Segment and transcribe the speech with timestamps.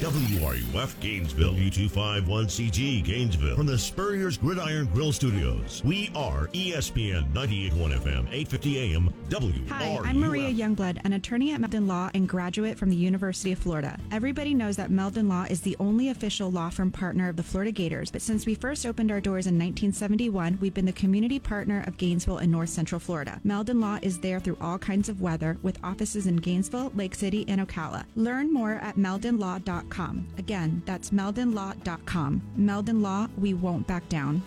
[0.00, 5.80] WRUF Gainesville, U251CG Gainesville, from the Spurrier's Gridiron Grill Studios.
[5.86, 9.68] We are ESPN 98.1 FM, 850 AM, WRUF.
[9.70, 13.58] Hi, I'm Maria Youngblood, an attorney at Meldon Law and graduate from the University of
[13.58, 13.98] Florida.
[14.12, 17.72] Everybody knows that Meldon Law is the only official law firm partner of the Florida
[17.72, 21.82] Gators, but since we first opened our doors in 1971, we've been the community partner
[21.86, 23.40] of Gainesville and North Central Florida.
[23.44, 27.46] Meldon Law is there through all kinds of weather with offices in Gainesville, Lake City,
[27.48, 28.04] and Ocala.
[28.14, 29.85] Learn more at meldonlaw.com.
[30.38, 32.42] Again, that's meldonlaw.com.
[32.56, 34.42] Meldon Law, we won't back down.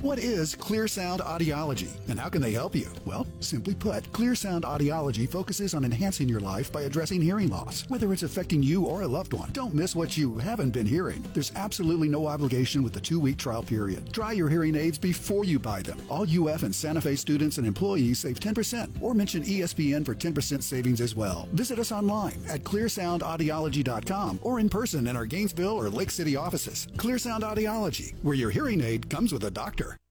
[0.00, 2.86] What is Clear Sound Audiology and how can they help you?
[3.04, 7.82] Well, simply put, Clear Sound Audiology focuses on enhancing your life by addressing hearing loss,
[7.88, 9.50] whether it's affecting you or a loved one.
[9.50, 11.24] Don't miss what you haven't been hearing.
[11.34, 14.12] There's absolutely no obligation with the two week trial period.
[14.12, 15.98] Try your hearing aids before you buy them.
[16.08, 20.62] All UF and Santa Fe students and employees save 10% or mention ESPN for 10%
[20.62, 21.48] savings as well.
[21.54, 26.86] Visit us online at clearsoundaudiology.com or in person in our Gainesville or Lake City offices.
[26.96, 29.97] Clear Sound Audiology, where your hearing aid comes with a doctor.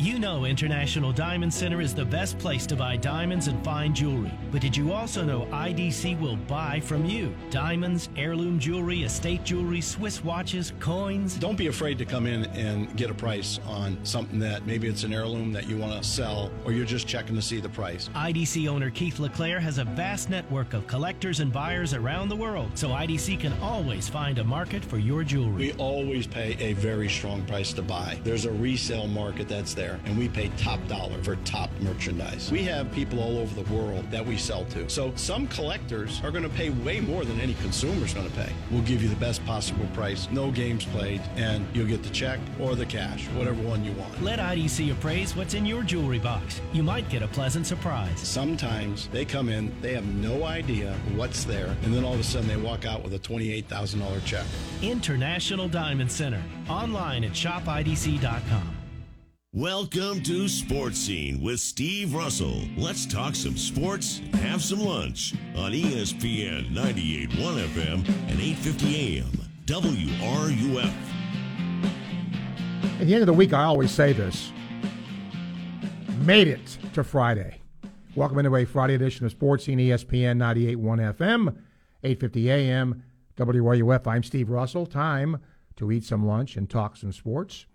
[0.00, 4.32] You know International Diamond Center is the best place to buy diamonds and fine jewelry.
[4.50, 7.34] But did you also know IDC will buy from you?
[7.50, 11.34] Diamonds, heirloom jewelry, estate jewelry, Swiss watches, coins.
[11.34, 15.04] Don't be afraid to come in and get a price on something that maybe it's
[15.04, 18.08] an heirloom that you want to sell or you're just checking to see the price.
[18.14, 22.70] IDC owner Keith LeClaire has a vast network of collectors and buyers around the world,
[22.74, 25.56] so IDC can always find a market for your jewelry.
[25.56, 28.18] We always pay a very strong price to buy.
[28.24, 32.50] There's a resale market that's there, and we pay top dollar for top merchandise.
[32.50, 34.88] We have people all over the world that we sell to.
[34.88, 38.52] So some collectors are going to pay way more than any consumer's going to pay.
[38.70, 42.38] We'll give you the best possible price, no games played, and you'll get the check
[42.60, 44.22] or the cash, whatever one you want.
[44.22, 46.60] Let IDC appraise what's in your jewelry box.
[46.72, 48.18] You might get a pleasant surprise.
[48.20, 52.24] Sometimes they come in, they have no idea what's there, and then all of a
[52.24, 54.46] sudden they walk out with a $28,000 check.
[54.82, 56.42] International Diamond Center.
[56.68, 58.79] Online at shopidc.com.
[59.52, 62.62] Welcome to Sports Scene with Steve Russell.
[62.76, 69.32] Let's talk some sports, and have some lunch on ESPN 98.1 FM and 850 AM.
[69.66, 70.92] WRUF.
[73.00, 74.52] At the end of the week, I always say this.
[76.20, 77.60] Made it to Friday.
[78.14, 81.48] Welcome into a Friday edition of Sports Scene ESPN 98.1 FM,
[82.04, 83.02] 850 AM,
[83.36, 84.06] WRUF.
[84.06, 84.86] I'm Steve Russell.
[84.86, 85.40] Time
[85.74, 87.66] to eat some lunch and talk some sports.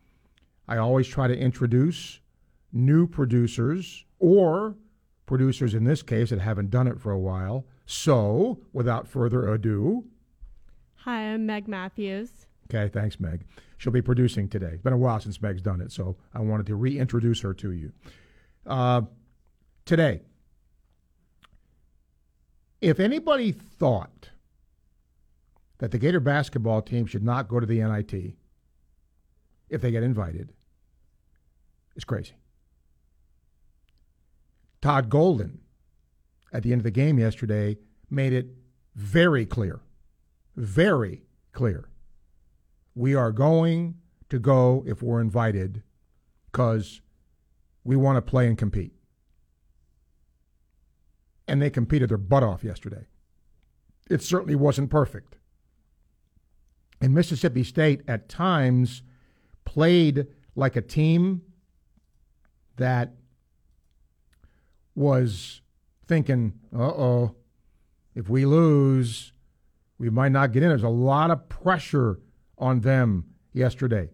[0.68, 2.20] I always try to introduce
[2.72, 4.76] new producers or
[5.26, 7.66] producers in this case that haven't done it for a while.
[7.86, 10.06] So, without further ado,
[11.06, 12.48] Hi, I'm Meg Matthews.
[12.68, 13.46] Okay, thanks, Meg.
[13.78, 14.72] She'll be producing today.
[14.74, 17.72] It's been a while since Meg's done it, so I wanted to reintroduce her to
[17.72, 17.92] you.
[18.66, 19.04] Uh,
[19.86, 20.22] today,
[22.82, 24.30] if anybody thought
[25.78, 28.34] that the Gator basketball team should not go to the NIT
[29.70, 30.54] if they get invited,
[31.96, 32.34] it's crazy.
[34.82, 35.60] Todd Golden,
[36.54, 37.78] at the end of the game yesterday,
[38.10, 38.48] made it
[38.94, 39.82] very clear,
[40.56, 41.24] very
[41.54, 41.90] clear.
[42.94, 43.96] We are going
[44.30, 45.84] to go if we're invited
[46.52, 47.02] because
[47.84, 48.94] we want to play and compete.
[51.48, 53.08] And they competed their butt off yesterday.
[54.10, 55.38] It certainly wasn't perfect.
[57.02, 59.04] And Mississippi State at times
[59.66, 61.42] played like a team
[62.78, 63.14] that
[64.96, 65.62] was
[66.08, 67.36] thinking, uh oh,
[68.14, 69.34] if we lose,
[69.98, 70.70] we might not get in.
[70.70, 72.20] There's a lot of pressure
[72.58, 74.10] on them yesterday.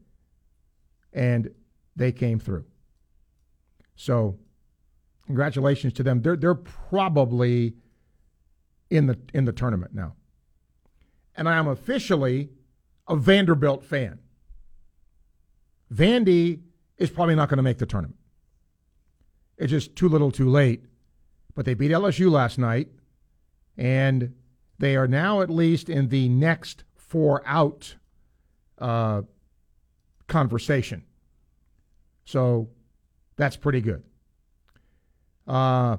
[1.14, 1.52] And
[1.96, 2.66] they came through.
[3.96, 4.40] So,
[5.26, 6.22] congratulations to them.
[6.22, 7.76] They're, they're probably
[8.90, 10.16] in the, in the tournament now.
[11.36, 12.50] And I am officially
[13.08, 14.20] a Vanderbilt fan.
[15.94, 16.62] Vandy
[16.98, 18.18] is probably not going to make the tournament.
[19.62, 20.86] It's just too little too late.
[21.54, 22.90] But they beat LSU last night,
[23.78, 24.34] and
[24.80, 27.96] they are now at least in the next four out
[28.80, 29.22] uh,
[30.28, 31.04] conversation.
[32.26, 32.70] So
[33.36, 34.04] that's pretty good.
[35.48, 35.98] Uh,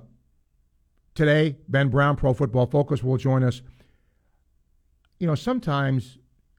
[1.15, 3.63] today, Ben Brown, Pro Football Focus, will join us.
[5.21, 6.19] You know, sometimes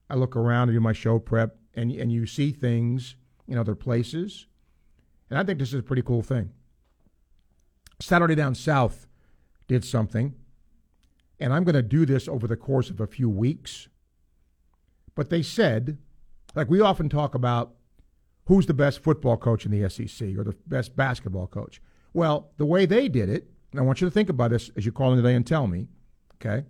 [0.10, 3.76] I look around and do my show prep, and, and you see things in other
[3.76, 4.48] places.
[5.30, 6.52] And I think this is a pretty cool thing.
[8.04, 9.08] Saturday Down South
[9.68, 10.36] did something,
[11.40, 13.88] and I'm going to do this over the course of a few weeks.
[15.16, 15.98] But they said,
[16.56, 17.76] like we often talk about
[18.46, 21.82] who's the best football coach in the SEC or the best basketball coach.
[22.14, 24.86] Well, the way they did it and I want you to think about this as
[24.86, 25.88] you call in today and tell me,
[26.36, 26.66] okay?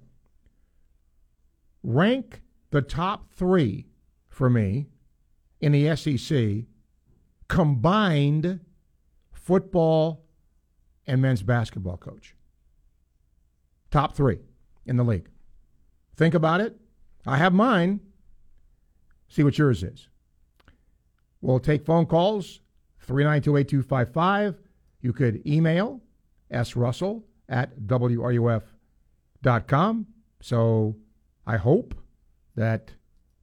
[1.84, 2.42] Rank
[2.72, 3.88] the top three
[4.30, 4.88] for me
[5.60, 6.66] in the SEC
[7.50, 8.62] combined
[9.34, 10.23] football
[11.08, 12.36] and men's basketball coach.
[13.92, 14.40] Top three
[14.86, 15.30] in the league.
[16.16, 16.80] Think about it.
[17.26, 18.00] I have mine.
[19.28, 20.08] See what yours is.
[21.42, 22.62] We'll take phone calls
[23.02, 24.60] 392 8255.
[25.02, 26.02] You could email
[26.52, 28.64] srussell at wruf.com.
[30.42, 30.96] So
[31.46, 31.96] I hope
[32.56, 32.94] that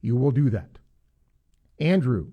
[0.01, 0.79] you will do that.
[1.79, 2.31] Andrew,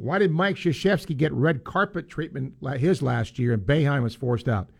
[0.00, 4.48] why did Mike Krzyzewski get red carpet treatment his last year and Boeheim was forced
[4.48, 4.70] out?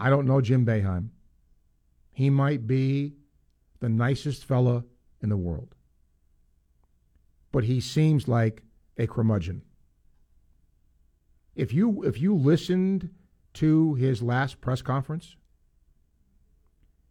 [0.00, 1.10] I don't know Jim Boeheim.
[2.12, 3.14] He might be
[3.78, 4.82] the nicest fella
[5.22, 5.76] in the world.
[7.52, 8.64] But he seems like
[8.98, 9.62] a curmudgeon.
[11.54, 13.10] If you if you listened
[13.54, 15.36] to his last press conference,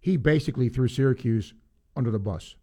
[0.01, 1.53] he basically threw Syracuse
[1.95, 2.55] under the bus.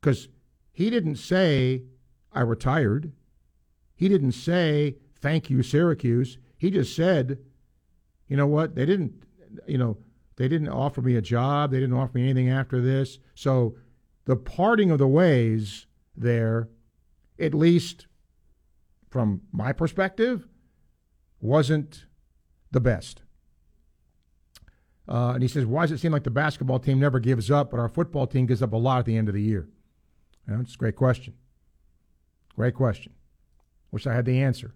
[0.00, 0.28] Because
[0.74, 1.84] he didn't say,
[2.32, 3.12] I retired.
[3.94, 6.36] He didn't say, thank you, Syracuse.
[6.58, 7.38] He just said,
[8.26, 8.74] you know what?
[8.74, 9.22] They didn't,
[9.68, 9.98] you know,
[10.34, 11.70] they didn't offer me a job.
[11.70, 13.20] They didn't offer me anything after this.
[13.36, 13.76] So
[14.24, 15.86] the parting of the ways
[16.16, 16.68] there,
[17.38, 18.08] at least
[19.08, 20.48] from my perspective,
[21.40, 22.06] wasn't
[22.72, 23.22] the best.
[25.06, 27.70] Uh, and he says, Why does it seem like the basketball team never gives up,
[27.70, 29.68] but our football team gives up a lot at the end of the year?
[30.48, 31.34] You it's a great question.
[32.54, 33.12] Great question.
[33.90, 34.74] Wish I had the answer.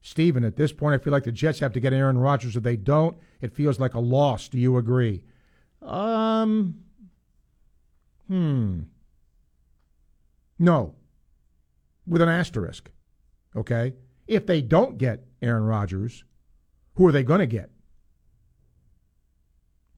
[0.00, 2.56] Stephen, at this point, I feel like the Jets have to get Aaron Rodgers.
[2.56, 4.48] If they don't, it feels like a loss.
[4.48, 5.22] Do you agree?
[5.82, 6.76] Um,
[8.28, 8.80] hmm.
[10.58, 10.94] No.
[12.06, 12.90] With an asterisk.
[13.56, 13.94] Okay?
[14.26, 16.24] If they don't get Aaron Rodgers,
[16.94, 17.70] who are they going to get?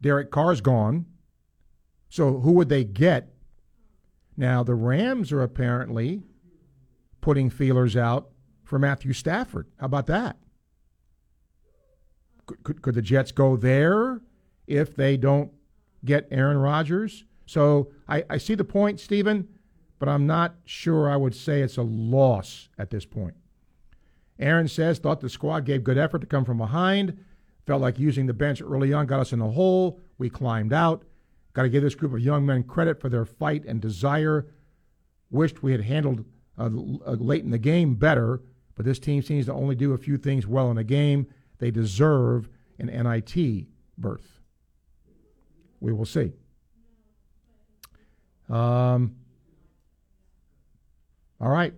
[0.00, 1.06] Derek Carr's gone.
[2.08, 3.34] So who would they get?
[4.40, 6.22] Now, the Rams are apparently
[7.20, 8.30] putting feelers out
[8.64, 9.66] for Matthew Stafford.
[9.78, 10.38] How about that?
[12.46, 14.22] Could, could, could the Jets go there
[14.66, 15.52] if they don't
[16.06, 17.26] get Aaron Rodgers?
[17.44, 19.46] So I, I see the point, Stephen,
[19.98, 23.34] but I'm not sure I would say it's a loss at this point.
[24.38, 27.22] Aaron says, thought the squad gave good effort to come from behind.
[27.66, 30.00] Felt like using the bench early on got us in the hole.
[30.16, 31.04] We climbed out.
[31.52, 34.46] Got to give this group of young men credit for their fight and desire.
[35.30, 36.24] Wished we had handled
[36.58, 38.42] uh, uh, late in the game better,
[38.76, 41.26] but this team seems to only do a few things well in a game.
[41.58, 42.48] They deserve
[42.78, 43.66] an NIT
[43.98, 44.40] berth.
[45.80, 46.32] We will see.
[48.48, 49.16] Um,
[51.40, 51.72] all right.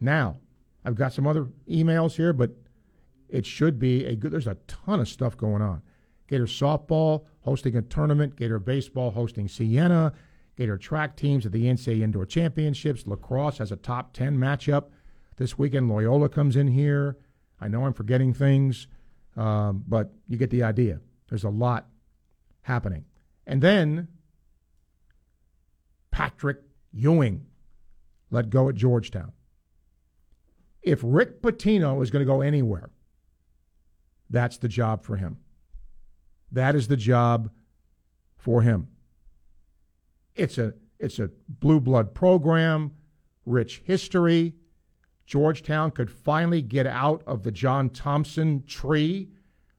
[0.00, 0.38] Now,
[0.84, 2.50] I've got some other emails here, but
[3.28, 4.32] it should be a good.
[4.32, 5.82] There's a ton of stuff going on.
[6.28, 8.36] Gator softball hosting a tournament.
[8.36, 10.12] Gator baseball hosting Siena.
[10.56, 13.06] Gator track teams at the NCAA Indoor Championships.
[13.06, 14.86] Lacrosse has a top 10 matchup
[15.36, 15.88] this weekend.
[15.88, 17.16] Loyola comes in here.
[17.60, 18.86] I know I'm forgetting things,
[19.36, 21.00] um, but you get the idea.
[21.28, 21.86] There's a lot
[22.62, 23.04] happening.
[23.46, 24.08] And then
[26.10, 26.58] Patrick
[26.92, 27.46] Ewing
[28.30, 29.32] let go at Georgetown.
[30.82, 32.90] If Rick Pitino is going to go anywhere,
[34.28, 35.38] that's the job for him.
[36.52, 37.50] That is the job
[38.36, 38.88] for him.
[40.36, 42.92] It's a it's a blue blood program,
[43.44, 44.54] rich history.
[45.26, 49.30] Georgetown could finally get out of the John Thompson tree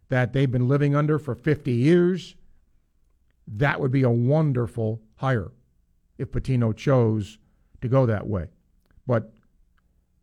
[0.10, 2.36] that they've been living under for 50 years.
[3.48, 5.52] That would be a wonderful hire
[6.18, 7.38] if Pitino chose
[7.82, 8.48] to go that way.
[9.06, 9.34] But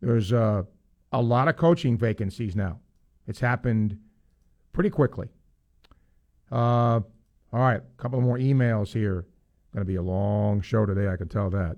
[0.01, 0.65] there's a,
[1.11, 2.79] a lot of coaching vacancies now.
[3.27, 3.97] It's happened
[4.73, 5.29] pretty quickly.
[6.51, 6.99] Uh,
[7.53, 9.25] all right, a couple more emails here.
[9.73, 11.77] Going to be a long show today, I can tell that.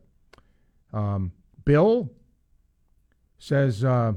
[0.92, 1.32] Um,
[1.66, 2.12] Bill
[3.38, 4.14] says uh,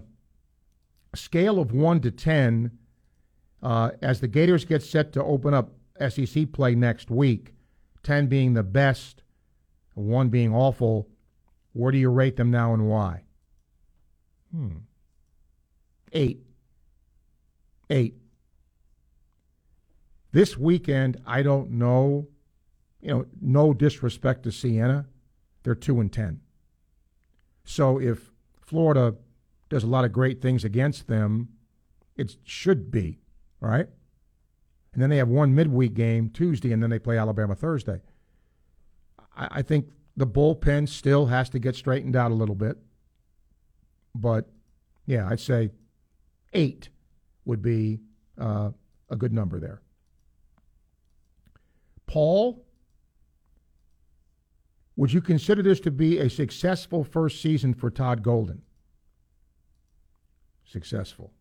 [1.14, 2.70] scale of 1 to 10
[3.62, 5.72] uh, as the Gators get set to open up
[6.08, 7.54] SEC play next week,
[8.02, 9.22] 10 being the best,
[9.94, 11.08] 1 being awful.
[11.72, 13.24] Where do you rate them now and why?
[14.54, 14.76] Hmm.
[16.12, 16.42] Eight.
[17.90, 18.14] Eight.
[20.36, 22.28] This weekend, I don't know.
[23.00, 25.06] You know, no disrespect to Siena,
[25.62, 26.40] they're two and ten.
[27.64, 29.14] So if Florida
[29.70, 31.48] does a lot of great things against them,
[32.16, 33.18] it should be
[33.60, 33.88] right.
[34.92, 38.02] And then they have one midweek game Tuesday, and then they play Alabama Thursday.
[39.34, 39.88] I, I think
[40.18, 42.76] the bullpen still has to get straightened out a little bit,
[44.14, 44.50] but
[45.06, 45.70] yeah, I'd say
[46.52, 46.90] eight
[47.46, 48.00] would be
[48.38, 48.72] uh,
[49.08, 49.80] a good number there.
[52.06, 52.64] Paul,
[54.96, 58.62] would you consider this to be a successful first season for Todd Golden?
[60.64, 61.32] Successful.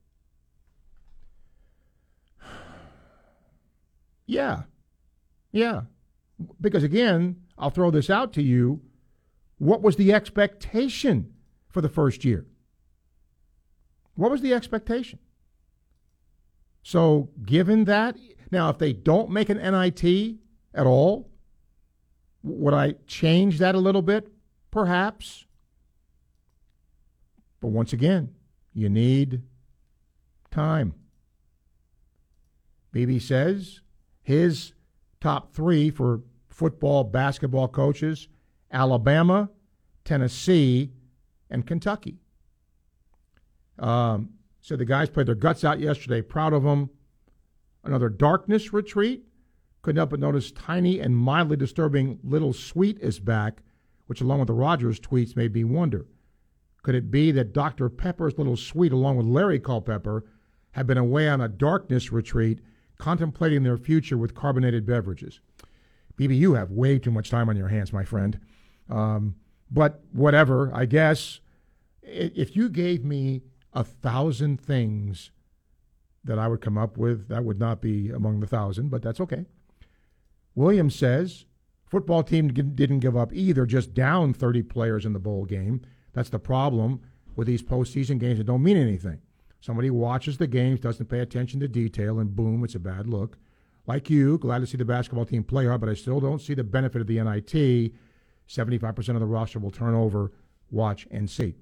[4.28, 4.64] Yeah.
[5.52, 5.82] Yeah.
[6.60, 8.82] Because again, I'll throw this out to you.
[9.60, 11.32] What was the expectation
[11.70, 12.48] for the first year?
[14.16, 15.20] What was the expectation?
[16.82, 18.18] So, given that,
[18.50, 20.38] now if they don't make an NIT
[20.76, 21.30] at all,
[22.44, 24.32] would I change that a little bit?
[24.70, 25.46] Perhaps.
[27.62, 28.36] But once again,
[28.74, 29.42] you need
[30.52, 30.94] time.
[32.94, 33.82] BB says
[34.22, 34.74] his
[35.20, 38.28] top three for football, basketball coaches
[38.72, 39.50] Alabama,
[40.04, 40.92] Tennessee,
[41.50, 42.18] and Kentucky.
[43.80, 44.30] Um,
[44.62, 46.22] so the guys played their guts out yesterday.
[46.22, 46.90] Proud of them.
[47.84, 49.26] Another darkness retreat.
[49.86, 53.62] Couldn't help but notice tiny and mildly disturbing Little Sweet is back,
[54.08, 56.08] which, along with the Rodgers tweets, made me wonder.
[56.82, 57.88] Could it be that Dr.
[57.90, 60.26] Pepper's Little Sweet, along with Larry Culpepper,
[60.72, 62.62] had been away on a darkness retreat,
[62.98, 65.40] contemplating their future with carbonated beverages?
[66.18, 68.40] BB, you have way too much time on your hands, my friend.
[68.90, 69.36] Um,
[69.70, 71.42] but whatever, I guess.
[72.02, 75.30] If you gave me a thousand things
[76.24, 79.22] that I would come up with, that would not be among the thousand, but that's
[79.22, 79.46] okay.
[80.56, 81.46] Williams says
[81.86, 85.82] football team didn't give up either, just down 30 players in the bowl game.
[86.14, 87.02] That's the problem
[87.36, 89.22] with these postseason games that don't mean anything.
[89.60, 93.38] Somebody watches the games, doesn't pay attention to detail, and boom, it's a bad look.
[93.88, 96.54] Like you, glad to see the basketball team play hard, but I still don't see
[96.54, 97.94] the benefit of the NIT.
[98.48, 100.32] 75% of the roster will turn over,
[100.72, 101.56] watch, and see.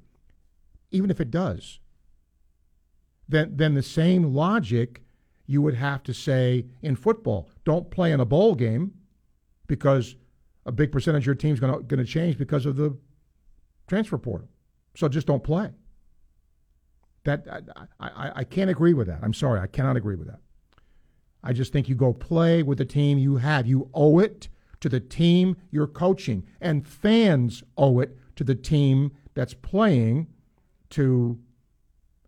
[0.91, 1.79] Even if it does,
[3.27, 5.02] then, then the same logic
[5.45, 8.93] you would have to say in football don't play in a bowl game
[9.67, 10.15] because
[10.65, 12.97] a big percentage of your team's going to change because of the
[13.87, 14.47] transfer portal.
[14.95, 15.71] So just don't play.
[17.25, 17.47] That
[17.99, 19.19] I, I, I can't agree with that.
[19.21, 20.39] I'm sorry, I cannot agree with that.
[21.43, 23.67] I just think you go play with the team you have.
[23.67, 24.47] You owe it
[24.79, 30.27] to the team you're coaching, and fans owe it to the team that's playing
[30.91, 31.39] to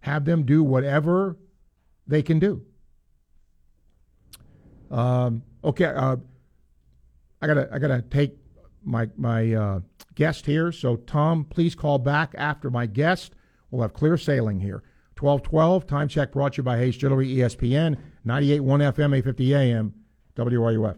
[0.01, 1.37] have them do whatever
[2.07, 2.65] they can do.
[4.91, 6.17] Um, okay, uh,
[7.41, 8.37] I gotta I gotta take
[8.83, 9.79] my my uh,
[10.15, 10.71] guest here.
[10.71, 13.33] So Tom, please call back after my guest.
[13.71, 14.83] We'll have clear sailing here.
[15.19, 19.93] 1212, time check brought to you by Hayes Jewelry, ESPN, 98.1 FM, 850 AM,
[20.35, 20.97] WRUF.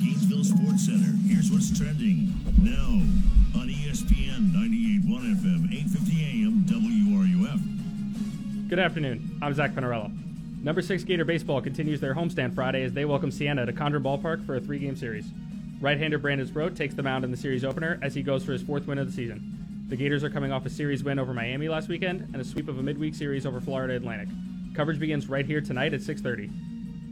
[0.00, 3.00] Gainesville Sports Center, here's what's trending now
[3.60, 8.68] on ESPN 98.1 FM, 850 AM, WRUF.
[8.68, 9.38] Good afternoon.
[9.40, 10.10] I'm Zach Pinarello.
[10.66, 14.44] Number six Gator Baseball continues their homestand Friday as they welcome Siena to Condron Ballpark
[14.44, 15.26] for a three game series.
[15.80, 18.50] Right hander Brandon Sproat takes the mound in the series opener as he goes for
[18.50, 19.86] his fourth win of the season.
[19.88, 22.66] The Gators are coming off a series win over Miami last weekend and a sweep
[22.66, 24.26] of a midweek series over Florida Atlantic.
[24.74, 26.50] Coverage begins right here tonight at 6:30.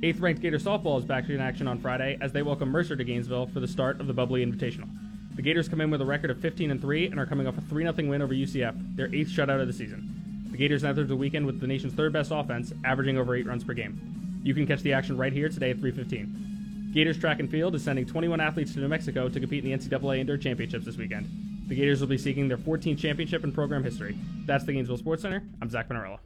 [0.02, 3.04] Eighth ranked Gator softball is back in action on Friday as they welcome Mercer to
[3.04, 4.88] Gainesville for the start of the Bubbly Invitational.
[5.36, 7.56] The Gators come in with a record of 15 and 3 and are coming off
[7.56, 10.23] a 3 0 win over UCF, their eighth shutout of the season.
[10.54, 13.64] The Gators entered the weekend with the nation's third best offense, averaging over 8 runs
[13.64, 14.40] per game.
[14.44, 16.92] You can catch the action right here today at 3:15.
[16.94, 19.76] Gators track and field is sending 21 athletes to New Mexico to compete in the
[19.76, 21.26] NCAA Indoor Championships this weekend.
[21.66, 24.16] The Gators will be seeking their 14th championship in program history.
[24.46, 25.42] That's the Gainesville Sports Center.
[25.60, 26.20] I'm Zach Pinarello.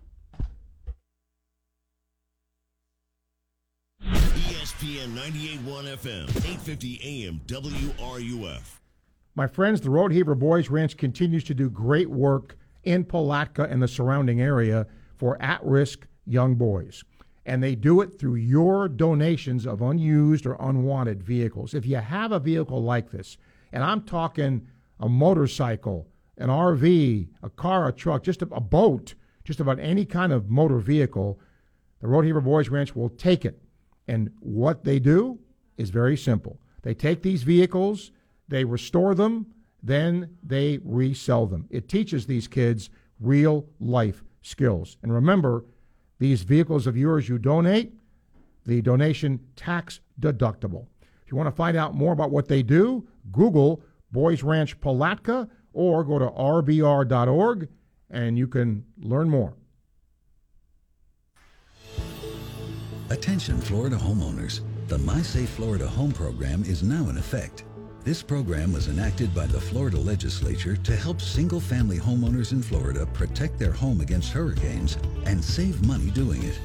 [4.02, 8.80] ESPN 98.1 FM, 850 AM, WRUF.
[9.34, 13.88] My friends, the Rodeheaver Boys Ranch continues to do great work in Palatka and the
[13.88, 17.04] surrounding area for at risk young boys.
[17.44, 21.74] And they do it through your donations of unused or unwanted vehicles.
[21.74, 23.38] If you have a vehicle like this,
[23.72, 24.66] and I'm talking
[25.00, 30.04] a motorcycle, an RV, a car, a truck, just a, a boat, just about any
[30.04, 31.40] kind of motor vehicle,
[32.00, 33.60] the Rodeheaver Boys Ranch will take it.
[34.06, 35.38] And what they do
[35.76, 36.60] is very simple.
[36.82, 38.12] They take these vehicles,
[38.46, 39.46] they restore them,
[39.82, 41.66] then they resell them.
[41.70, 44.96] It teaches these kids real life skills.
[45.02, 45.64] And remember,
[46.18, 47.92] these vehicles of yours you donate,
[48.66, 50.86] the donation tax deductible.
[51.24, 55.48] If you want to find out more about what they do, Google Boys Ranch Palatka
[55.72, 57.68] or go to rbr.org
[58.10, 59.54] and you can learn more.
[63.10, 64.60] Attention Florida homeowners.
[64.88, 67.64] The My Safe Florida Home program is now in effect.
[68.04, 73.04] This program was enacted by the Florida legislature to help single family homeowners in Florida
[73.06, 76.58] protect their home against hurricanes and save money doing it.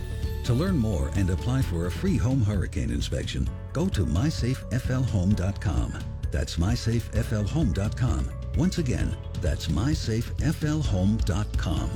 [0.45, 5.93] To learn more and apply for a free home hurricane inspection, go to mysafeflhome.com.
[6.31, 8.29] That's mysafeflhome.com.
[8.57, 11.89] Once again, that's mysafeflhome.com.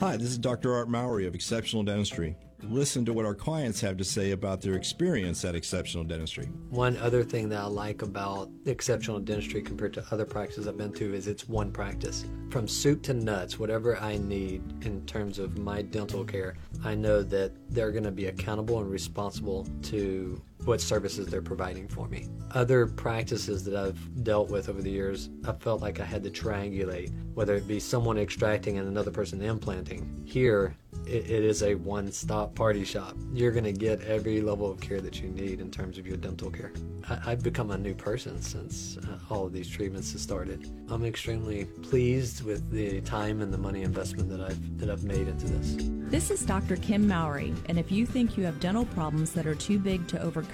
[0.00, 0.74] Hi, this is Dr.
[0.74, 2.36] Art Mowry of Exceptional Dentistry.
[2.64, 6.46] Listen to what our clients have to say about their experience at Exceptional Dentistry.
[6.70, 10.92] One other thing that I like about Exceptional Dentistry compared to other practices I've been
[10.94, 12.24] to is it's one practice.
[12.50, 17.22] From soup to nuts, whatever I need in terms of my dental care, I know
[17.22, 22.26] that they're going to be accountable and responsible to what services they're providing for me.
[22.52, 26.30] Other practices that I've dealt with over the years, I felt like I had to
[26.30, 30.22] triangulate, whether it be someone extracting and another person implanting.
[30.24, 30.74] Here,
[31.06, 33.16] it, it is a one stop party shop.
[33.32, 36.16] You're going to get every level of care that you need in terms of your
[36.16, 36.72] dental care.
[37.08, 40.70] I, have become a new person since uh, all of these treatments have started.
[40.90, 45.28] I'm extremely pleased with the time and the money investment that I've, that I've made
[45.28, 45.76] into this.
[46.10, 46.76] This is Dr.
[46.76, 50.20] Kim Mowry, and if you think you have dental problems that are too big to
[50.22, 50.47] overcome,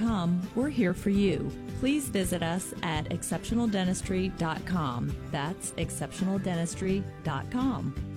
[0.55, 1.51] we're here for you.
[1.81, 5.15] Please visit us at exceptionaldentistry.com.
[5.31, 8.14] That's exceptionaldentistry.com.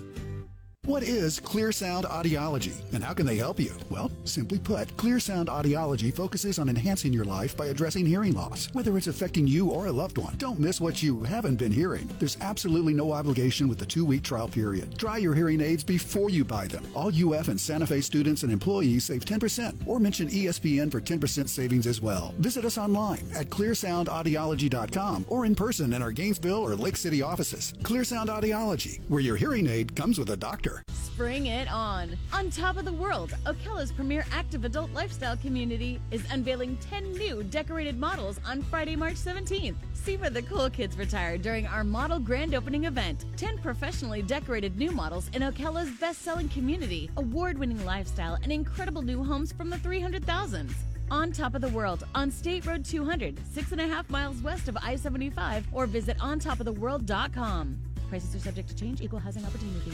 [0.87, 3.73] What is Clear Sound Audiology and how can they help you?
[3.89, 8.69] Well, simply put, Clear Sound Audiology focuses on enhancing your life by addressing hearing loss,
[8.71, 10.35] whether it's affecting you or a loved one.
[10.37, 12.09] Don't miss what you haven't been hearing.
[12.19, 14.97] There's absolutely no obligation with the two week trial period.
[14.97, 16.85] Try your hearing aids before you buy them.
[16.95, 21.49] All UF and Santa Fe students and employees save 10% or mention ESPN for 10%
[21.49, 22.33] savings as well.
[22.37, 27.73] Visit us online at clearsoundaudiology.com or in person in our Gainesville or Lake City offices.
[27.83, 30.76] Clear Sound Audiology, where your hearing aid comes with a doctor.
[31.17, 32.15] Spring it on.
[32.31, 37.41] On top of the world, Ocala's premier active adult lifestyle community is unveiling 10 new
[37.43, 39.75] decorated models on Friday, March 17th.
[39.93, 43.25] See where the cool kids retire during our model grand opening event.
[43.35, 49.01] 10 professionally decorated new models in Ocala's best selling community, award winning lifestyle, and incredible
[49.01, 50.71] new homes from the 300,000s.
[51.09, 54.67] On Top of the World on State Road 200, six and a half miles west
[54.67, 57.77] of I 75, or visit ontopoftheworld.com.
[58.09, 59.93] Prices are subject to change, equal housing opportunity.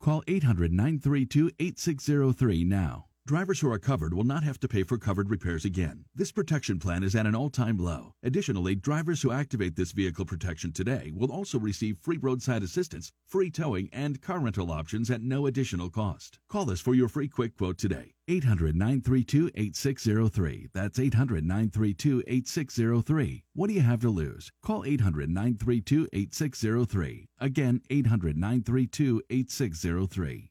[0.00, 3.09] Call 800 932 8603 now.
[3.26, 6.04] Drivers who are covered will not have to pay for covered repairs again.
[6.14, 8.14] This protection plan is at an all time low.
[8.22, 13.50] Additionally, drivers who activate this vehicle protection today will also receive free roadside assistance, free
[13.50, 16.38] towing, and car rental options at no additional cost.
[16.48, 18.14] Call us for your free quick quote today.
[18.26, 20.68] 800 932 8603.
[20.72, 23.44] That's 800 932 8603.
[23.54, 24.50] What do you have to lose?
[24.62, 27.28] Call 800 932 8603.
[27.38, 30.49] Again, 800 932 8603.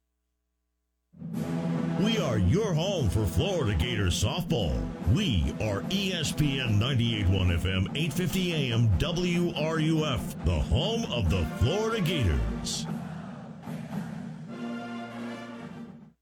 [1.99, 4.73] We are your home for Florida Gators softball.
[5.13, 12.88] We are ESPN 98.1 FM, 850 AM, WRUF, the home of the Florida Gators.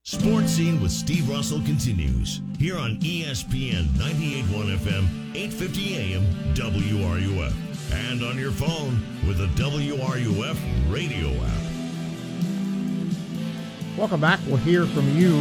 [0.02, 6.22] Sports Scene with Steve Russell continues here on ESPN 98.1 FM, 850 AM,
[6.54, 7.52] WRUF,
[7.92, 10.58] and on your phone with the WRUF
[10.90, 11.67] radio app.
[13.98, 14.38] Welcome back.
[14.46, 15.32] We'll hear from you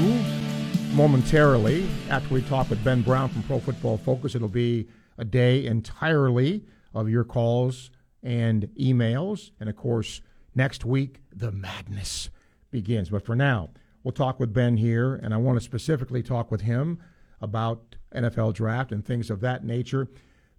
[0.96, 4.34] momentarily after we talk with Ben Brown from Pro Football Focus.
[4.34, 4.88] It'll be
[5.20, 7.92] a day entirely of your calls
[8.24, 9.52] and emails.
[9.60, 10.22] And of course,
[10.56, 12.32] next week, the madness
[12.72, 13.12] begins.
[13.12, 13.70] But for now,
[14.04, 16.98] we'll talk with Ben here, and I want to specifically talk with him
[17.40, 20.08] about NFL draft and things of that nature.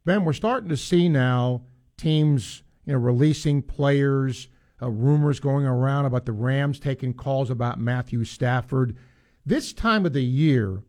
[0.05, 1.63] Ben, we're starting to see now
[1.97, 4.47] teams, you know, releasing players
[4.81, 8.97] uh, rumors going around about the Rams taking calls about Matthew Stafford.
[9.45, 10.83] This time of the year,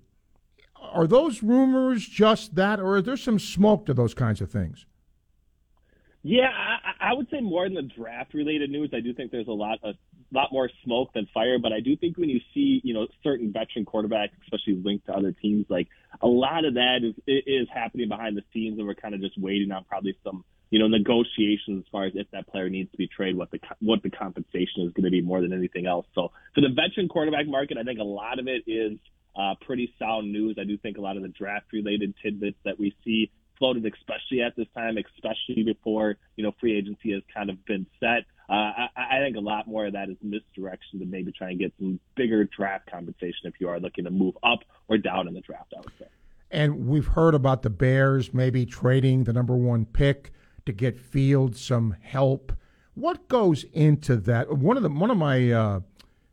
[0.82, 4.86] are those rumors just that, or is there some smoke to those kinds of things?
[6.21, 8.89] Yeah, I, I would say more in the draft related news.
[8.93, 9.93] I do think there's a lot a
[10.32, 13.54] lot more smoke than fire, but I do think when you see you know certain
[13.54, 15.88] veteran quarterbacks, especially linked to other teams, like
[16.21, 19.39] a lot of that is is happening behind the scenes, and we're kind of just
[19.39, 22.98] waiting on probably some you know, negotiations as far as if that player needs to
[22.98, 26.06] be traded, what the what the compensation is going to be more than anything else.
[26.14, 29.00] So for the veteran quarterback market, I think a lot of it is
[29.36, 30.58] uh, pretty sound news.
[30.60, 34.42] I do think a lot of the draft related tidbits that we see floated, especially
[34.42, 38.26] at this time, especially before you know free agency has kind of been set.
[38.48, 41.60] Uh, I, I think a lot more of that is misdirection to maybe try and
[41.60, 45.34] get some bigger draft compensation if you are looking to move up or down in
[45.34, 45.74] the draft.
[45.76, 46.06] I would say.
[46.52, 50.32] And we've heard about the Bears maybe trading the number one pick
[50.70, 52.54] to get Fields some help.
[52.94, 54.56] What goes into that?
[54.56, 55.80] One of the one of my uh,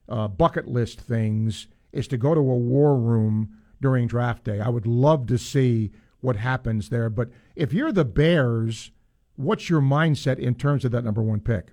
[0.09, 4.61] uh, bucket list things is to go to a war room during draft day.
[4.61, 7.09] I would love to see what happens there.
[7.09, 8.91] But if you're the Bears,
[9.37, 11.73] what's your mindset in terms of that number one pick?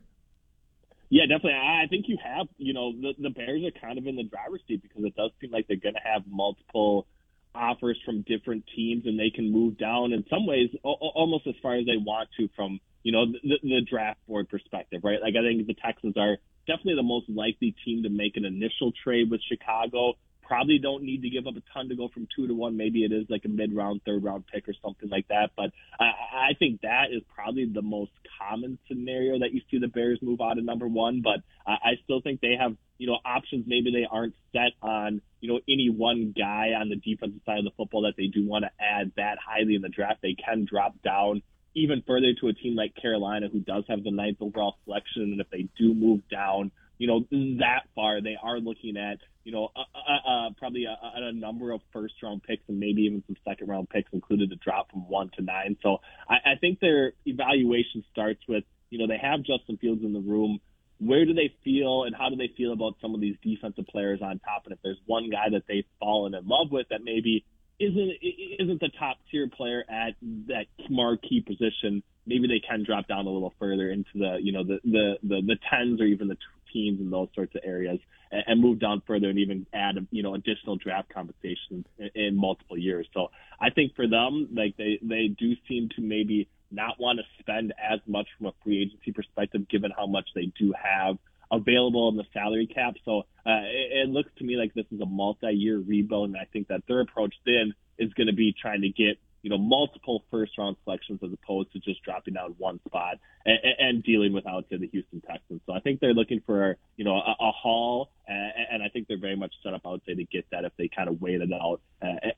[1.09, 1.53] Yeah, definitely.
[1.53, 4.61] I think you have, you know, the, the Bears are kind of in the driver's
[4.67, 7.07] seat because it does seem like they're going to have multiple
[7.55, 11.75] offers from different teams and they can move down in some ways almost as far
[11.75, 15.21] as they want to from, you know, the, the draft board perspective, right?
[15.21, 16.37] Like I think the Texans are
[16.67, 20.13] definitely the most likely team to make an initial trade with Chicago
[20.53, 22.77] probably don't need to give up a ton to go from two to one.
[22.77, 25.49] Maybe it is like a mid round, third round pick or something like that.
[25.57, 29.87] But I, I think that is probably the most common scenario that you see the
[29.87, 31.23] Bears move out of number one.
[31.23, 33.65] But I, I still think they have, you know, options.
[33.67, 37.63] Maybe they aren't set on, you know, any one guy on the defensive side of
[37.65, 40.21] the football that they do want to add that highly in the draft.
[40.21, 41.41] They can drop down
[41.73, 45.23] even further to a team like Carolina, who does have the ninth overall selection.
[45.23, 47.25] And if they do move down, you know,
[47.59, 51.31] that far, they are looking at, you know, uh, uh, uh, uh probably a, a,
[51.33, 54.91] number of first round picks and maybe even some second round picks included to drop
[54.91, 55.75] from one to nine.
[55.81, 55.97] So
[56.29, 60.21] I, I think their evaluation starts with, you know, they have Justin Fields in the
[60.21, 60.59] room.
[60.99, 64.21] Where do they feel and how do they feel about some of these defensive players
[64.21, 64.63] on top?
[64.65, 67.43] And if there's one guy that they've fallen in love with that maybe
[67.79, 68.11] isn't
[68.59, 70.13] isn't the top tier player at
[70.47, 74.63] that marquee position, maybe they can drop down a little further into the you know
[74.63, 76.37] the the the, the tens or even the
[76.73, 77.99] teams in those sorts of areas
[78.31, 82.35] and, and move down further and even add you know additional draft compensation in, in
[82.35, 83.07] multiple years.
[83.13, 83.27] So
[83.61, 87.73] I think for them, like they they do seem to maybe not want to spend
[87.79, 91.17] as much from a free agency perspective, given how much they do have
[91.51, 92.95] available in the salary cap.
[93.05, 96.47] So uh, it, it looks to me like this is a multi-year rebuild, and I
[96.51, 100.23] think that their approach then is going to be trying to get you know, multiple
[100.31, 104.45] first round selections as opposed to just dropping down one spot and, and dealing with,
[104.47, 105.61] would say, the Houston Texans.
[105.67, 109.07] So I think they're looking for, you know, a, a haul, and, and I think
[109.07, 111.21] they're very much set up, I would say, to get that if they kind of
[111.21, 111.81] wait it out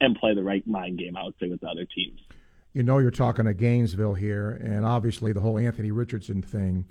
[0.02, 2.20] and play the right mind game, I would say, with the other teams.
[2.74, 6.86] You know, you're talking to Gainesville here, and obviously the whole Anthony Richardson thing.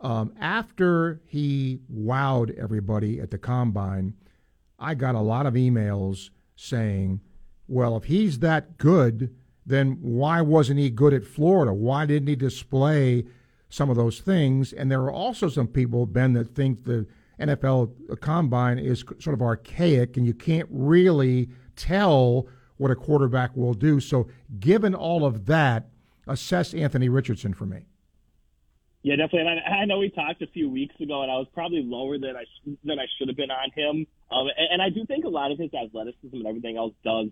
[0.00, 4.14] Um, after he wowed everybody at the combine,
[4.78, 7.20] I got a lot of emails saying,
[7.68, 9.32] well, if he's that good,
[9.64, 11.72] then why wasn't he good at Florida?
[11.72, 13.24] Why didn't he display
[13.68, 14.72] some of those things?
[14.72, 17.06] And there are also some people, Ben, that think the
[17.40, 22.46] NFL combine is sort of archaic and you can't really tell
[22.76, 24.00] what a quarterback will do.
[24.00, 25.88] So, given all of that,
[26.26, 27.86] assess Anthony Richardson for me.
[29.02, 29.50] Yeah, definitely.
[29.50, 32.18] And I, I know we talked a few weeks ago, and I was probably lower
[32.18, 32.44] than I
[32.84, 34.06] than I should have been on him.
[34.30, 37.28] Um, and, and I do think a lot of his athleticism and everything else does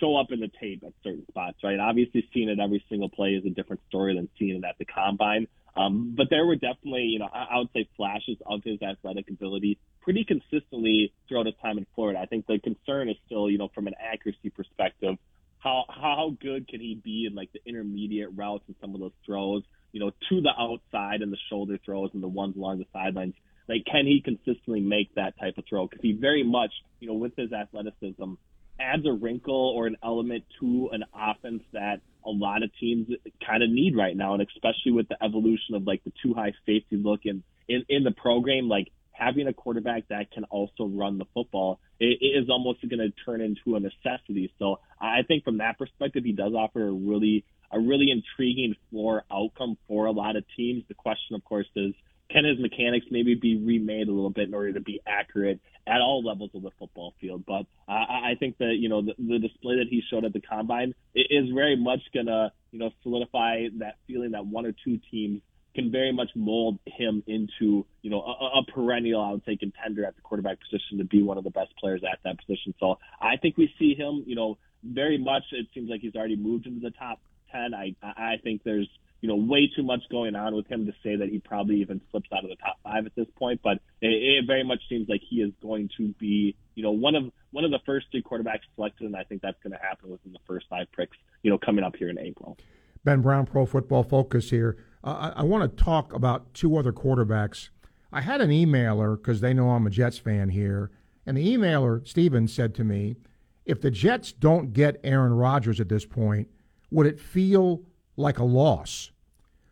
[0.00, 1.78] show up in the tape at certain spots, right?
[1.78, 4.84] Obviously, seeing it every single play is a different story than seeing it at the
[4.84, 5.46] combine.
[5.76, 9.28] Um, but there were definitely, you know, I, I would say flashes of his athletic
[9.28, 12.20] ability pretty consistently throughout his time in Florida.
[12.20, 15.16] I think the concern is still, you know, from an accuracy perspective,
[15.58, 19.12] how how good can he be in like the intermediate routes and some of those
[19.24, 22.86] throws, you know, to the outside and the shoulder throws and the ones along the
[22.92, 23.34] sidelines.
[23.66, 25.86] Like, can he consistently make that type of throw?
[25.86, 28.34] Because he very much, you know, with his athleticism,
[28.80, 33.08] adds a wrinkle or an element to an offense that a lot of teams
[33.46, 36.52] kind of need right now, and especially with the evolution of like the two high
[36.66, 41.18] safety look in in, in the program, like having a quarterback that can also run
[41.18, 44.52] the football it, it is almost going to turn into a necessity.
[44.58, 49.24] So I think from that perspective, he does offer a really a really intriguing floor
[49.32, 50.84] outcome for a lot of teams.
[50.86, 51.92] The question, of course, is
[52.30, 56.00] can his mechanics maybe be remade a little bit in order to be accurate at
[56.00, 57.44] all levels of the football field?
[57.46, 60.40] But I, I think that you know the, the display that he showed at the
[60.40, 65.42] combine is very much gonna you know solidify that feeling that one or two teams
[65.74, 70.04] can very much mold him into you know a, a perennial I would say contender
[70.04, 72.74] at the quarterback position to be one of the best players at that position.
[72.80, 75.44] So I think we see him you know very much.
[75.52, 77.74] It seems like he's already moved into the top ten.
[77.74, 78.88] I I think there's
[79.24, 81.98] you know, way too much going on with him to say that he probably even
[82.10, 83.58] slips out of the top five at this point.
[83.64, 87.14] But it, it very much seems like he is going to be, you know, one
[87.14, 90.10] of one of the first three quarterbacks selected, and I think that's going to happen
[90.10, 92.58] within the first five picks, you know, coming up here in April.
[93.02, 94.76] Ben Brown, Pro Football Focus here.
[95.02, 97.70] Uh, I, I want to talk about two other quarterbacks.
[98.12, 100.90] I had an emailer because they know I'm a Jets fan here,
[101.24, 103.16] and the emailer Steven said to me,
[103.64, 106.48] if the Jets don't get Aaron Rodgers at this point,
[106.90, 107.84] would it feel
[108.18, 109.12] like a loss?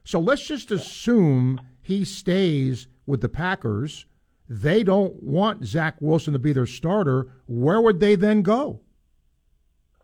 [0.05, 4.07] So let's just assume he stays with the Packers.
[4.49, 7.29] They don't want Zach Wilson to be their starter.
[7.47, 8.81] Where would they then go?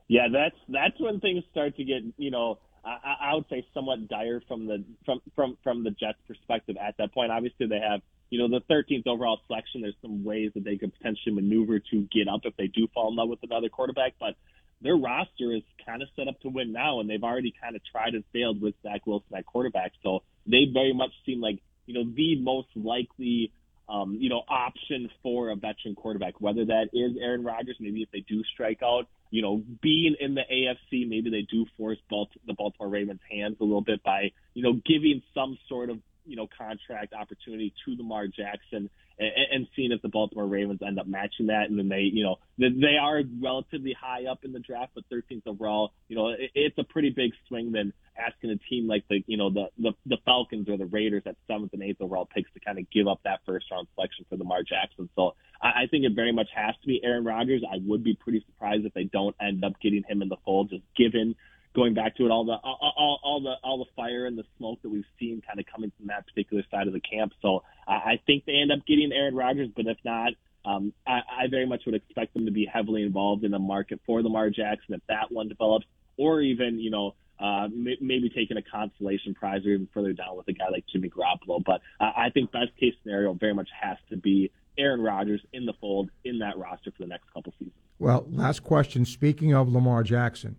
[0.07, 4.09] Yeah, that's that's when things start to get you know I, I would say somewhat
[4.09, 7.31] dire from the from from from the Jets' perspective at that point.
[7.31, 9.83] Obviously, they have you know the 13th overall selection.
[9.83, 13.11] There's some ways that they could potentially maneuver to get up if they do fall
[13.11, 14.35] in love with another quarterback, but
[14.81, 17.83] their roster is kind of set up to win now, and they've already kind of
[17.91, 19.93] tried and failed with Zach Wilson at quarterback.
[20.03, 23.53] So they very much seem like you know the most likely
[23.89, 28.11] um, you know, option for a veteran quarterback, whether that is Aaron Rodgers, maybe if
[28.11, 32.37] they do strike out, you know, being in the AFC, maybe they do force Balt-
[32.47, 36.37] the Baltimore Ravens' hands a little bit by, you know, giving some sort of, you
[36.37, 41.07] know, contract opportunity to Lamar Jackson and, and seeing if the Baltimore Ravens end up
[41.07, 41.69] matching that.
[41.69, 45.47] And then they, you know, they are relatively high up in the draft, but 13th
[45.47, 49.23] overall, you know, it, it's a pretty big swing than asking a team like the,
[49.27, 52.53] you know, the, the, the Falcons or the Raiders at seventh and eighth overall picks
[52.53, 55.09] to kind of give up that first round selection for Lamar Jackson.
[55.17, 57.63] So I, I think it very much has to be Aaron Rodgers.
[57.69, 60.71] I would be pretty surprised if they don't end up getting him in the fold,
[60.71, 61.35] just given
[61.75, 64.45] going back to it, all the all, all, all the all the fire and the
[64.57, 67.33] smoke that we've seen kind of coming from that particular side of the camp.
[67.43, 70.33] So I, I think they end up getting Aaron Rodgers, but if not,
[70.65, 74.01] um, I, I very much would expect them to be heavily involved in the market
[74.07, 78.63] for Lamar Jackson if that one develops, or even you know uh, maybe taking a
[78.63, 81.63] consolation prize or even further down with a guy like Jimmy Garoppolo.
[81.65, 85.67] But uh, I think best case scenario very much has to be Aaron Rodgers in
[85.67, 87.75] the fold in that roster for the next couple seasons.
[87.99, 89.05] Well, last question.
[89.05, 90.57] Speaking of Lamar Jackson,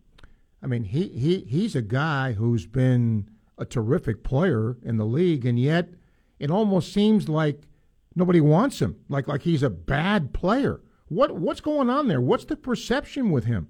[0.62, 5.46] I mean, he, he he's a guy who's been a terrific player in the league,
[5.46, 5.90] and yet
[6.38, 7.64] it almost seems like
[8.16, 8.98] nobody wants him.
[9.10, 10.82] Like like he's a bad player.
[11.08, 12.22] What what's going on there?
[12.22, 13.70] What's the perception with him?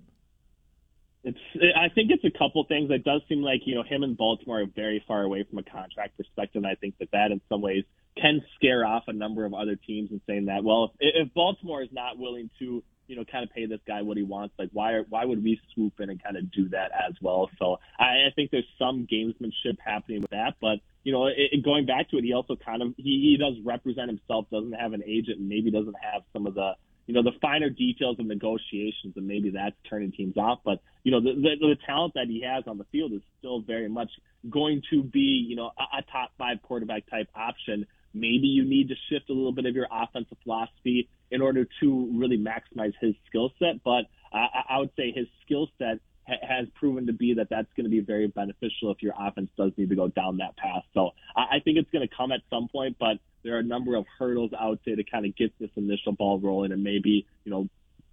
[1.23, 1.37] It's.
[1.75, 2.89] I think it's a couple things.
[2.91, 5.63] It does seem like you know him and Baltimore are very far away from a
[5.63, 7.83] contract perspective, and I think that that in some ways
[8.19, 11.81] can scare off a number of other teams and saying that well, if, if Baltimore
[11.81, 14.53] is not willing to you know, kind of pay this guy what he wants.
[14.59, 17.49] Like, why why would we swoop in and kind of do that as well?
[17.57, 20.55] So I, I think there's some gamesmanship happening with that.
[20.61, 23.37] But you know, it, it, going back to it, he also kind of he, he
[23.39, 24.45] does represent himself.
[24.51, 26.73] Doesn't have an agent, and maybe doesn't have some of the
[27.07, 30.59] you know the finer details of negotiations, and maybe that's turning teams off.
[30.63, 33.61] But you know, the, the the talent that he has on the field is still
[33.61, 34.11] very much
[34.47, 37.87] going to be you know a, a top five quarterback type option.
[38.13, 42.09] Maybe you need to shift a little bit of your offensive philosophy in order to
[42.13, 43.83] really maximize his skill set.
[43.83, 47.71] But I, I would say his skill set ha- has proven to be that that's
[47.75, 50.83] going to be very beneficial if your offense does need to go down that path.
[50.93, 53.63] So I, I think it's going to come at some point, but there are a
[53.63, 56.83] number of hurdles I would say to kind of get this initial ball rolling, and
[56.83, 57.67] maybe you know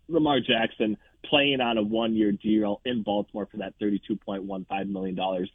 [0.09, 5.48] Lamar Jackson playing on a one-year deal in Baltimore for that $32.15 million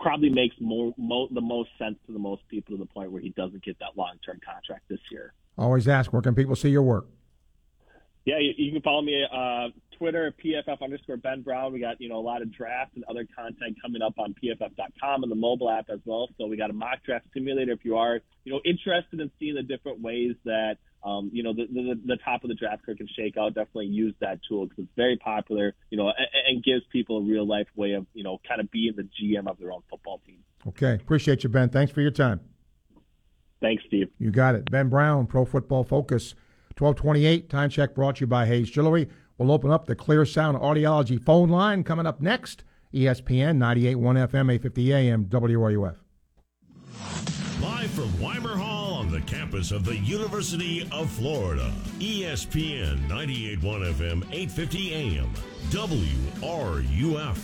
[0.00, 3.20] probably makes more, mo- the most sense to the most people to the point where
[3.20, 5.32] he doesn't get that long-term contract this year.
[5.58, 7.06] Always ask, where can people see your work?
[8.24, 11.72] Yeah, you, you can follow me uh, Twitter PFF underscore Ben Brown.
[11.72, 15.22] We got you know a lot of drafts and other content coming up on PFF.com
[15.22, 16.28] and the mobile app as well.
[16.38, 19.54] So we got a mock draft simulator if you are you know interested in seeing
[19.54, 22.98] the different ways that um, you know the, the the top of the draft card
[22.98, 23.54] can shake out.
[23.54, 25.74] Definitely use that tool because it's very popular.
[25.90, 28.70] You know, and, and gives people a real life way of you know kind of
[28.70, 30.38] being the GM of their own football team.
[30.66, 31.68] Okay, appreciate you, Ben.
[31.68, 32.40] Thanks for your time.
[33.60, 34.08] Thanks, Steve.
[34.18, 34.70] You got it.
[34.70, 36.34] Ben Brown, Pro Football Focus,
[36.78, 37.48] 1228.
[37.48, 39.08] Time check brought to you by Hayes Jewelry.
[39.42, 42.62] We'll open up the Clear Sound Audiology phone line coming up next.
[42.94, 45.96] ESPN 98.1 FM, 850 AM, WRUF.
[47.60, 51.72] Live from Weimer Hall on the campus of the University of Florida.
[51.98, 55.28] ESPN 98.1 FM, 850 AM,
[55.70, 57.38] WRUF.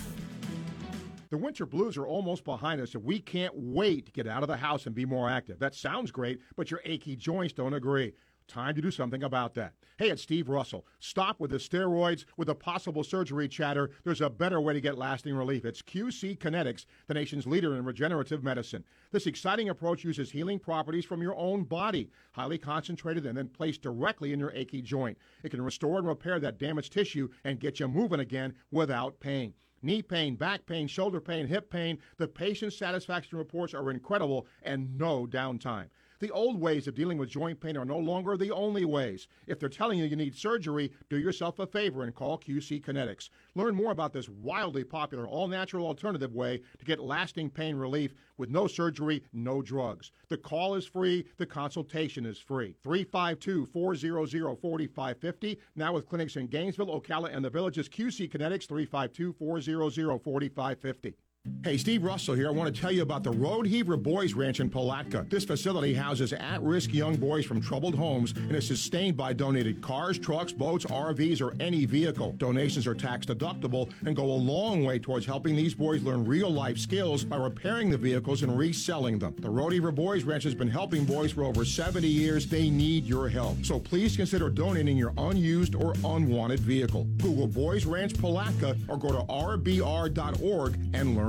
[1.31, 4.47] The winter blues are almost behind us, and we can't wait to get out of
[4.47, 5.59] the house and be more active.
[5.59, 8.13] That sounds great, but your achy joints don't agree.
[8.49, 9.73] Time to do something about that.
[9.97, 10.87] Hey, it's Steve Russell.
[10.97, 13.91] Stop with the steroids, with the possible surgery chatter.
[14.03, 15.65] There's a better way to get lasting relief.
[15.65, 18.83] It's QC Kinetics, the nation's leader in regenerative medicine.
[19.11, 23.83] This exciting approach uses healing properties from your own body, highly concentrated and then placed
[23.83, 25.19] directly in your achy joint.
[25.43, 29.53] It can restore and repair that damaged tissue and get you moving again without pain
[29.81, 31.97] knee pain, back pain, shoulder pain, hip pain.
[32.17, 35.85] The patient satisfaction reports are incredible and no downtime.
[36.19, 39.29] The old ways of dealing with joint pain are no longer the only ways.
[39.47, 43.29] If they're telling you you need surgery, do yourself a favor and call QC Kinetics.
[43.55, 48.13] Learn more about this wildly popular all natural alternative way to get lasting pain relief
[48.37, 50.11] with no surgery, no drugs.
[50.27, 52.75] The call is free, the consultation is free.
[52.83, 54.27] 352 400
[54.59, 55.57] 4550.
[55.77, 61.15] Now with clinics in Gainesville, Ocala, and the villages, QC Kinetics 352 400 4550.
[61.63, 62.47] Hey, Steve Russell here.
[62.47, 65.25] I want to tell you about the Road Rodeheaver Boys Ranch in Palatka.
[65.29, 69.81] This facility houses at risk young boys from troubled homes and is sustained by donated
[69.81, 72.33] cars, trucks, boats, RVs, or any vehicle.
[72.37, 76.49] Donations are tax deductible and go a long way towards helping these boys learn real
[76.49, 79.35] life skills by repairing the vehicles and reselling them.
[79.39, 82.47] The Road Rodeheaver Boys Ranch has been helping boys for over 70 years.
[82.47, 83.65] They need your help.
[83.65, 87.05] So please consider donating your unused or unwanted vehicle.
[87.17, 91.28] Google Boys Ranch Palatka or go to rbr.org and learn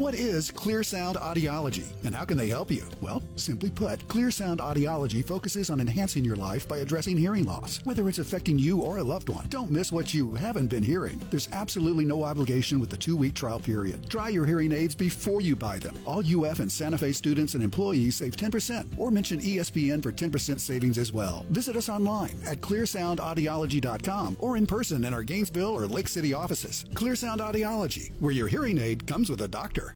[0.00, 2.84] What is Clear Sound Audiology and how can they help you?
[3.02, 7.84] Well, simply put, Clear Sound Audiology focuses on enhancing your life by addressing hearing loss.
[7.84, 11.20] Whether it's affecting you or a loved one, don't miss what you haven't been hearing.
[11.28, 14.08] There's absolutely no obligation with the two week trial period.
[14.08, 15.94] Try your hearing aids before you buy them.
[16.06, 20.60] All UF and Santa Fe students and employees save 10% or mention ESPN for 10%
[20.60, 21.44] savings as well.
[21.50, 26.86] Visit us online at clearsoundaudiology.com or in person in our Gainesville or Lake City offices.
[26.94, 29.89] Clear Sound Audiology, where your hearing aid comes with a doctor.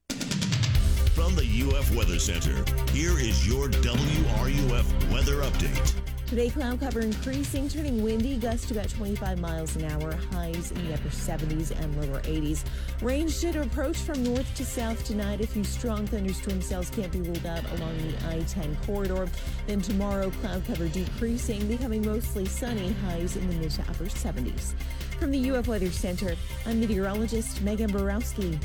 [1.14, 5.94] From the UF Weather Center, here is your WRUF weather update.
[6.26, 10.86] Today, cloud cover increasing, turning windy, gusts to about 25 miles an hour, highs in
[10.86, 12.64] the upper 70s and lower 80s.
[13.02, 15.40] Rain should approach from north to south tonight.
[15.42, 19.28] A few strong thunderstorm cells can't be ruled out along the I 10 corridor.
[19.66, 24.72] Then tomorrow, cloud cover decreasing, becoming mostly sunny, highs in the mid to upper 70s.
[25.20, 26.34] From the UF Weather Center,
[26.66, 28.58] I'm meteorologist Megan Borowski.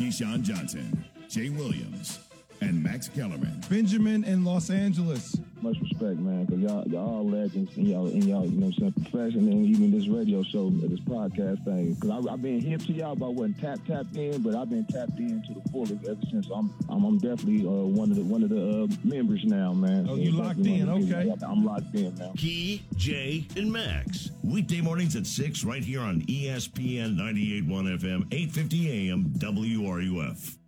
[0.00, 2.29] Keyshawn Johnson, Jay Williams,
[2.60, 3.62] and Max Kellerman.
[3.68, 5.36] Benjamin in Los Angeles.
[5.62, 8.74] Much respect, man, because y'all, y'all all legends in y'all, in y'all, you know what
[8.76, 11.94] I'm saying, profession and even this radio show, this podcast thing.
[11.94, 14.86] Because I've been hip to y'all, but I wasn't tap tapped in, but I've been
[14.86, 16.48] tapped in to the fullest ever since.
[16.54, 20.06] I'm, I'm, I'm definitely uh, one of the one of the uh, members now, man.
[20.08, 21.30] Oh, so you locked in, okay.
[21.46, 22.32] I'm locked in now.
[22.36, 24.30] Key, Jay, and Max.
[24.42, 30.59] Weekday mornings at 6 right here on ESPN 98.1 FM, 850 AM, WRUF.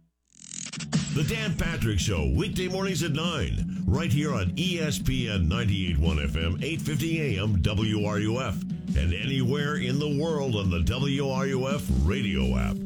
[1.14, 7.38] The Dan Patrick Show, weekday mornings at 9, right here on ESPN 98.1 FM, 850
[7.38, 12.76] AM, WRUF, and anywhere in the world on the WRUF radio app.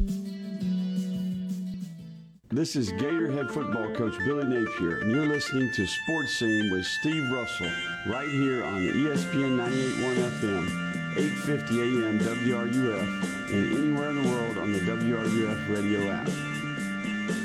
[2.49, 6.85] This is Gator head football coach Billy Napier, and you're listening to Sports Scene with
[6.85, 7.71] Steve Russell,
[8.09, 14.73] right here on ESPN 98.1 FM, 850 AM, WRUF, and anywhere in the world on
[14.73, 16.29] the WRUF radio app.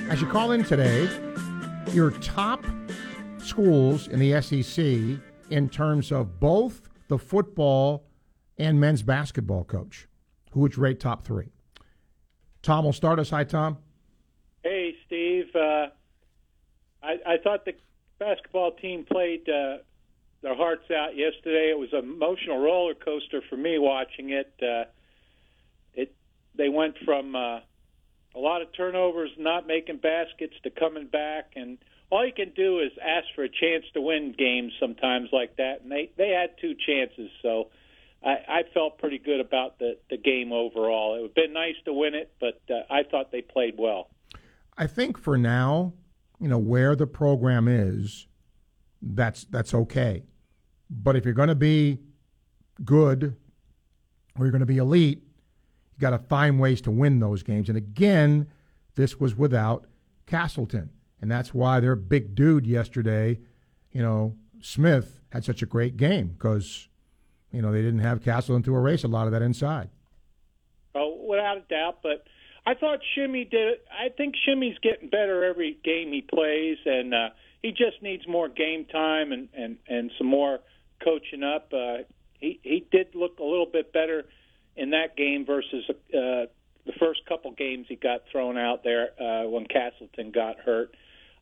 [0.09, 1.09] As you call in today,
[1.93, 2.63] your top
[3.39, 8.05] schools in the SEC in terms of both the football
[8.57, 10.07] and men's basketball coach.
[10.51, 11.49] Who would you rate top three?
[12.61, 13.29] Tom will start us.
[13.31, 13.77] Hi, Tom.
[14.63, 15.47] Hey, Steve.
[15.55, 15.87] Uh,
[17.01, 17.73] I, I thought the
[18.19, 19.77] basketball team played uh,
[20.41, 21.71] their hearts out yesterday.
[21.71, 24.53] It was an emotional roller coaster for me watching it.
[24.61, 24.85] Uh,
[25.93, 26.13] it
[26.55, 27.59] they went from uh,
[28.35, 31.77] a lot of turnovers, not making baskets, to coming back, and
[32.09, 35.81] all you can do is ask for a chance to win games sometimes like that.
[35.81, 37.69] And they they had two chances, so
[38.23, 41.15] I, I felt pretty good about the the game overall.
[41.15, 44.09] It would have been nice to win it, but uh, I thought they played well.
[44.77, 45.93] I think for now,
[46.39, 48.27] you know where the program is,
[49.01, 50.23] that's that's okay.
[50.89, 51.99] But if you're going to be
[52.83, 53.35] good
[54.37, 55.23] or you're going to be elite,
[56.01, 57.69] got to find ways to win those games.
[57.69, 58.47] And again,
[58.95, 59.85] this was without
[60.25, 60.89] Castleton.
[61.21, 63.39] And that's why their big dude yesterday,
[63.91, 66.89] you know, Smith, had such a great game because,
[67.51, 69.89] you know, they didn't have Castleton to erase a lot of that inside.
[70.93, 71.99] Oh, without a doubt.
[72.03, 72.25] But
[72.65, 73.78] I thought Shimmy did.
[73.91, 77.30] I think Shimmy's getting better every game he plays, and uh,
[77.61, 80.59] he just needs more game time and and and some more
[81.03, 81.71] coaching up.
[81.71, 82.03] Uh,
[82.39, 84.26] he he did look a little bit better
[84.82, 86.49] in that game versus uh,
[86.86, 90.95] the first couple games he got thrown out there uh, when Castleton got hurt.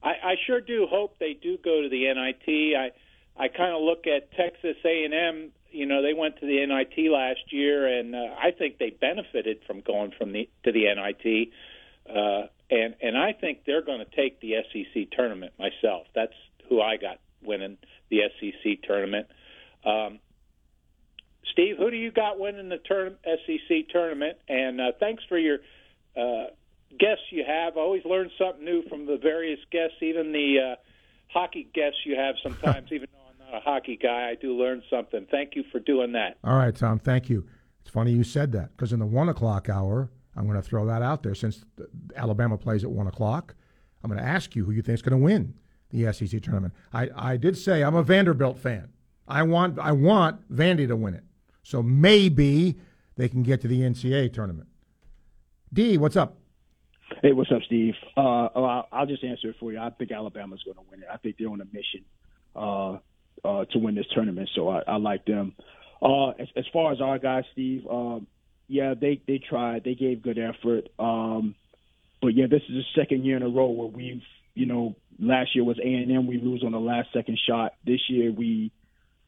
[0.03, 2.75] I, I sure do hope they do go to the NIT.
[2.77, 2.91] I
[3.41, 5.51] I kind of look at Texas A&M.
[5.71, 9.59] You know, they went to the NIT last year, and uh, I think they benefited
[9.65, 11.49] from going from the to the NIT.
[12.09, 16.07] Uh, and and I think they're going to take the SEC tournament myself.
[16.13, 16.33] That's
[16.67, 17.77] who I got winning
[18.09, 19.27] the SEC tournament.
[19.85, 20.19] Um,
[21.51, 24.37] Steve, who do you got winning the term, SEC tournament?
[24.47, 25.59] And uh, thanks for your
[26.15, 26.45] uh,
[26.99, 27.77] guests you have.
[27.77, 30.75] I always learn something new from the various guests, even the uh,
[31.27, 32.87] hockey guests you have sometimes.
[32.91, 35.27] even though I'm not a hockey guy, I do learn something.
[35.31, 36.37] Thank you for doing that.
[36.43, 36.99] All right, Tom.
[36.99, 37.47] Thank you.
[37.81, 40.85] It's funny you said that because in the one o'clock hour, I'm going to throw
[40.85, 41.65] that out there since
[42.15, 43.55] Alabama plays at one o'clock.
[44.03, 45.55] I'm going to ask you who you think is going to win
[45.89, 46.73] the SEC tournament.
[46.93, 48.89] I, I did say I'm a Vanderbilt fan.
[49.27, 51.23] I want I want Vandy to win it.
[51.69, 52.79] So maybe
[53.15, 54.67] they can get to the NCAA tournament.
[55.71, 56.35] D, what's up?
[57.21, 57.93] Hey, what's up, Steve?
[58.17, 59.77] Uh, I'll, I'll just answer it for you.
[59.77, 61.07] I think Alabama's going to win it.
[61.13, 62.05] I think they're on a mission
[62.55, 62.93] uh,
[63.47, 65.53] uh, to win this tournament, so I, I like them.
[66.01, 68.25] Uh, as, as far as our guys, Steve, um,
[68.67, 69.83] yeah, they they tried.
[69.83, 70.89] They gave good effort.
[70.97, 71.53] Um,
[72.19, 74.23] but yeah, this is the second year in a row where we've,
[74.55, 76.25] you know, last year was A and M.
[76.25, 77.73] We lose on the last second shot.
[77.85, 78.71] This year we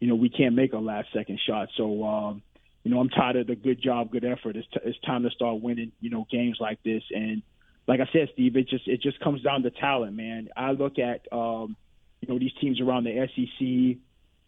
[0.02, 1.70] you know, we can't make a last second shot.
[1.78, 2.42] So, um,
[2.84, 4.58] you know, I'm tired of the good job, good effort.
[4.58, 7.04] It's, t- it's time to start winning, you know, games like this.
[7.12, 7.44] And
[7.88, 10.50] like I said, Steve, it just it just comes down to talent, man.
[10.58, 11.76] I look at um,
[12.20, 14.00] you know these teams around the SEC,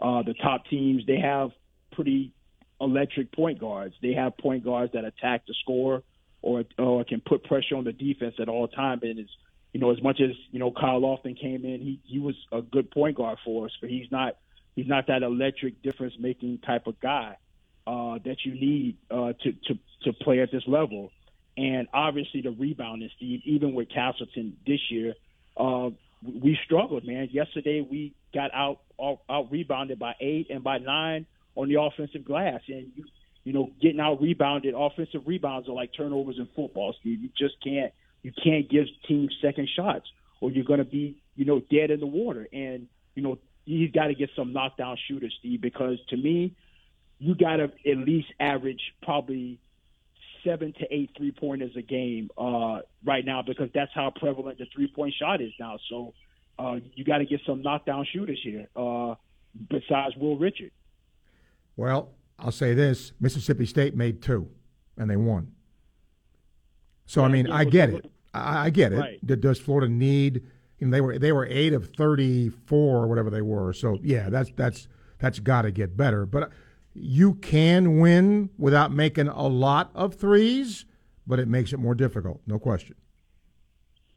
[0.01, 1.05] uh, the top teams.
[1.05, 1.51] They have
[1.91, 2.33] pretty
[2.81, 3.95] electric point guards.
[4.01, 6.03] They have point guards that attack the score
[6.41, 9.01] or or can put pressure on the defense at all times.
[9.03, 9.31] And it's
[9.71, 12.61] you know as much as you know Kyle Lofton came in, he he was a
[12.61, 14.37] good point guard for us, but he's not
[14.75, 17.37] he's not that electric difference making type of guy
[17.85, 21.11] uh, that you need uh, to to to play at this level.
[21.55, 25.13] And obviously the rebounding, Steve, even with Castleton this year,
[25.55, 25.91] uh,
[26.23, 27.29] we struggled, man.
[27.31, 28.79] Yesterday we got out
[29.29, 33.05] out, rebounded by eight and by nine on the offensive glass, and you
[33.43, 37.21] you know getting out rebounded offensive rebounds are like turnovers in football, Steve.
[37.21, 40.09] You just can't you can't give teams second shots,
[40.41, 42.47] or you're going to be you know dead in the water.
[42.51, 46.55] And you know he's got to get some knockdown shooters, Steve, because to me,
[47.19, 49.59] you got to at least average probably
[50.43, 54.65] seven to eight three pointers a game uh, right now because that's how prevalent the
[54.75, 55.77] three point shot is now.
[55.89, 56.13] So
[56.59, 59.15] uh, you got to get some knockdown shooters here uh,
[59.69, 60.71] besides Will Richard.
[61.75, 64.49] Well, I'll say this Mississippi State made two,
[64.97, 65.53] and they won.
[67.05, 68.11] So, I mean, I get it.
[68.33, 68.99] I, I get it.
[68.99, 69.41] Right.
[69.41, 70.43] Does Florida need
[70.91, 73.73] they were they were eight of thirty four or whatever they were.
[73.73, 74.87] So yeah, that's that's
[75.19, 76.25] that's got to get better.
[76.25, 76.51] But
[76.93, 80.85] you can win without making a lot of threes,
[81.25, 82.95] but it makes it more difficult, no question.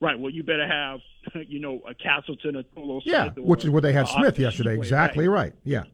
[0.00, 0.18] Right.
[0.18, 1.00] Well, you better have
[1.48, 4.74] you know a Castleton, a Tulo Yeah, which is what they had Smith yesterday.
[4.74, 5.44] Exactly right.
[5.44, 5.52] right.
[5.64, 5.84] Yeah.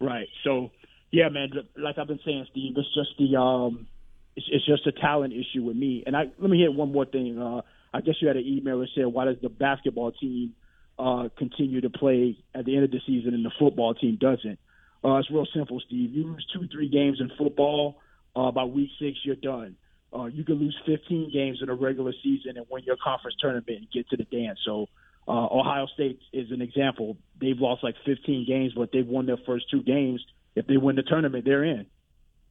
[0.00, 0.28] Right.
[0.44, 0.70] So
[1.10, 1.50] yeah, man.
[1.76, 3.86] Like I've been saying, Steve, it's just the um,
[4.34, 6.02] it's, it's just a talent issue with me.
[6.06, 7.38] And I let me hit one more thing.
[7.38, 7.62] Uh,
[7.92, 10.54] I guess you had an email that said, why does the basketball team
[10.98, 14.58] uh, continue to play at the end of the season and the football team doesn't?
[15.04, 16.10] Uh, it's real simple, Steve.
[16.14, 17.98] You lose two, three games in football,
[18.36, 19.76] uh, by week six, you're done.
[20.14, 23.78] Uh, you can lose 15 games in a regular season and win your conference tournament
[23.78, 24.58] and get to the dance.
[24.64, 24.88] So,
[25.26, 27.16] uh, Ohio State is an example.
[27.40, 30.24] They've lost like 15 games, but they've won their first two games.
[30.54, 31.86] If they win the tournament, they're in.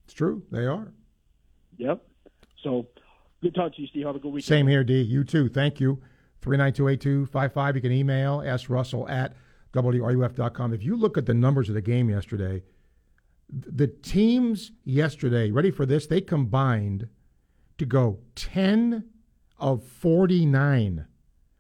[0.06, 0.44] It's true.
[0.52, 0.92] They are.
[1.78, 2.02] Yep.
[2.64, 2.88] So
[3.42, 4.06] Good talk to you, Steve.
[4.06, 4.46] Have a good weekend.
[4.46, 5.02] Same here, D.
[5.02, 5.50] You too.
[5.50, 6.02] Thank you.
[6.42, 7.76] 3928255.
[7.76, 8.70] You can email S.
[8.70, 9.34] Russell at
[9.74, 10.74] WRUF.com.
[10.74, 12.64] If you look at the numbers of the game yesterday,
[13.50, 16.08] the teams yesterday, ready for this?
[16.08, 17.08] They combined
[17.78, 19.06] to go 10
[19.58, 21.06] of 49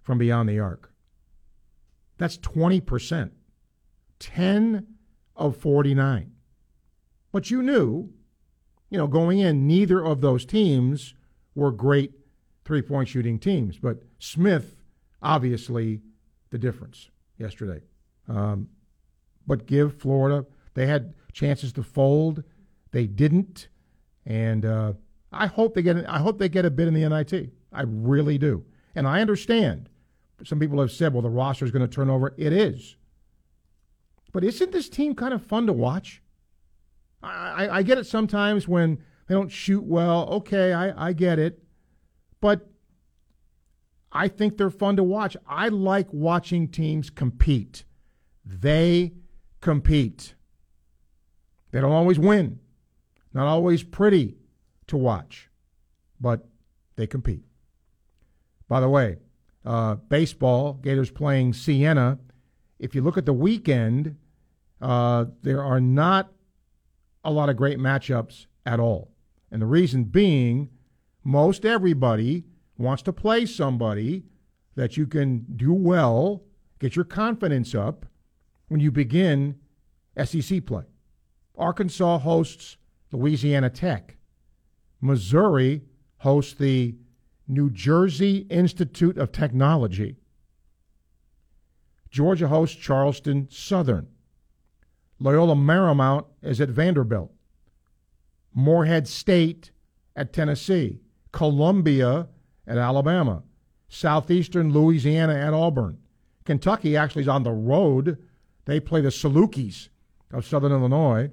[0.01, 0.91] from beyond the arc.
[2.17, 3.31] That's 20%.
[4.19, 4.87] 10
[5.35, 6.31] of 49.
[7.31, 8.13] But you knew,
[8.89, 11.15] you know, going in, neither of those teams
[11.55, 12.11] were great
[12.65, 13.77] three point shooting teams.
[13.77, 14.75] But Smith,
[15.21, 16.01] obviously,
[16.49, 17.81] the difference yesterday.
[18.27, 18.69] Um,
[19.47, 22.43] but give Florida, they had chances to fold.
[22.91, 23.67] They didn't.
[24.25, 24.93] And uh,
[25.31, 27.51] I hope they get I hope they get a bid in the NIT.
[27.73, 28.65] I really do.
[28.95, 29.89] And I understand.
[30.43, 32.33] Some people have said, well, the roster is going to turn over.
[32.35, 32.95] It is.
[34.33, 36.21] But isn't this team kind of fun to watch?
[37.21, 40.27] I, I, I get it sometimes when they don't shoot well.
[40.29, 41.63] Okay, I, I get it.
[42.41, 42.67] But
[44.11, 45.37] I think they're fun to watch.
[45.47, 47.85] I like watching teams compete.
[48.43, 49.13] They
[49.61, 50.35] compete.
[51.71, 52.59] They don't always win,
[53.33, 54.35] not always pretty
[54.87, 55.49] to watch,
[56.19, 56.45] but
[56.97, 57.45] they compete.
[58.67, 59.15] By the way,
[59.65, 62.19] uh, baseball, Gators playing Siena.
[62.79, 64.17] If you look at the weekend,
[64.81, 66.33] uh, there are not
[67.23, 69.10] a lot of great matchups at all.
[69.51, 70.69] And the reason being,
[71.23, 72.45] most everybody
[72.77, 74.23] wants to play somebody
[74.75, 76.43] that you can do well,
[76.79, 78.05] get your confidence up
[78.69, 79.59] when you begin
[80.23, 80.83] SEC play.
[81.57, 82.77] Arkansas hosts
[83.11, 84.17] Louisiana Tech.
[85.01, 85.81] Missouri
[86.17, 86.95] hosts the
[87.47, 90.15] New Jersey Institute of Technology.
[92.09, 94.07] Georgia hosts Charleston Southern.
[95.19, 97.31] Loyola Marymount is at Vanderbilt.
[98.53, 99.71] Morehead State
[100.15, 101.01] at Tennessee.
[101.31, 102.27] Columbia
[102.67, 103.43] at Alabama.
[103.87, 105.97] Southeastern Louisiana at Auburn.
[106.45, 108.17] Kentucky actually is on the road.
[108.65, 109.89] They play the Salukis
[110.31, 111.29] of Southern Illinois.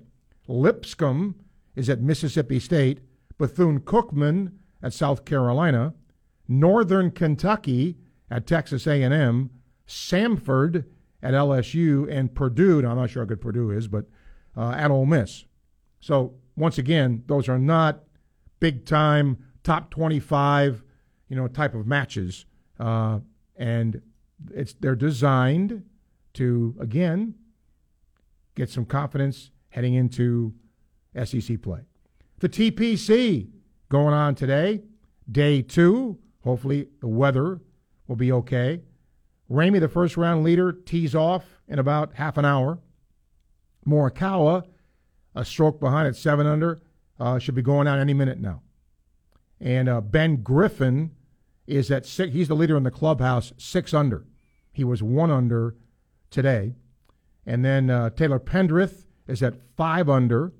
[0.46, 1.36] Lipscomb
[1.76, 3.00] is at Mississippi State.
[3.38, 4.52] Bethune Cookman
[4.82, 5.94] at South Carolina.
[6.48, 7.96] Northern Kentucky
[8.30, 9.50] at Texas A&M.
[9.86, 10.84] Samford
[11.22, 12.82] at LSU and Purdue.
[12.82, 14.06] Now, I'm not sure how good Purdue is, but
[14.56, 15.44] uh, at Ole Miss.
[16.00, 18.00] So once again, those are not
[18.60, 20.82] big time top 25,
[21.28, 22.46] you know, type of matches,
[22.80, 23.20] uh,
[23.56, 24.00] and
[24.52, 25.84] it's they're designed
[26.34, 27.34] to again
[28.54, 30.54] get some confidence heading into
[31.24, 31.80] SEC play.
[32.38, 33.48] The TPC
[33.88, 34.82] going on today,
[35.30, 36.18] day two.
[36.44, 37.60] Hopefully the weather
[38.06, 38.80] will be okay.
[39.50, 42.78] Ramey, the first round leader, tees off in about half an hour.
[43.86, 44.64] Morikawa,
[45.38, 46.80] a stroke behind at seven under,
[47.20, 48.62] uh, should be going out any minute now.
[49.60, 51.12] And uh, Ben Griffin
[51.66, 52.32] is at six.
[52.32, 54.26] He's the leader in the clubhouse, six under.
[54.72, 55.76] He was one under
[56.30, 56.74] today.
[57.46, 60.52] And then uh, Taylor Pendrith is at five under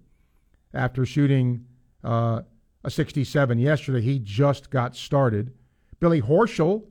[0.73, 1.67] after shooting
[2.05, 2.43] uh,
[2.85, 4.01] a 67 yesterday.
[4.01, 5.53] He just got started.
[6.01, 6.85] Billy Horschel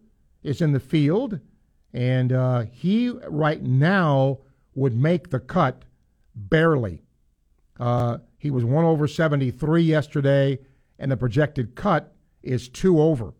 [0.43, 1.39] is in the field
[1.93, 4.39] and uh, he right now
[4.75, 5.83] would make the cut
[6.35, 7.01] barely.
[7.79, 10.59] Uh, he was one over 73 yesterday,
[10.99, 13.33] and the projected cut is two over.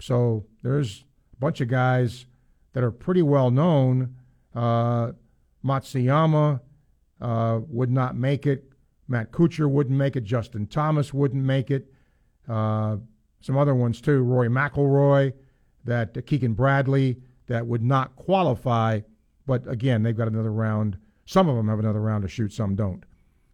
[0.00, 2.26] So there's a bunch of guys
[2.72, 4.14] that are pretty well known.
[4.54, 5.12] Uh,
[5.64, 6.60] Matsuyama
[7.20, 8.64] uh, would not make it.
[9.08, 10.24] Matt Kuchar wouldn't make it.
[10.24, 11.90] Justin Thomas wouldn't make it.
[12.48, 12.98] Uh,
[13.40, 14.22] some other ones too.
[14.22, 15.32] Rory McIlroy,
[15.84, 19.00] that uh, Keegan Bradley that would not qualify.
[19.46, 20.98] But again, they've got another round.
[21.24, 23.04] Some of them have another round to shoot, some don't.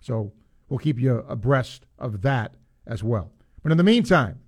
[0.04, 0.34] So
[0.68, 3.32] we'll keep you abreast of that as well.
[3.62, 4.40] But in the meantime,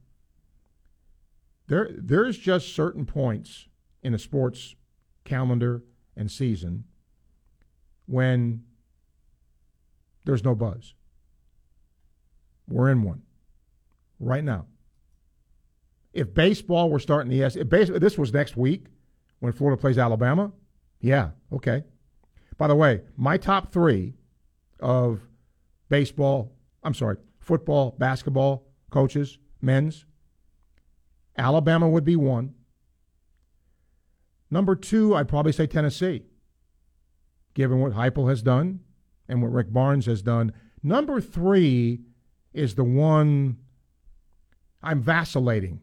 [1.66, 3.66] there there's just certain points
[4.02, 4.74] in a sports
[5.24, 5.82] calendar
[6.14, 6.84] and season
[8.04, 8.64] when
[10.26, 10.92] there's no buzz.
[12.68, 13.22] We're in one
[14.20, 14.66] right now.
[16.12, 18.88] If baseball were starting the S, if this was next week,
[19.38, 20.52] when Florida plays Alabama?
[21.00, 21.84] Yeah, okay.
[22.58, 24.14] By the way, my top three
[24.80, 25.22] of
[25.88, 30.04] baseball, I'm sorry, football, basketball coaches, men's,
[31.36, 32.54] Alabama would be one.
[34.50, 36.22] Number two, I'd probably say Tennessee,
[37.54, 38.80] given what Heupel has done
[39.28, 40.52] and what Rick Barnes has done.
[40.82, 42.00] Number three
[42.52, 43.58] is the one
[44.82, 45.80] I'm vacillating.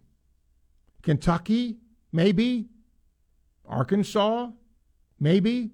[1.02, 1.78] Kentucky,
[2.12, 2.70] maybe.
[3.66, 4.48] Arkansas,
[5.20, 5.72] maybe.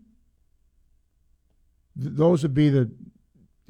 [1.99, 2.91] Th- those would be the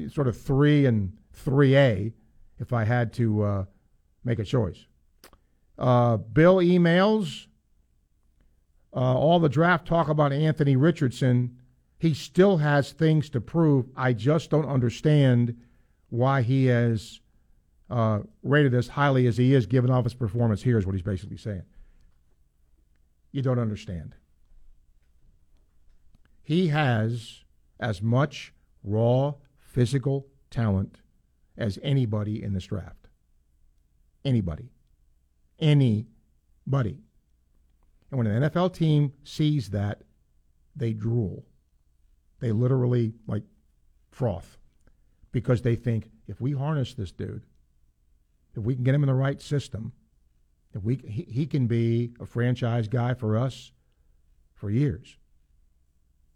[0.07, 2.13] sort of three and three A
[2.59, 3.65] if I had to uh,
[4.23, 4.85] make a choice.
[5.77, 7.47] Uh, Bill emails
[8.93, 11.57] uh, all the draft talk about Anthony Richardson.
[11.97, 13.87] He still has things to prove.
[13.95, 15.55] I just don't understand
[16.09, 17.19] why he has
[17.89, 21.01] uh, rated as highly as he is, given off his performance here, is what he's
[21.01, 21.63] basically saying
[23.31, 24.15] you don't understand.
[26.41, 27.43] He has
[27.79, 29.35] as much raw
[29.69, 30.99] physical talent
[31.57, 33.07] as anybody in this draft.
[34.25, 34.71] Anybody.
[35.59, 36.97] Anybody.
[38.09, 40.01] And when an NFL team sees that,
[40.75, 41.45] they drool.
[42.39, 43.43] They literally like
[44.11, 44.57] froth
[45.31, 47.43] because they think if we harness this dude,
[48.55, 49.93] if we can get him in the right system,
[50.73, 53.71] if we, he, he can be a franchise guy for us
[54.55, 55.17] for years.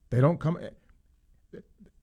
[0.10, 0.60] They don't come.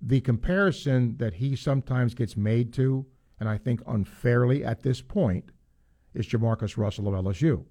[0.00, 3.06] The comparison that he sometimes gets made to,
[3.38, 5.50] and I think unfairly at this point,
[6.14, 7.64] is Jamarcus Russell of LSU.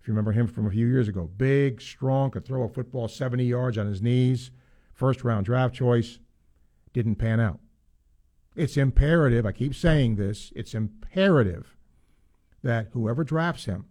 [0.00, 3.06] If you remember him from a few years ago, big, strong, could throw a football
[3.06, 4.50] 70 yards on his knees,
[4.94, 6.18] first round draft choice,
[6.92, 7.60] didn't pan out.
[8.56, 11.76] It's imperative, I keep saying this, it's imperative
[12.62, 13.86] that whoever drafts him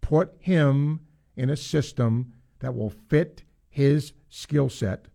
[0.00, 1.00] put him
[1.36, 5.06] in a system that will fit his skill set,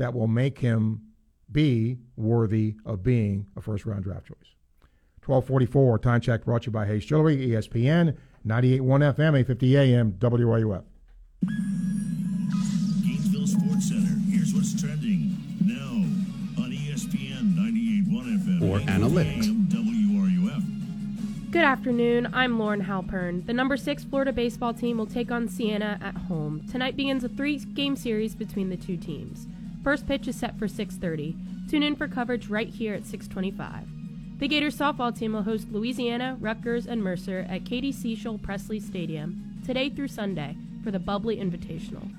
[0.00, 0.98] that will make him
[1.52, 4.54] be worthy of being a first round draft choice.
[5.26, 10.84] 1244, time check brought to you by Hayes Jewelry, ESPN, 98.1 FM, 850 AM, WRUF.
[13.02, 14.18] Gainesville Sports Center.
[14.30, 18.70] Here's what's trending now on ESPN 98.1 FM.
[18.70, 19.48] Or analytics.
[19.68, 21.50] WRUF.
[21.50, 22.30] Good afternoon.
[22.32, 23.44] I'm Lauren Halpern.
[23.44, 26.66] The number six Florida baseball team will take on Siena at home.
[26.70, 29.46] Tonight begins a three-game series between the two teams.
[29.82, 31.36] First pitch is set for 6:30.
[31.68, 33.88] Tune in for coverage right here at 6:25.
[34.38, 39.60] The Gators softball team will host Louisiana, Rutgers, and Mercer at Katie Seashole Pressly Stadium
[39.64, 42.10] today through Sunday for the Bubbly Invitational.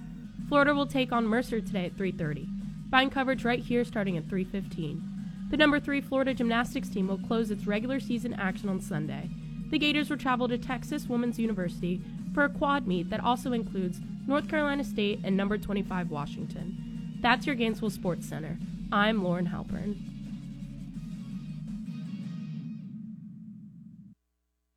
[0.48, 2.48] Florida will take on Mercer today at 3:30.
[2.90, 5.04] Find coverage right here starting at 3:15.
[5.50, 9.30] The number 3 Florida gymnastics team will close its regular season action on Sunday.
[9.70, 12.02] The Gators will travel to Texas Women's University
[12.34, 16.91] for a quad meet that also includes North Carolina State and number 25 Washington.
[17.22, 18.58] That's your Gainesville Sports Center.
[18.92, 19.96] I'm Lauren Halpern.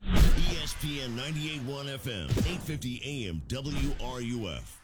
[0.05, 4.77] ESPN 98.1 FM, 850 AM, WRUF.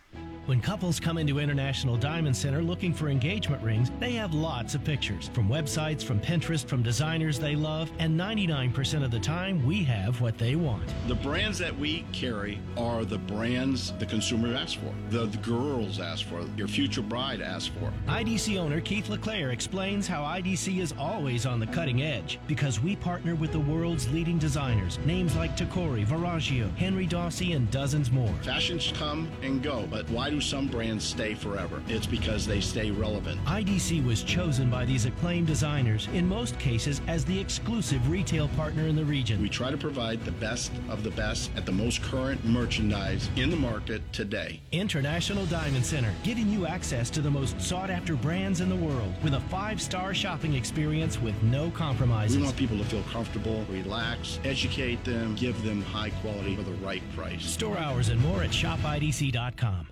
[0.46, 4.82] When couples come into International Diamond Center looking for engagement rings, they have lots of
[4.82, 9.84] pictures from websites, from Pinterest, from designers they love, and 99% of the time we
[9.84, 10.82] have what they want.
[11.08, 16.00] The brands that we carry are the brands the consumer asks for, the, the girls
[16.00, 17.92] ask for, your future bride asks for.
[18.10, 22.96] IDC owner Keith LeClaire explains how IDC is always on the cutting edge because we
[22.96, 28.32] partner with the world's leading designers, names like Tacori, Verragio, Henri Daussi, and dozens more.
[28.42, 31.82] Fashions come and go, but why do some brands stay forever?
[31.88, 33.44] It's because they stay relevant.
[33.44, 38.86] IDC was chosen by these acclaimed designers, in most cases, as the exclusive retail partner
[38.86, 39.40] in the region.
[39.40, 43.50] We try to provide the best of the best at the most current merchandise in
[43.50, 44.60] the market today.
[44.72, 49.12] International Diamond Center, giving you access to the most sought after brands in the world
[49.22, 52.36] with a five star shopping experience with no compromises.
[52.36, 56.72] We want people to feel comfortable, relax, educate them, give them high quality for the
[56.74, 57.44] right price.
[57.44, 59.88] Store hours and more at shopidc.com.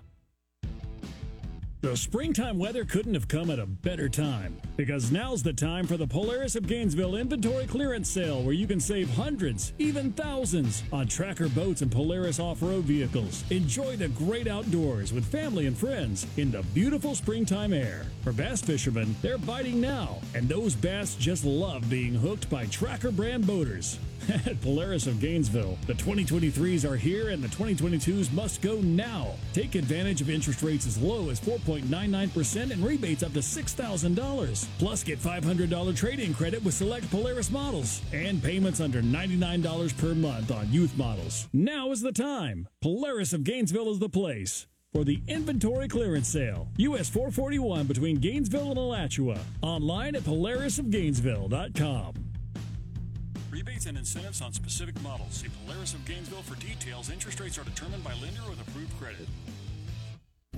[1.81, 5.95] The springtime weather couldn't have come at a better time because now's the time for
[5.95, 11.07] the Polaris of Gainesville inventory clearance sale where you can save hundreds, even thousands on
[11.07, 13.45] tracker boats and Polaris off road vehicles.
[13.49, 18.05] Enjoy the great outdoors with family and friends in the beautiful springtime air.
[18.25, 23.09] For bass fishermen, they're biting now, and those bass just love being hooked by tracker
[23.09, 23.99] brand boaters.
[24.45, 29.33] At Polaris of Gainesville, the 2023s are here and the 2022s must go now.
[29.53, 34.67] Take advantage of interest rates as low as 4.99% and rebates up to $6,000.
[34.77, 40.15] Plus, get $500 trade in credit with select Polaris models and payments under $99 per
[40.15, 41.47] month on youth models.
[41.53, 42.67] Now is the time.
[42.81, 44.67] Polaris of Gainesville is the place.
[44.93, 49.37] For the inventory clearance sale, US 441 between Gainesville and Alachua.
[49.61, 52.28] Online at polarisofgainesville.com.
[53.59, 55.33] Rebates and incentives on specific models.
[55.33, 57.09] See Polaris of Gainesville for details.
[57.09, 59.27] Interest rates are determined by lender with approved credit.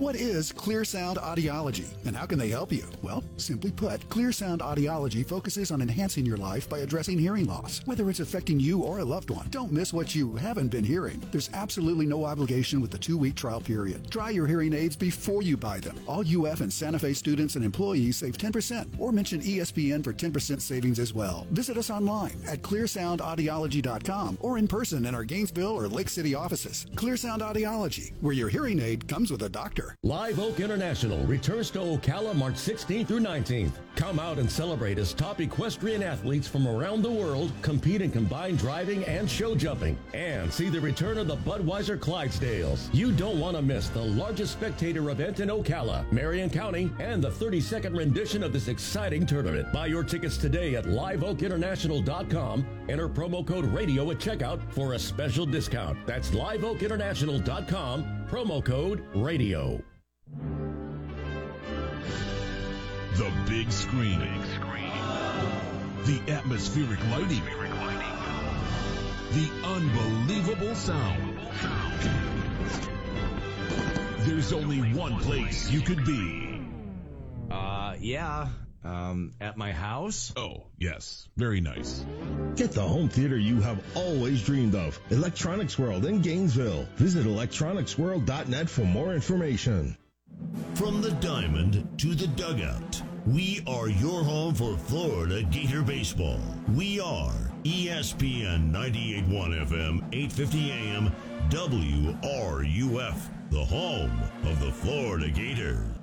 [0.02, 2.84] What is Clear Sound Audiology and how can they help you?
[3.02, 7.82] Well, simply put, Clear Sound Audiology focuses on enhancing your life by addressing hearing loss.
[7.84, 11.22] Whether it's affecting you or a loved one, don't miss what you haven't been hearing.
[11.30, 14.10] There's absolutely no obligation with the two week trial period.
[14.10, 16.00] Try your hearing aids before you buy them.
[16.08, 20.60] All UF and Santa Fe students and employees save 10% or mention ESPN for 10%
[20.60, 21.46] savings as well.
[21.50, 26.86] Visit us online at clearsoundaudiology.com or in person in our Gainesville or Lake City offices.
[26.96, 29.81] Clear Sound Audiology, where your hearing aid comes with a doctor.
[30.02, 33.72] Live Oak International returns to Ocala March 16th through 19th.
[33.94, 38.58] Come out and celebrate as top equestrian athletes from around the world compete in combined
[38.58, 39.96] driving and show jumping.
[40.14, 42.92] And see the return of the Budweiser Clydesdales.
[42.92, 47.30] You don't want to miss the largest spectator event in Ocala, Marion County, and the
[47.30, 49.72] 32nd rendition of this exciting tournament.
[49.72, 52.66] Buy your tickets today at liveoakinternational.com.
[52.88, 55.98] Enter promo code radio at checkout for a special discount.
[56.06, 59.78] That's liveoakinternational.com, promo code radio.
[63.16, 64.20] The big screen.
[66.06, 67.42] The atmospheric lighting.
[69.32, 71.38] The unbelievable sound.
[74.20, 76.62] There's only one place you could be.
[77.50, 78.48] Uh, yeah.
[78.84, 80.32] Um, at my house?
[80.36, 81.28] Oh, yes.
[81.36, 82.04] Very nice.
[82.56, 84.98] Get the home theater you have always dreamed of.
[85.10, 86.86] Electronics World in Gainesville.
[86.96, 89.96] Visit electronicsworld.net for more information.
[90.74, 96.40] From the diamond to the dugout, we are your home for Florida Gator baseball.
[96.74, 101.12] We are ESPN 98.1 FM, 850 AM,
[101.50, 106.01] WRUF, the home of the Florida Gators.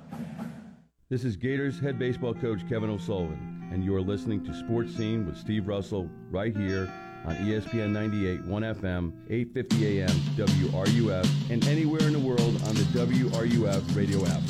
[1.10, 5.26] This is Gators head baseball coach Kevin O'Sullivan, and you are listening to Sports Scene
[5.26, 6.88] with Steve Russell right here
[7.24, 12.86] on ESPN 98, 1 FM, 850 AM, WRUF, and anywhere in the world on the
[12.94, 14.40] WRUF radio app.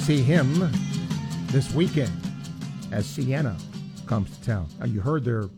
[0.00, 0.70] See him
[1.46, 2.12] this weekend
[2.92, 3.56] as Siena
[4.04, 4.68] comes to town.
[4.78, 5.48] Now, you heard their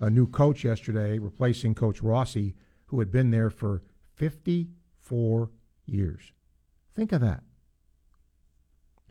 [0.00, 2.56] a new coach yesterday, replacing Coach Rossi,
[2.86, 3.80] who had been there for
[4.16, 5.50] 54
[5.86, 6.32] years.
[6.96, 7.44] Think of that.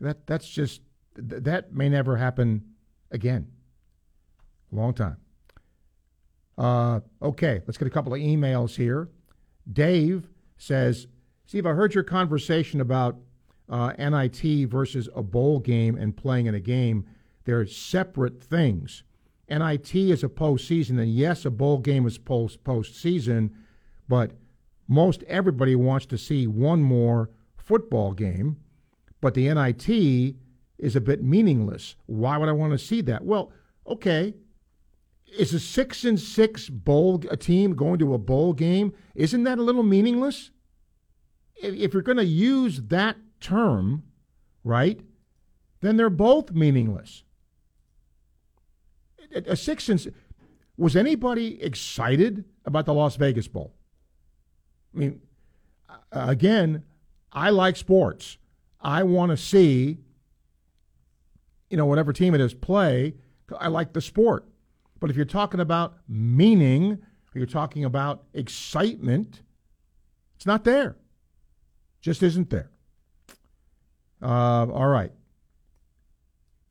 [0.02, 0.82] That that's just
[1.14, 2.64] that may never happen
[3.10, 3.46] again.
[4.72, 5.16] A long time.
[6.58, 9.08] Uh, okay, let's get a couple of emails here.
[9.72, 11.06] Dave says,
[11.46, 13.16] Steve, I heard your conversation about
[13.68, 17.06] uh, NIT versus a bowl game and playing in a game.
[17.44, 19.04] They're separate things.
[19.48, 23.50] NIT is a postseason, and yes, a bowl game is post postseason,
[24.08, 24.32] but
[24.88, 28.56] most everybody wants to see one more football game.
[29.22, 30.34] But the NIT
[30.78, 31.94] is a bit meaningless.
[32.06, 33.24] Why would I want to see that?
[33.24, 33.52] Well,
[33.86, 34.34] okay,
[35.38, 38.92] is a six and six bowl a team going to a bowl game?
[39.14, 40.50] Isn't that a little meaningless?
[41.54, 44.02] If you're going to use that term,
[44.64, 45.00] right,
[45.80, 47.22] then they're both meaningless.
[49.46, 50.12] A six and
[50.76, 53.72] was anybody excited about the Las Vegas Bowl?
[54.94, 55.20] I mean,
[56.10, 56.82] again,
[57.32, 58.36] I like sports.
[58.82, 59.98] I want to see,
[61.70, 63.14] you know, whatever team it is play.
[63.58, 64.46] I like the sport.
[65.00, 69.42] But if you're talking about meaning, or you're talking about excitement,
[70.36, 70.96] it's not there.
[72.00, 72.70] Just isn't there.
[74.20, 75.12] Uh, all right.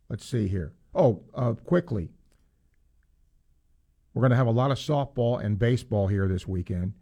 [0.09, 0.73] Let's see here.
[0.93, 2.09] Oh, uh, quickly.
[4.13, 6.93] We're going to have a lot of softball and baseball here this weekend.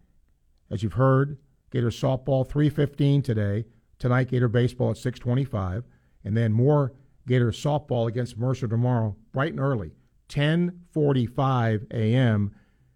[0.69, 1.37] As you've heard,
[1.71, 3.65] Gator softball 315 today.
[3.99, 5.83] Tonight, Gator baseball at 625.
[6.23, 6.93] And then more
[7.27, 9.91] Gator softball against Mercer tomorrow, bright and early.
[10.29, 12.55] 10:45 a.m.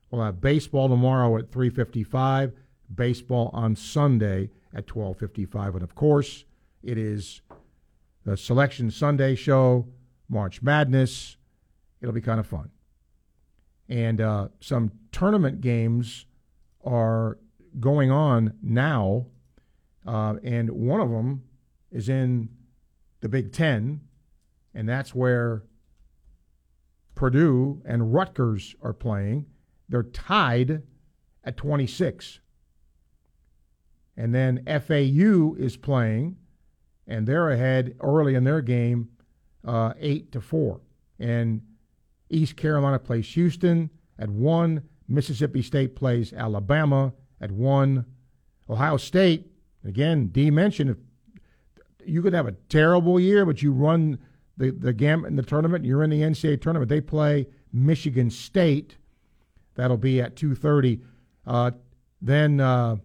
[0.09, 2.53] We'll have baseball tomorrow at 3:55,
[2.93, 6.45] baseball on Sunday at 12:55, and of course,
[6.81, 7.41] it is
[8.23, 9.87] the Selection Sunday show,
[10.29, 11.37] March Madness.
[12.01, 12.69] It'll be kind of fun,
[13.89, 16.25] and uh, some tournament games
[16.83, 17.39] are
[17.79, 19.27] going on now,
[20.05, 21.43] uh, and one of them
[21.91, 22.49] is in
[23.21, 24.01] the Big Ten,
[24.73, 25.63] and that's where
[27.15, 29.45] Purdue and Rutgers are playing.
[29.87, 30.81] They're tied
[31.43, 32.39] at 26.
[34.15, 36.37] And then FAU is playing,
[37.07, 39.09] and they're ahead early in their game,
[39.65, 40.81] uh, eight to four.
[41.19, 41.61] And
[42.29, 43.89] East Carolina plays Houston
[44.19, 44.83] at one.
[45.07, 48.05] Mississippi State plays Alabama at one.
[48.69, 49.51] Ohio State,
[49.85, 50.95] again, D mentioned,
[52.05, 54.19] you could have a terrible year, but you run
[54.57, 55.85] the the gamut in the tournament.
[55.85, 56.89] You're in the NCAA tournament.
[56.89, 58.97] They play Michigan State.
[59.75, 61.01] That'll be at 2:30.
[61.45, 61.71] Uh,
[62.21, 62.97] then uh,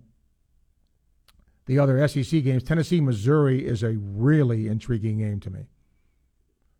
[1.66, 2.62] the other SEC games.
[2.62, 5.66] Tennessee Missouri is a really intriguing game to me.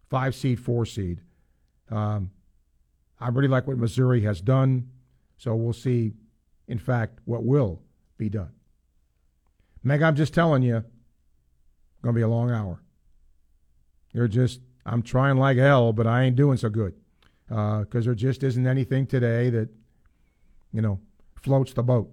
[0.09, 1.21] Five seed, four seed.
[1.91, 2.31] Um,
[3.21, 4.91] I really like what Missouri has done.
[5.37, 6.13] So we'll see,
[6.67, 7.83] in fact, what will
[8.17, 8.51] be done.
[9.83, 10.85] Meg, I'm just telling you,
[12.03, 12.83] going to be a long hour.
[14.13, 16.95] You're just, I'm trying like hell, but I ain't doing so good
[17.49, 19.69] because uh, there just isn't anything today that,
[20.73, 21.01] you know,
[21.43, 22.11] floats the boat.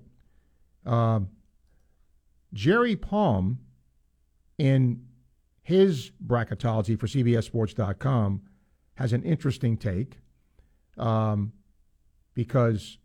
[0.86, 1.30] Um,
[2.54, 3.60] Jerry Palm,
[4.58, 5.06] in
[5.62, 8.42] his bracketology for CBSSports.com,
[8.96, 10.20] has an interesting take
[10.98, 11.52] um,
[12.34, 12.98] because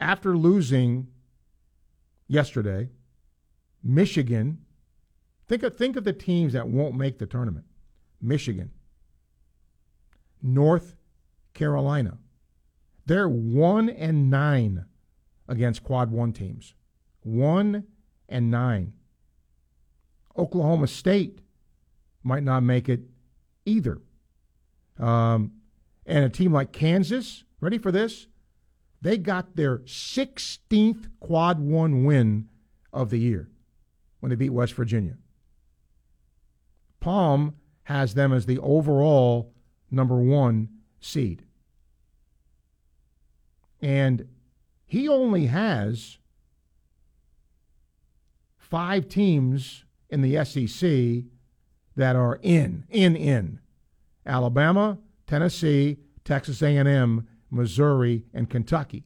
[0.00, 1.08] after losing
[2.30, 2.88] yesterday,
[3.82, 4.58] Michigan
[5.50, 7.66] Think of, think of the teams that won't make the tournament
[8.22, 8.70] Michigan,
[10.40, 10.94] North
[11.54, 12.18] Carolina.
[13.04, 14.84] They're one and nine
[15.48, 16.74] against quad one teams.
[17.24, 17.82] One
[18.28, 18.92] and nine.
[20.38, 21.40] Oklahoma State
[22.22, 23.00] might not make it
[23.64, 24.00] either.
[25.00, 25.50] Um,
[26.06, 28.28] and a team like Kansas, ready for this?
[29.02, 32.48] They got their 16th quad one win
[32.92, 33.48] of the year
[34.20, 35.16] when they beat West Virginia.
[37.00, 39.52] Palm has them as the overall
[39.90, 40.68] number one
[41.00, 41.44] seed.
[43.80, 44.28] And
[44.84, 46.18] he only has
[48.58, 51.24] five teams in the SEC
[51.96, 53.60] that are in, in, in.
[54.26, 59.04] Alabama, Tennessee, Texas A&M, Missouri, and Kentucky.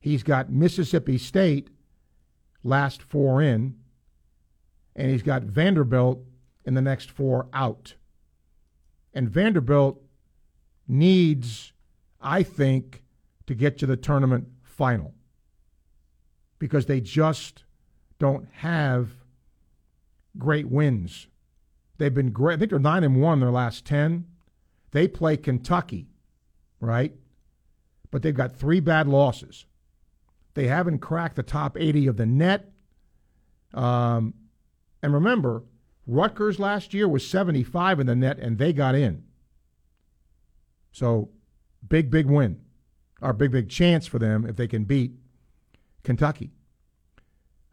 [0.00, 1.70] He's got Mississippi State
[2.62, 3.76] last four in,
[4.96, 6.20] and he's got Vanderbilt
[6.64, 7.94] in the next four out.
[9.12, 10.02] And Vanderbilt
[10.88, 11.72] needs,
[12.20, 13.02] I think,
[13.46, 15.14] to get to the tournament final
[16.58, 17.64] because they just
[18.18, 19.10] don't have
[20.38, 21.28] great wins.
[21.98, 22.54] They've been great.
[22.54, 24.26] I think they're nine and one their last ten.
[24.90, 26.08] They play Kentucky,
[26.80, 27.14] right?
[28.14, 29.66] But they've got three bad losses.
[30.54, 32.70] They haven't cracked the top 80 of the net.
[33.72, 34.34] Um,
[35.02, 35.64] and remember,
[36.06, 39.24] Rutgers last year was 75 in the net, and they got in.
[40.92, 41.30] So,
[41.88, 42.60] big, big win,
[43.20, 45.14] or big, big chance for them if they can beat
[46.04, 46.52] Kentucky.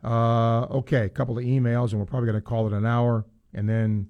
[0.04, 3.28] Uh, okay, a couple of emails, and we're probably going to call it an hour,
[3.54, 4.10] and then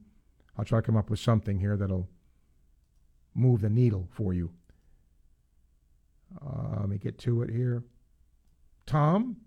[0.58, 2.08] I'll try to come up with something here that'll
[3.36, 4.52] move the needle for you.
[6.40, 7.84] Uh, let me get to it here.
[8.86, 9.38] Tom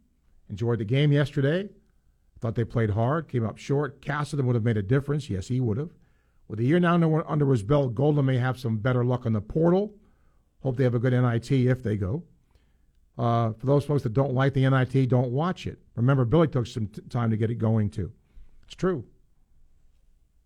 [0.48, 1.68] enjoyed the game yesterday.
[2.40, 4.02] Thought they played hard, came up short.
[4.02, 5.30] Castleton would have made a difference.
[5.30, 5.90] Yes, he would have.
[6.46, 9.32] With a year now under, under his belt, Golden may have some better luck on
[9.32, 9.94] the portal.
[10.60, 12.24] Hope they have a good NIT if they go.
[13.16, 15.78] Uh, for those folks that don't like the NIT, don't watch it.
[15.94, 18.12] Remember, Billy took some t- time to get it going too.
[18.64, 19.04] It's true.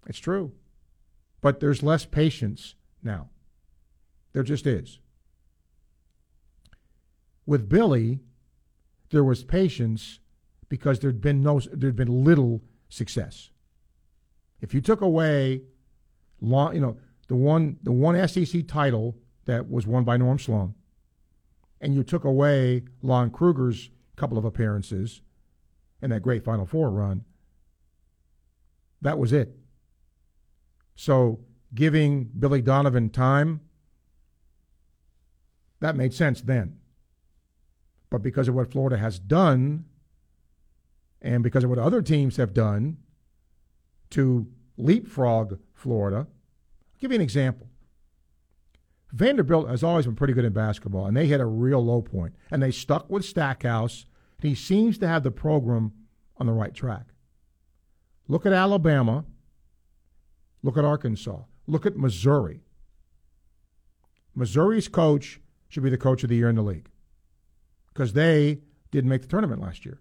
[0.07, 0.53] It's true.
[1.41, 3.31] But there's less patience now.
[4.33, 4.99] There just is.
[7.49, 8.21] With Billy,
[9.09, 10.21] there was patience
[10.69, 13.49] because there'd been no there'd been little success.
[14.61, 15.63] If you took away
[16.43, 20.75] long, you know, the one the one SEC title that was won by Norm Sloan,
[21.81, 25.23] and you took away Lon Kruger's couple of appearances
[26.03, 27.25] and that great Final Four run,
[29.01, 29.57] that was it.
[30.97, 31.41] So
[31.75, 33.63] giving Billy Donovan time,
[35.81, 36.78] that made sense then.
[38.11, 39.85] But because of what Florida has done
[41.21, 42.99] and because of what other teams have done
[44.11, 44.47] to
[44.77, 47.67] leapfrog Florida, I'll give you an example.
[49.13, 52.35] Vanderbilt has always been pretty good in basketball, and they hit a real low point,
[52.51, 54.05] and they stuck with Stackhouse,
[54.41, 55.93] and he seems to have the program
[56.37, 57.07] on the right track.
[58.29, 59.25] Look at Alabama.
[60.63, 61.41] Look at Arkansas.
[61.67, 62.61] Look at Missouri.
[64.35, 66.89] Missouri's coach should be the coach of the year in the league
[67.99, 68.61] because they
[68.93, 69.99] didn't make the tournament last year.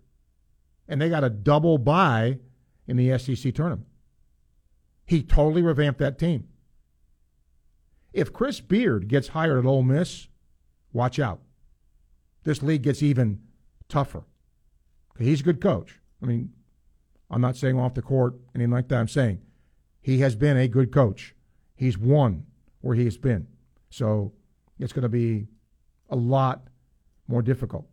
[0.87, 2.37] And they got a double bye
[2.85, 3.87] in the SEC tournament.
[5.03, 6.47] He totally revamped that team.
[8.13, 10.27] If Chris Beard gets hired at Ole Miss,
[10.93, 11.41] watch out.
[12.43, 13.39] This league gets even
[13.89, 14.25] tougher.
[15.17, 15.99] He's a good coach.
[16.21, 16.53] I mean,
[17.31, 18.99] I'm not saying off the court, anything like that.
[18.99, 19.41] I'm saying
[20.01, 21.33] he has been a good coach.
[21.75, 22.45] He's won
[22.81, 23.47] where he has been.
[23.89, 24.33] So
[24.77, 25.47] it's going to be
[26.11, 26.67] a lot
[27.27, 27.87] more difficult.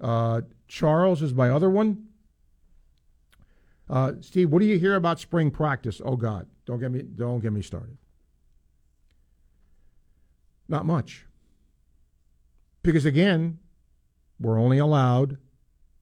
[0.00, 2.04] Uh, Charles is my other one.
[3.88, 6.00] Uh, Steve, what do you hear about spring practice?
[6.04, 7.96] Oh God, don't get me don't get me started.
[10.68, 11.24] Not much.
[12.82, 13.58] Because again,
[14.38, 15.38] we're only allowed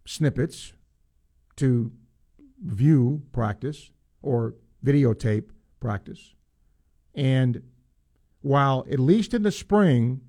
[0.04, 0.72] snippets
[1.56, 1.92] to
[2.62, 3.90] view practice
[4.22, 4.54] or
[4.84, 5.50] videotape
[5.80, 6.34] practice.
[7.14, 7.62] And
[8.42, 10.20] while at least in the spring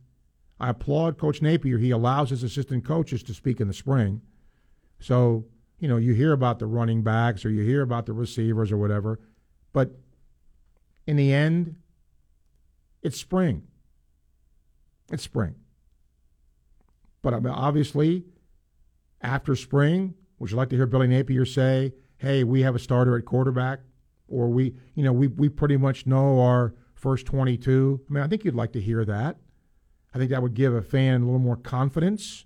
[0.60, 1.78] I applaud Coach Napier.
[1.78, 4.22] He allows his assistant coaches to speak in the spring.
[5.00, 5.46] So,
[5.80, 8.78] you know, you hear about the running backs or you hear about the receivers or
[8.78, 9.20] whatever.
[9.74, 9.92] But
[11.06, 11.76] in the end,
[13.04, 13.64] it's spring.
[15.12, 15.56] It's spring.
[17.22, 18.26] But obviously,
[19.22, 23.18] after spring, would you like to hear Billy Napier say, hey, we have a starter
[23.18, 23.80] at quarterback?
[24.28, 28.02] Or we, you know, we, we pretty much know our first 22.
[28.10, 29.38] I mean, I think you'd like to hear that.
[30.14, 32.46] I think that would give a fan a little more confidence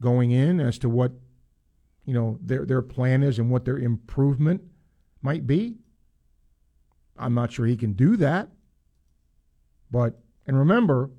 [0.00, 1.12] going in as to what
[2.04, 4.62] you know their their plan is and what their improvement
[5.20, 5.76] might be.
[7.16, 8.48] I'm not sure he can do that.
[9.90, 11.10] But and remember,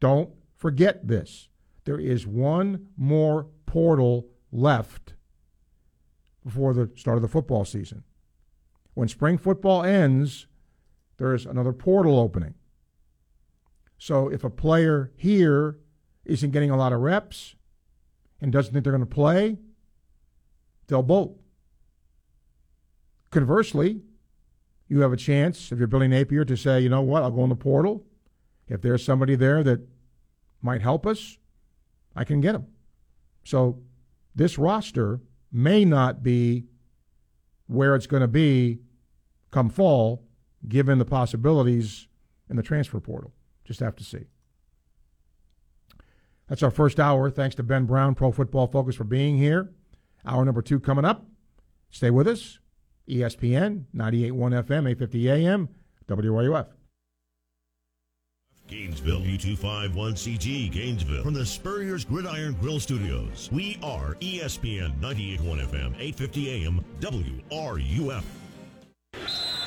[0.00, 1.48] don't forget this.
[1.84, 5.14] There is one more portal left
[6.44, 8.04] before the start of the football season.
[8.94, 10.46] When spring football ends,
[11.16, 12.54] there's another portal opening.
[13.98, 15.78] So if a player here
[16.24, 17.56] isn't getting a lot of reps
[18.40, 19.58] and doesn't think they're going to play,
[20.86, 21.38] they'll bolt.
[23.30, 24.02] Conversely,
[24.86, 27.42] you have a chance, if you're Billy Napier, to say, you know what, I'll go
[27.42, 28.06] in the portal.
[28.68, 29.80] If there's somebody there that
[30.62, 31.36] might help us,
[32.14, 32.66] I can get them.
[33.44, 33.80] So
[34.34, 35.20] this roster
[35.50, 36.64] may not be
[37.66, 38.80] where it's going to be
[39.50, 40.24] come fall,
[40.66, 42.06] given the possibilities
[42.48, 43.32] in the transfer portal.
[43.68, 44.24] Just have to see.
[46.48, 47.30] That's our first hour.
[47.30, 49.70] Thanks to Ben Brown, Pro Football Focus, for being here.
[50.24, 51.26] Hour number two coming up.
[51.90, 52.60] Stay with us.
[53.06, 55.68] ESPN, 98.1 FM, 850 AM,
[56.08, 56.66] WRUF.
[58.68, 61.22] Gainesville, U251CG, Gainesville.
[61.22, 68.24] From the Spurrier's Gridiron Grill Studios, we are ESPN 98.1 FM, 850 AM, WRUF.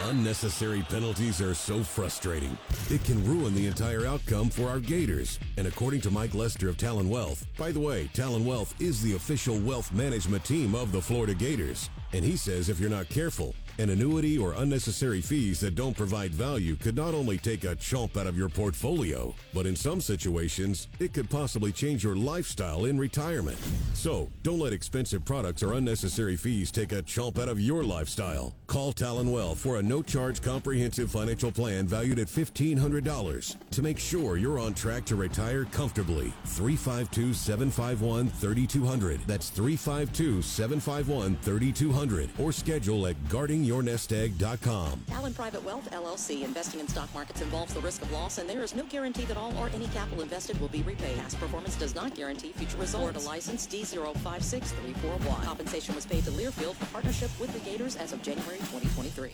[0.06, 2.58] Unnecessary penalties are so frustrating.
[2.89, 5.39] It can ruin the entire outcome for our Gators.
[5.58, 9.16] And according to Mike Lester of Talon Wealth, by the way, Talon Wealth is the
[9.16, 11.89] official wealth management team of the Florida Gators.
[12.14, 16.32] And he says if you're not careful, an annuity or unnecessary fees that don't provide
[16.32, 20.88] value could not only take a chomp out of your portfolio, but in some situations,
[20.99, 23.57] it could possibly change your lifestyle in retirement.
[23.93, 28.53] So, don't let expensive products or unnecessary fees take a chomp out of your lifestyle.
[28.67, 33.99] Call Talon Wealth for a no charge comprehensive financial plan valued at $1,500 to make
[33.99, 36.34] sure you're on track to retire comfortably.
[36.45, 39.22] 352 751 3200.
[39.28, 42.30] That's 352 751 3200.
[42.39, 43.15] Or schedule at
[43.62, 45.05] guardingyournestegg.com.
[45.12, 46.43] Allen Private Wealth LLC.
[46.43, 49.38] Investing in stock markets involves the risk of loss, and there is no guarantee that
[49.38, 51.18] all or any capital invested will be repaid.
[51.18, 52.97] Past performance does not guarantee future results.
[52.97, 55.43] Florida license D056341.
[55.43, 59.34] Compensation was paid to Learfield for partnership with the Gators as of January 2023.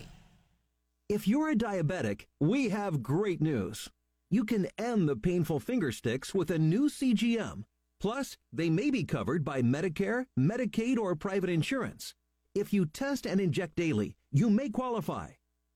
[1.09, 3.89] If you're a diabetic, we have great news.
[4.29, 7.63] You can end the painful finger sticks with a new CGM.
[7.99, 12.13] Plus, they may be covered by Medicare, Medicaid, or private insurance.
[12.53, 15.29] If you test and inject daily, you may qualify.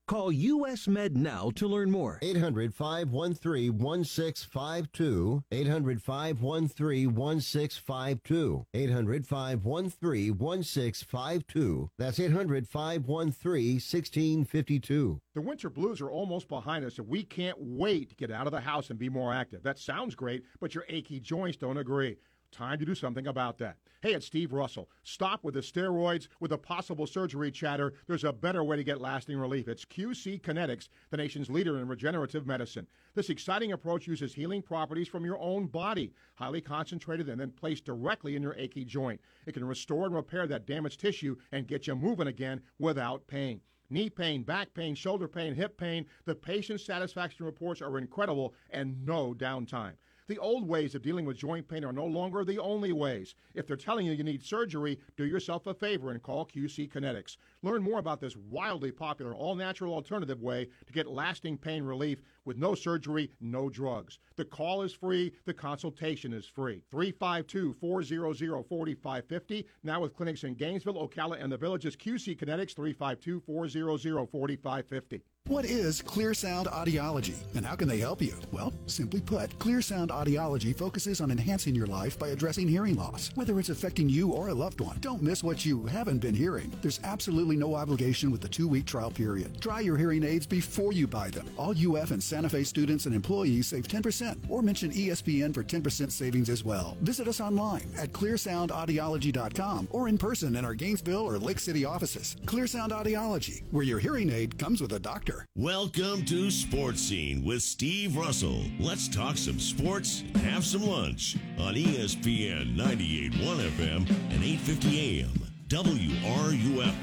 [0.08, 2.18] Call US Med now to learn more.
[2.22, 5.42] 800 513 1652.
[5.50, 8.66] 800 513 1652.
[8.74, 11.90] 800 513 1652.
[11.96, 15.20] That's 800 513 1652.
[15.34, 18.52] The winter blues are almost behind us, and we can't wait to get out of
[18.52, 19.62] the house and be more active.
[19.62, 22.16] That sounds great, but your achy joints don't agree.
[22.50, 23.76] Time to do something about that.
[24.02, 24.90] Hey, it's Steve Russell.
[25.04, 27.92] Stop with the steroids, with the possible surgery chatter.
[28.08, 29.68] There's a better way to get lasting relief.
[29.68, 32.88] It's QC Kinetics, the nation's leader in regenerative medicine.
[33.14, 37.84] This exciting approach uses healing properties from your own body, highly concentrated and then placed
[37.84, 39.20] directly in your achy joint.
[39.46, 43.60] It can restore and repair that damaged tissue and get you moving again without pain
[43.88, 46.06] knee pain, back pain, shoulder pain, hip pain.
[46.24, 49.92] The patient satisfaction reports are incredible and no downtime.
[50.32, 53.34] The old ways of dealing with joint pain are no longer the only ways.
[53.52, 57.36] If they're telling you you need surgery, do yourself a favor and call QC Kinetics.
[57.60, 62.22] Learn more about this wildly popular all natural alternative way to get lasting pain relief
[62.44, 64.18] with no surgery, no drugs.
[64.36, 66.82] The call is free, the consultation is free.
[66.90, 69.66] 352 400 4550.
[69.82, 75.22] Now with clinics in Gainesville, Ocala, and the villages, QC Kinetics 352 400 4550.
[75.48, 78.34] What is Clear Sound Audiology and how can they help you?
[78.52, 83.32] Well, simply put, Clear Sound Audiology focuses on enhancing your life by addressing hearing loss,
[83.34, 84.98] whether it's affecting you or a loved one.
[85.00, 86.72] Don't miss what you haven't been hearing.
[86.80, 89.60] There's absolutely no obligation with the two week trial period.
[89.60, 91.48] Try your hearing aids before you buy them.
[91.58, 96.10] All UF and Santa Fe students and employees save 10% or mention ESPN for 10%
[96.10, 96.96] savings as well.
[97.02, 102.34] Visit us online at clearsoundaudiology.com or in person in our Gainesville or Lake City offices.
[102.46, 105.44] Clear Sound Audiology, where your hearing aid comes with a doctor.
[105.56, 108.64] Welcome to Sports Scene with Steve Russell.
[108.80, 115.32] Let's talk some sports, and have some lunch on ESPN 98.1 FM and 850 AM.
[115.68, 116.94] WRUF.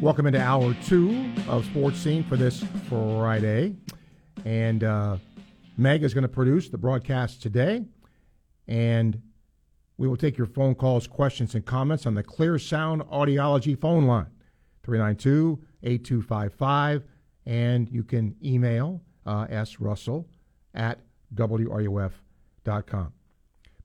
[0.00, 3.76] Welcome into hour two of Sports Scene for this Friday.
[4.44, 5.16] And uh,
[5.78, 7.84] Meg is going to produce the broadcast today.
[8.68, 9.22] And
[9.96, 14.06] we will take your phone calls, questions, and comments on the Clear Sound Audiology phone
[14.06, 14.26] line,
[14.82, 17.04] 392 8255.
[17.46, 19.80] And you can email uh, S.
[19.80, 20.28] Russell
[20.74, 21.00] at
[21.34, 23.12] WRUF.com.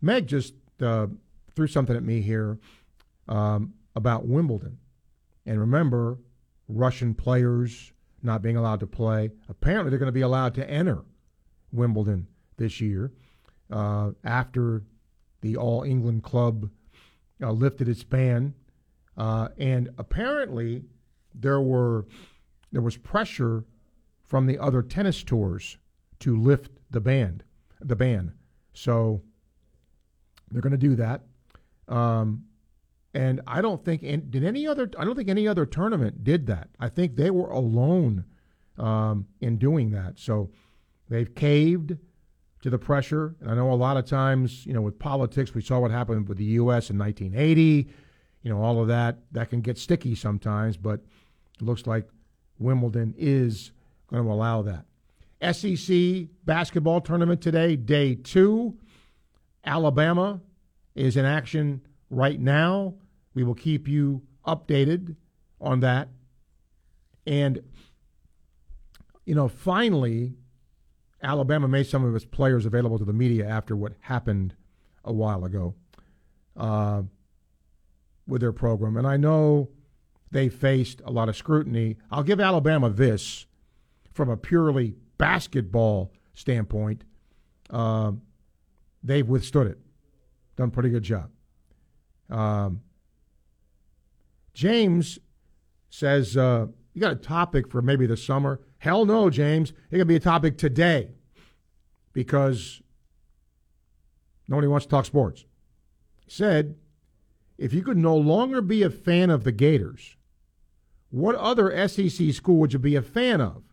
[0.02, 1.08] Meg just uh,
[1.56, 2.58] threw something at me here
[3.28, 4.78] um, about Wimbledon.
[5.50, 6.20] And remember,
[6.68, 7.92] Russian players
[8.22, 9.32] not being allowed to play.
[9.50, 11.00] Apparently, they're going to be allowed to enter
[11.72, 12.28] Wimbledon
[12.58, 13.12] this year
[13.72, 14.84] uh, after
[15.42, 16.70] the All England Club
[17.42, 18.54] uh, lifted its ban.
[19.18, 20.84] Uh, and apparently,
[21.34, 22.06] there were
[22.72, 23.66] there was pressure
[24.22, 25.78] from the other tennis tours
[26.20, 27.42] to lift the ban,
[27.82, 28.34] the ban.
[28.74, 29.24] So
[30.52, 31.24] they're going to do that.
[31.88, 32.44] Um,
[33.14, 36.48] and I don't think in, did any other I don't think any other tournament did
[36.48, 36.70] that.
[36.80, 38.26] I think they were alone
[38.78, 40.20] um, in doing that.
[40.20, 40.52] So
[41.10, 41.98] they've caved
[42.62, 43.36] to the pressure.
[43.40, 46.28] And I know a lot of times, you know, with politics, we saw what happened
[46.28, 46.90] with the U.S.
[46.90, 47.90] in 1980.
[48.44, 51.02] You know, all of that that can get sticky sometimes, but
[51.60, 52.08] it looks like
[52.58, 53.72] Wimbledon is
[54.08, 54.86] going to allow that.
[55.54, 58.78] SEC basketball tournament today, day two.
[59.66, 60.40] Alabama
[60.96, 62.96] is in action right now.
[63.34, 65.16] We will keep you updated
[65.62, 66.10] on that.
[67.26, 67.62] And,
[69.26, 70.34] you know, finally,
[71.22, 74.56] Alabama made some of its players available to the media after what happened
[75.04, 75.76] a while ago
[76.58, 77.04] uh,
[78.28, 78.98] with their program.
[78.98, 79.70] And I know
[80.32, 81.98] they faced a lot of scrutiny.
[82.12, 83.46] I'll give Alabama this
[84.14, 87.04] from a purely basketball standpoint.
[87.70, 88.14] Uh,
[89.04, 89.78] they've withstood it,
[90.56, 91.30] done a pretty good job.
[92.30, 92.82] Um,
[94.54, 95.20] James
[95.90, 98.62] says, uh, You got a topic for maybe the summer?
[98.80, 99.74] Hell no, James.
[99.92, 101.12] It can be a topic today
[102.14, 102.82] because
[104.48, 105.46] nobody wants to talk sports.
[106.26, 106.76] He said,
[107.58, 110.16] If you could no longer be a fan of the Gators,
[111.10, 113.64] what other SEC school would you be a fan of,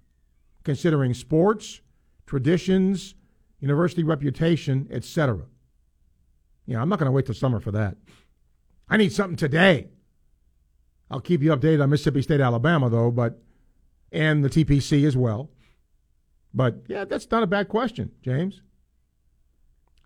[0.64, 1.80] considering sports,
[2.26, 3.14] traditions,
[3.60, 5.42] university reputation, etc.?
[6.66, 7.96] Yeah, I'm not going to wait till summer for that.
[8.88, 9.88] I need something today.
[11.10, 13.40] I'll keep you updated on Mississippi State, Alabama, though, but
[14.12, 15.50] and the TPC as well.
[16.54, 18.62] But yeah, that's not a bad question, James.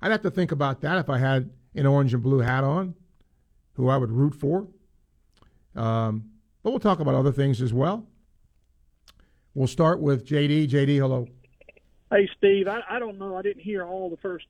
[0.02, 2.94] I'd have to think about that if I had an orange and blue hat on,
[3.74, 4.66] who I would root for.
[5.76, 6.30] Um,
[6.62, 8.06] but we'll talk about other things as well.
[9.54, 10.68] We'll start with JD.
[10.68, 11.26] JD, hello.
[12.10, 12.66] Hey, Steve.
[12.66, 13.36] I, I don't know.
[13.36, 14.46] I didn't hear all the first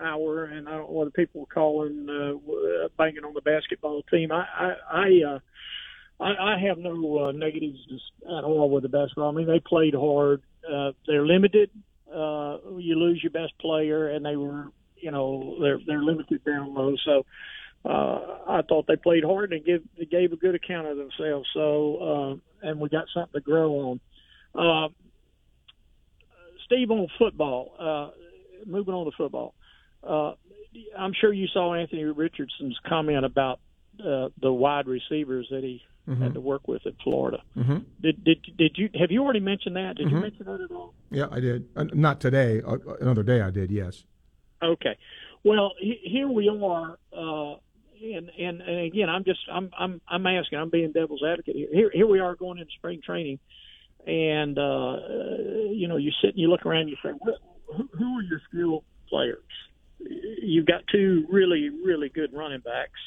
[0.00, 4.32] hour, and I don't know whether people were calling, uh, banging on the basketball team.
[4.32, 5.38] I, I, I uh,
[6.20, 7.78] I, I have no uh, negatives
[8.24, 9.30] at all with the basketball.
[9.30, 10.42] I mean, they played hard.
[10.68, 11.70] Uh, they're limited.
[12.12, 14.66] Uh, you lose your best player, and they were,
[14.96, 16.94] you know, they're they're limited down low.
[17.04, 17.24] So
[17.84, 21.48] uh, I thought they played hard and give gave a good account of themselves.
[21.54, 24.00] So uh, and we got something to grow on.
[24.54, 24.88] Uh,
[26.64, 27.74] Steve on football.
[27.78, 29.54] Uh, moving on to football.
[30.02, 30.32] Uh,
[30.96, 33.60] I'm sure you saw Anthony Richardson's comment about
[34.00, 36.22] uh, the wide receivers that he mm-hmm.
[36.22, 37.42] had to work with in Florida.
[37.56, 37.78] Mm-hmm.
[38.00, 39.96] Did did did you have you already mentioned that?
[39.96, 40.16] Did mm-hmm.
[40.16, 40.94] you mention that at all?
[41.10, 41.68] Yeah, I did.
[41.76, 42.62] Uh, not today.
[42.64, 43.70] Uh, another day, I did.
[43.70, 44.04] Yes.
[44.62, 44.96] Okay.
[45.44, 47.54] Well, he, here we are, uh,
[48.02, 50.58] and, and and again, I'm just I'm I'm I'm asking.
[50.58, 51.68] I'm being devil's advocate here.
[51.72, 53.38] Here, here we are going into spring training,
[54.06, 54.96] and uh,
[55.70, 57.10] you know, you sit and you look around, and you say,
[57.66, 59.42] who, who are your skill players?
[60.00, 63.00] You've got two really really good running backs.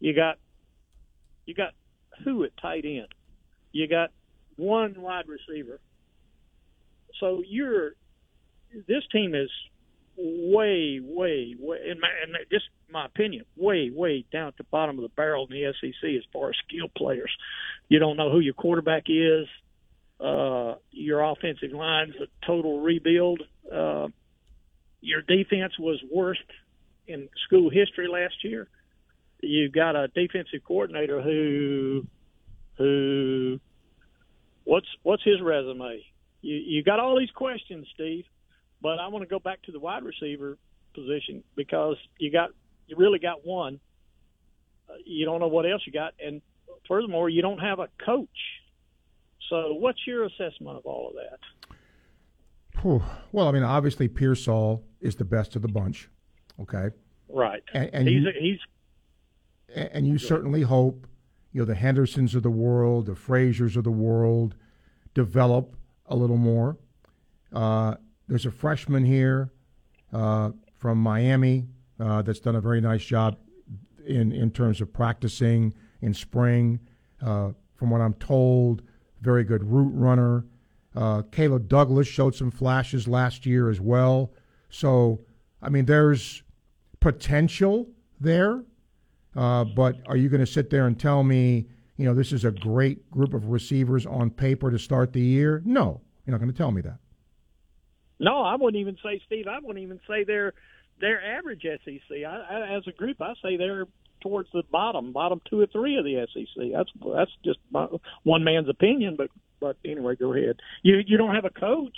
[0.00, 0.38] You got
[1.46, 1.72] you got
[2.24, 3.08] who at tight end?
[3.72, 4.10] You got
[4.56, 5.80] one wide receiver.
[7.20, 7.92] So you're
[8.86, 9.50] this team is
[10.16, 14.98] way, way, way, in my, in just my opinion, way, way down at the bottom
[14.98, 17.30] of the barrel in the SEC as far as skill players.
[17.88, 19.46] You don't know who your quarterback is.
[20.20, 23.42] Uh, your offensive line's a total rebuild.
[23.70, 24.08] Uh,
[25.04, 26.40] your defense was worst
[27.06, 28.68] in school history last year
[29.44, 32.06] you've got a defensive coordinator who
[32.78, 33.60] who
[34.64, 36.04] what's what's his resume?
[36.42, 38.24] You you got all these questions, Steve,
[38.82, 40.58] but I want to go back to the wide receiver
[40.94, 42.50] position because you got
[42.86, 43.80] you really got one.
[44.88, 46.42] Uh, you don't know what else you got, and
[46.86, 48.28] furthermore, you don't have a coach.
[49.48, 51.38] So, what's your assessment of all of that?
[52.84, 56.10] Well, I mean, obviously, Pearsall is the best of the bunch.
[56.60, 56.90] Okay.
[57.28, 57.62] Right.
[57.72, 58.58] And, and he's you, he's
[59.74, 61.06] and you certainly hope,
[61.52, 64.54] you know, the Hendersons of the world, the Fraziers of the world,
[65.14, 65.76] develop
[66.06, 66.76] a little more.
[67.52, 67.94] Uh,
[68.28, 69.50] there's a freshman here
[70.12, 71.66] uh, from Miami
[71.98, 73.36] uh, that's done a very nice job
[74.06, 75.72] in in terms of practicing
[76.02, 76.78] in spring.
[77.24, 78.82] Uh, from what I'm told,
[79.20, 80.44] very good route runner.
[80.94, 84.32] Uh, Caleb Douglas showed some flashes last year as well.
[84.70, 85.20] So,
[85.60, 86.42] I mean, there's
[87.00, 87.88] potential
[88.20, 88.64] there.
[89.36, 91.66] Uh, but are you going to sit there and tell me,
[91.96, 95.62] you know, this is a great group of receivers on paper to start the year?
[95.64, 96.98] No, you're not going to tell me that.
[98.20, 99.46] No, I wouldn't even say, Steve.
[99.48, 100.54] I wouldn't even say they're
[101.00, 102.00] they're average SEC.
[102.10, 103.86] I, I, as a group, I say they're
[104.20, 106.70] towards the bottom, bottom two or three of the SEC.
[106.72, 107.86] That's that's just my,
[108.22, 109.30] one man's opinion, but
[109.64, 110.60] but anyway, go ahead.
[110.82, 111.96] You you don't have a coach.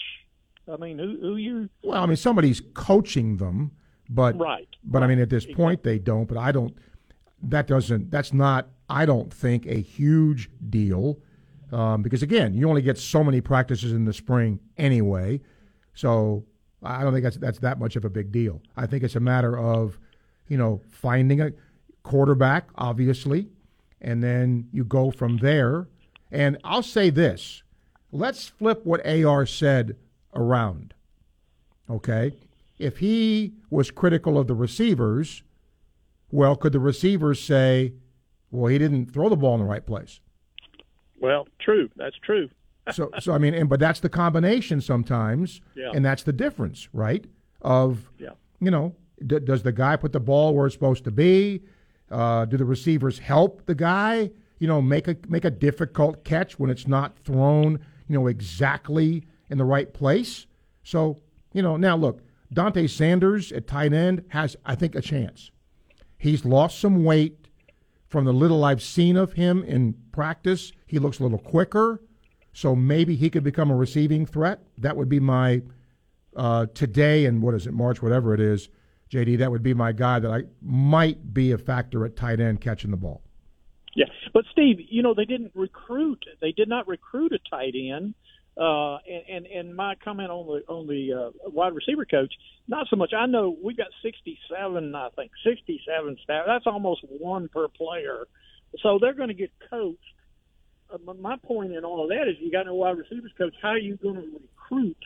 [0.72, 1.68] I mean, who who you?
[1.82, 3.72] Well, I mean, somebody's coaching them,
[4.08, 4.68] but right.
[4.84, 6.28] But I mean, at this point, they don't.
[6.28, 6.76] But I don't
[7.42, 11.18] that doesn't that's not I don't think a huge deal
[11.72, 15.40] um, because again you only get so many practices in the spring anyway,
[15.92, 16.44] so
[16.84, 18.62] I don't think that's that's that much of a big deal.
[18.76, 19.98] I think it's a matter of
[20.46, 21.50] you know finding a
[22.04, 23.48] quarterback obviously,
[24.00, 25.88] and then you go from there.
[26.30, 27.62] And I'll say this:
[28.12, 29.96] let's flip what AR said
[30.34, 30.94] around.
[31.88, 32.32] Okay?
[32.78, 35.42] If he was critical of the receivers,
[36.30, 37.94] well, could the receivers say,
[38.50, 40.20] well, he didn't throw the ball in the right place?
[41.18, 41.88] Well, true.
[41.96, 42.50] That's true.
[42.92, 45.90] so, so I mean, and but that's the combination sometimes, Yeah.
[45.94, 47.24] and that's the difference, right?
[47.62, 48.30] Of Yeah.
[48.60, 48.94] you know,
[49.24, 51.62] d- does the guy put the ball where it's supposed to be?
[52.10, 54.30] Uh, do the receivers help the guy?
[54.58, 59.26] You know, make a make a difficult catch when it's not thrown, you know, exactly
[59.50, 60.46] in the right place.
[60.82, 61.20] So,
[61.52, 62.22] you know, now look,
[62.52, 65.50] Dante Zanders at tight end has, I think, a chance.
[66.18, 67.48] He's lost some weight
[68.08, 70.72] from the little I've seen of him in practice.
[70.86, 72.00] He looks a little quicker,
[72.52, 74.60] so maybe he could become a receiving threat.
[74.78, 75.62] That would be my
[76.36, 78.68] uh, today and what is it, March, whatever it is,
[79.10, 79.38] JD.
[79.38, 82.90] That would be my guy that I might be a factor at tight end catching
[82.90, 83.22] the ball.
[84.36, 86.22] But Steve, you know they didn't recruit.
[86.42, 88.12] They did not recruit a tight end.
[88.54, 92.34] Uh, and, and and my comment on the on the uh, wide receiver coach,
[92.68, 93.14] not so much.
[93.16, 96.44] I know we've got 67, I think 67 staff.
[96.46, 98.26] That's almost one per player.
[98.82, 100.00] So they're going to get coached.
[100.92, 103.54] Uh, my point in all of that is, you got no wide receivers coach.
[103.62, 104.98] How are you going to recruit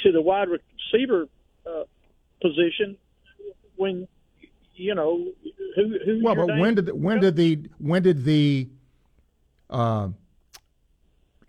[0.00, 1.28] to the wide receiver
[1.66, 1.82] uh,
[2.40, 2.96] position
[3.76, 4.08] when
[4.78, 5.26] you know
[5.76, 8.68] who who's Well, but when did the, when did the when did the
[9.70, 10.08] uh,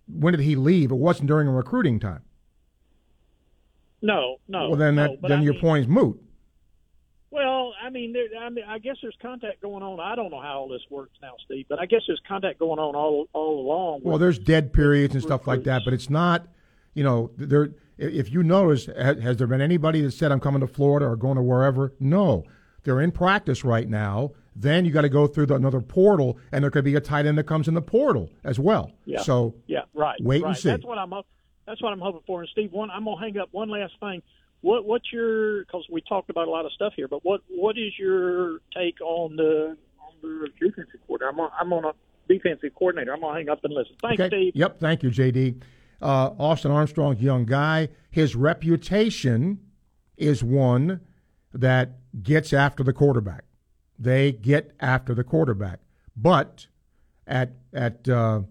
[0.08, 0.92] when did he leave?
[0.92, 2.24] It wasn't during a recruiting time.
[4.02, 4.70] No, no.
[4.70, 6.22] well, then that but then I your mean- point is moot.
[7.32, 10.00] Well, I mean, there, I mean, I guess there's contact going on.
[10.00, 12.80] I don't know how all this works now, Steve, but I guess there's contact going
[12.80, 14.02] on all all along.
[14.04, 16.48] Well, there's dead periods and stuff like that, but it's not.
[16.96, 17.70] You know, there.
[18.00, 21.16] If you notice, ha- has there been anybody that said I'm coming to Florida or
[21.16, 21.94] going to wherever?
[22.00, 22.46] No,
[22.84, 24.32] they're in practice right now.
[24.56, 27.26] Then you got to go through the, another portal, and there could be a tight
[27.26, 28.92] end that comes in the portal as well.
[29.06, 29.22] Yeah.
[29.22, 30.20] So yeah, right.
[30.22, 30.50] wait right.
[30.50, 30.70] and see.
[30.70, 31.14] That's what I'm.
[31.66, 32.42] That's what I'm hoping for.
[32.42, 34.22] And Steve, one, I'm gonna hang up one last thing.
[34.62, 35.62] What what's your?
[35.62, 39.00] Because we talked about a lot of stuff here, but what what is your take
[39.02, 41.30] on the on the defensive coordinator?
[41.32, 41.94] I'm on, I'm on a
[42.28, 43.14] defensive coordinator.
[43.14, 43.96] I'm gonna hang up and listen.
[44.02, 44.30] Thanks, okay.
[44.30, 44.56] Steve.
[44.56, 44.80] Yep.
[44.80, 45.62] Thank you, JD.
[46.02, 47.90] Uh, Austin Armstrong, young guy.
[48.10, 49.60] His reputation
[50.18, 51.02] is one
[51.54, 53.44] that gets after the quarterback.
[53.98, 55.80] They get after the quarterback.
[56.16, 56.68] But
[57.28, 58.42] at at uh,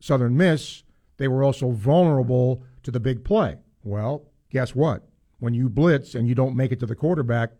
[0.00, 0.82] Southern Miss,
[1.16, 3.56] they were also vulnerable to the big play.
[3.82, 5.08] Well, guess what?
[5.38, 7.52] When you blitz and you don't make it to the quarterback,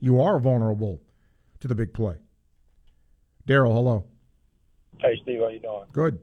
[0.00, 1.00] you are vulnerable
[1.60, 2.16] to the big play.
[3.46, 4.04] Daryl, hello.
[4.98, 5.84] Hey Steve, how you doing?
[5.92, 6.18] Good.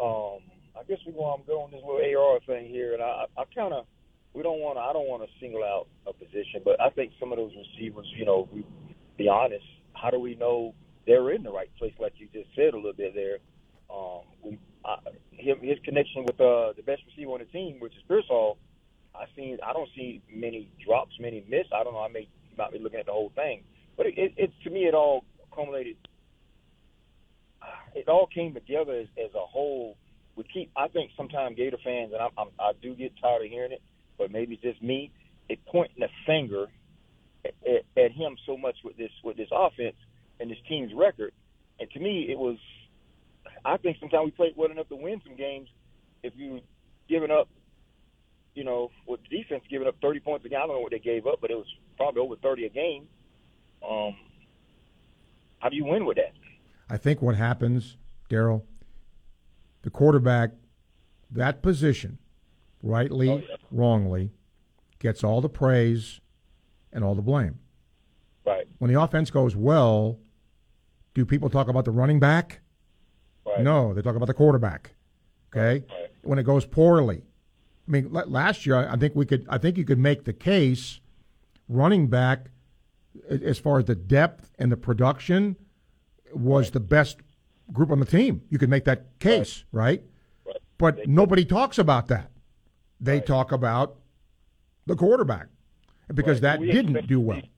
[0.00, 0.38] Um,
[0.78, 3.44] I guess we want to go on this little AR thing here, and I, I
[3.54, 3.86] kind of,
[4.34, 7.12] we don't want to, I don't want to single out a position, but I think
[7.20, 8.64] some of those receivers, you know, we
[9.18, 9.64] be honest,
[9.94, 10.74] how do we know
[11.06, 13.38] they're in the right place, like you just said a little bit there?
[13.92, 14.96] Um, we, I,
[15.32, 18.56] him, his connection with uh, the best receiver on the team, which is Pearsall,
[19.14, 21.66] I seen, I don't see many drops, many miss.
[21.74, 22.00] I don't know.
[22.00, 23.62] I may not be looking at the whole thing,
[23.96, 25.96] but it, it, it to me, it all accumulated
[27.94, 29.96] it all came together as, as a whole.
[30.36, 33.50] We keep, I think, sometimes Gator fans, and I'm, I'm, I do get tired of
[33.50, 33.82] hearing it,
[34.22, 35.10] but maybe it's just me.
[35.48, 36.68] It pointing the finger
[37.44, 39.96] at, at, at him so much with this with this offense
[40.38, 41.32] and this team's record.
[41.80, 42.56] And to me, it was.
[43.64, 45.68] I think sometimes we played well enough to win some games.
[46.22, 46.60] If you
[47.08, 47.48] giving up,
[48.54, 51.00] you know, with defense giving up 30 points a game, I don't know what they
[51.00, 51.66] gave up, but it was
[51.96, 53.08] probably over 30 a game.
[53.88, 54.16] Um,
[55.58, 56.32] how do you win with that?
[56.88, 57.96] I think what happens,
[58.30, 58.62] Daryl,
[59.82, 60.52] the quarterback,
[61.30, 62.18] that position,
[62.82, 64.30] rightly, oh, wrongly,
[64.98, 66.20] gets all the praise
[66.92, 67.58] and all the blame.
[68.44, 68.66] Right.
[68.78, 70.18] When the offense goes well,
[71.14, 72.60] do people talk about the running back?
[73.46, 73.60] Right.
[73.60, 74.94] No, they talk about the quarterback.
[75.54, 75.84] Okay.
[75.88, 76.10] Right.
[76.22, 77.22] When it goes poorly,
[77.86, 80.32] I mean, last year I I think we could, I think you could make the
[80.32, 81.00] case,
[81.68, 82.50] running back,
[83.28, 85.56] as far as the depth and the production,
[86.32, 87.18] was the best
[87.72, 88.42] group on the team.
[88.48, 90.02] You could make that case, right?
[90.78, 92.31] But nobody talks about that.
[93.02, 93.96] They talk about
[94.86, 95.48] the quarterback
[96.14, 96.42] because Right.
[96.52, 97.40] that We didn't do well.
[97.40, 97.50] be-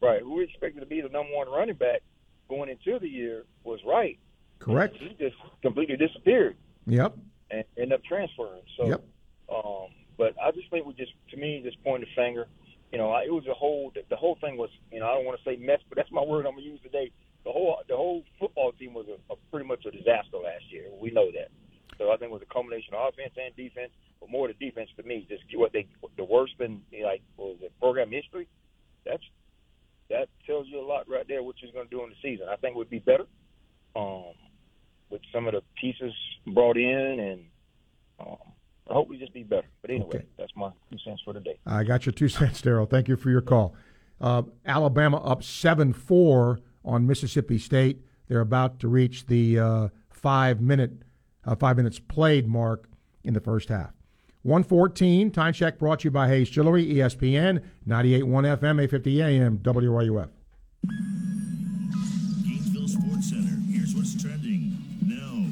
[0.00, 0.22] Right.
[0.22, 2.02] Who we expected to be the number one running back
[2.48, 4.18] going into the year was right.
[4.60, 4.96] Correct.
[4.96, 6.56] He just completely disappeared
[6.86, 7.16] Yep.
[7.50, 8.62] and ended up transferring.
[8.76, 9.02] So, Yep.
[9.48, 12.46] um, but I just think we just, to me, just point the finger.
[12.92, 13.90] You know, I, it was a whole.
[14.10, 16.22] The whole thing was, you know, I don't want to say mess, but that's my
[16.22, 17.10] word I'm gonna use today.
[17.44, 20.90] The whole, the whole football team was a, a pretty much a disaster last year.
[21.00, 21.50] We know that.
[21.98, 23.92] So I think it was a combination of offense and defense,
[24.22, 25.26] but more the defense to me.
[25.28, 25.86] Just what they,
[26.16, 28.46] the worst in like was it program history.
[29.04, 29.22] That's
[30.10, 32.46] that tells you a lot right there what you're going to do in the season.
[32.48, 33.26] I think would be better.
[33.96, 34.32] Um,
[35.10, 36.14] with some of the pieces
[36.46, 37.44] brought in, and
[38.20, 38.36] um,
[38.88, 39.66] I hope we just be better.
[39.82, 40.24] But anyway, Okay.
[40.38, 41.58] that's my two cents for today.
[41.66, 42.88] I got your two cents, Daryl.
[42.88, 43.74] Thank you for your call.
[44.20, 48.00] Uh, Alabama up 7 4 on Mississippi State.
[48.28, 50.92] They're about to reach the uh, five minute
[51.44, 52.88] uh, five minutes played mark
[53.24, 53.92] in the first half.
[54.44, 60.28] 114, time check brought to you by Hayes Jewelry, ESPN, 98.1 FM, 850 AM, WRUF.
[62.44, 63.56] Gainesville Sports Center.
[63.70, 65.46] Here's what's trending now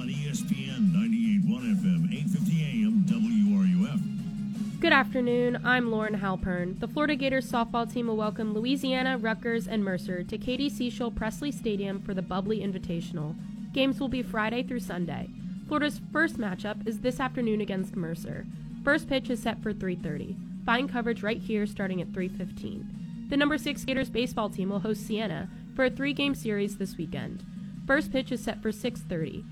[0.00, 4.80] on ESPN 98.1 FM, 850 AM, WRUF.
[4.80, 5.60] Good afternoon.
[5.64, 6.78] I'm Lauren Halpern.
[6.78, 11.52] The Florida Gators softball team will welcome Louisiana, Rutgers, and Mercer to Katie Seashole Pressly
[11.52, 13.34] Stadium for the Bubbly Invitational.
[13.72, 15.28] Games will be Friday through Sunday.
[15.68, 18.46] Florida's first matchup is this afternoon against Mercer.
[18.82, 20.34] First pitch is set for 3:30.
[20.64, 23.28] Find coverage right here starting at 3:15.
[23.28, 27.44] The number 6 Gators baseball team will host Siena for a 3-game series this weekend.
[27.86, 29.44] First pitch is set for 6:30.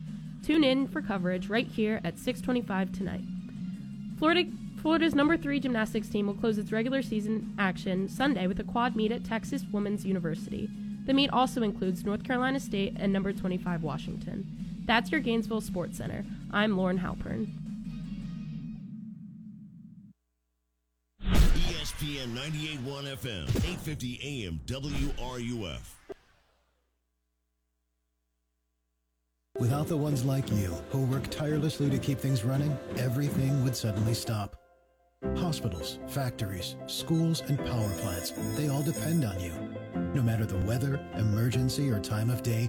[0.43, 3.25] Tune in for coverage right here at 6:25 tonight.
[4.19, 8.65] Florida Florida's number 3 gymnastics team will close its regular season action Sunday with a
[8.65, 10.71] quad meet at Texas Women's University.
[11.05, 14.47] The meet also includes North Carolina State and number 25 Washington.
[14.87, 16.25] That's your Gainesville Sports Center.
[16.53, 17.49] I'm Lauren Halpern.
[21.25, 25.81] ESPN 98.1 FM, 850 AM, WRUF.
[29.59, 34.15] Without the ones like you, who work tirelessly to keep things running, everything would suddenly
[34.15, 34.57] stop.
[35.37, 39.53] Hospitals, factories, schools, and power plants, they all depend on you.
[40.15, 42.69] No matter the weather, emergency, or time of day,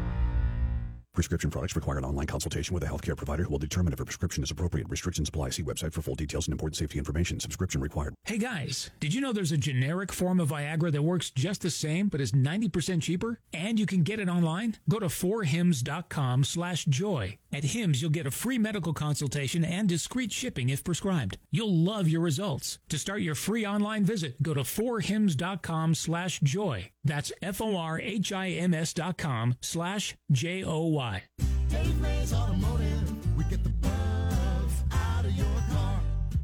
[1.13, 4.05] Prescription products require an online consultation with a healthcare provider who will determine if a
[4.05, 4.87] prescription is appropriate.
[4.89, 5.49] Restrictions apply.
[5.49, 7.37] See website for full details and important safety information.
[7.37, 8.15] Subscription required.
[8.23, 11.69] Hey guys, did you know there's a generic form of Viagra that works just the
[11.69, 13.39] same but is 90% cheaper?
[13.51, 14.77] And you can get it online?
[14.87, 17.37] Go to 4hims.com slash joy.
[17.53, 21.37] At Hims, you'll get a free medical consultation and discreet shipping if prescribed.
[21.51, 22.79] You'll love your results.
[22.89, 26.91] To start your free online visit, go to 4hims.com slash joy.
[27.03, 31.23] That's F-O-R-H-I-M-S dot com slash J-O-Y.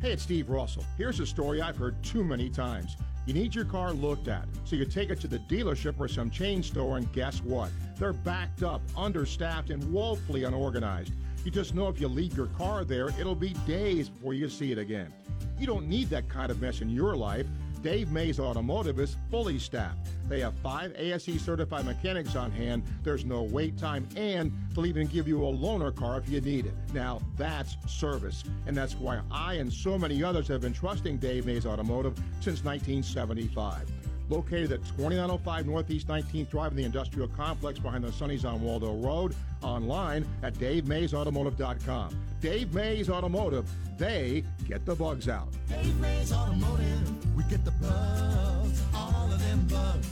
[0.01, 0.85] Hey, it's Steve Russell.
[0.97, 2.97] Here's a story I've heard too many times.
[3.27, 6.29] You need your car looked at, so you take it to the dealership or some
[6.29, 7.69] chain store, and guess what?
[7.99, 11.11] They're backed up, understaffed, and woefully unorganized.
[11.43, 14.71] You just know if you leave your car there, it'll be days before you see
[14.71, 15.11] it again.
[15.59, 17.45] You don't need that kind of mess in your life.
[17.77, 20.09] Dave Mays Automotive is fully staffed.
[20.27, 22.83] They have five ASE certified mechanics on hand.
[23.03, 26.65] There's no wait time, and they'll even give you a loaner car if you need
[26.65, 26.73] it.
[26.93, 28.43] Now, that's service.
[28.65, 32.63] And that's why I and so many others have been trusting Dave Mays Automotive since
[32.63, 34.06] 1975.
[34.29, 38.95] Located at 2905 Northeast 19th Drive in the industrial complex behind the Sunny's on Waldo
[38.95, 39.35] Road.
[39.61, 42.15] Online at DaveMaysAutomotive.com.
[42.41, 43.67] Dave Mays Automotive,
[43.97, 45.47] they get the bugs out.
[45.69, 47.35] Dave Mays Automotive.
[47.35, 50.07] We get the buzz, all of them bugs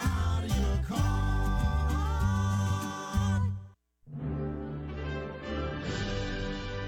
[0.00, 1.36] out of your car.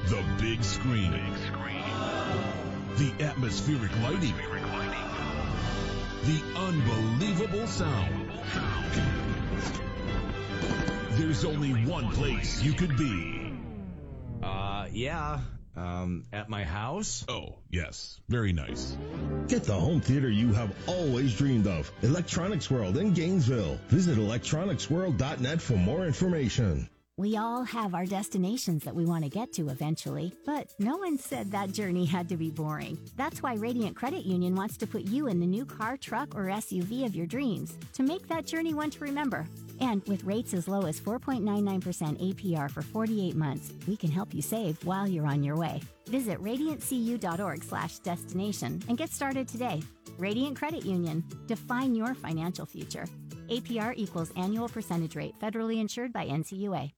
[0.06, 1.12] The big screen.
[2.96, 4.34] The atmospheric lighting.
[6.24, 8.30] The unbelievable sound.
[11.12, 13.52] There's only one place you could be.
[14.42, 15.40] Uh, yeah.
[15.76, 17.24] Um, at my house?
[17.28, 18.20] Oh, yes.
[18.28, 18.96] Very nice.
[19.46, 21.90] Get the home theater you have always dreamed of.
[22.02, 23.78] Electronics World in Gainesville.
[23.88, 26.88] Visit electronicsworld.net for more information.
[27.18, 31.18] We all have our destinations that we want to get to eventually, but no one
[31.18, 32.96] said that journey had to be boring.
[33.16, 36.44] That's why Radiant Credit Union wants to put you in the new car, truck, or
[36.44, 39.48] SUV of your dreams to make that journey one to remember.
[39.80, 44.40] And with rates as low as 4.99% APR for 48 months, we can help you
[44.40, 45.80] save while you're on your way.
[46.06, 49.82] Visit radiantcu.org/destination and get started today.
[50.18, 51.24] Radiant Credit Union.
[51.48, 53.06] Define your financial future.
[53.48, 56.92] APR equals annual percentage rate, federally insured by NCUA.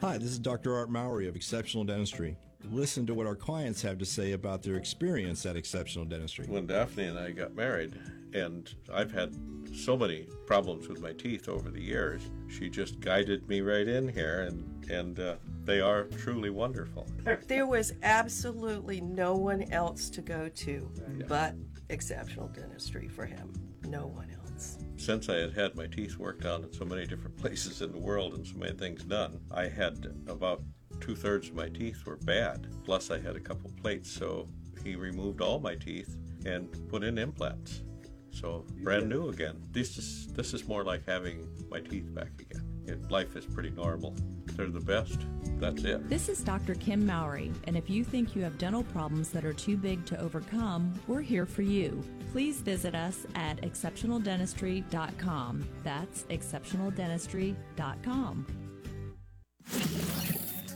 [0.00, 0.76] Hi, this is Dr.
[0.76, 2.36] Art Mowry of Exceptional Dentistry.
[2.70, 6.46] Listen to what our clients have to say about their experience at Exceptional Dentistry.
[6.46, 7.98] When Daphne and I got married,
[8.32, 9.34] and I've had
[9.74, 14.06] so many problems with my teeth over the years, she just guided me right in
[14.06, 15.34] here, and and uh,
[15.64, 17.08] they are truly wonderful.
[17.48, 20.90] There was absolutely no one else to go to
[21.26, 21.56] but
[21.88, 23.52] exceptional dentistry for him.
[23.88, 24.78] No one else.
[24.98, 27.98] Since I had had my teeth worked on in so many different places in the
[27.98, 30.62] world and so many things done, I had about
[31.00, 32.66] two thirds of my teeth were bad.
[32.84, 34.48] Plus, I had a couple plates, so
[34.84, 36.16] he removed all my teeth
[36.46, 37.82] and put in implants.
[38.30, 39.56] So brand new again.
[39.72, 42.64] This is this is more like having my teeth back again.
[42.86, 44.14] It, life is pretty normal.
[44.58, 45.20] They're the best.
[45.60, 46.08] That's it.
[46.08, 46.74] This is Dr.
[46.74, 50.20] Kim Mowry, and if you think you have dental problems that are too big to
[50.20, 52.02] overcome, we're here for you.
[52.32, 55.68] Please visit us at exceptionaldentistry.com.
[55.84, 58.46] That's exceptionaldentistry.com.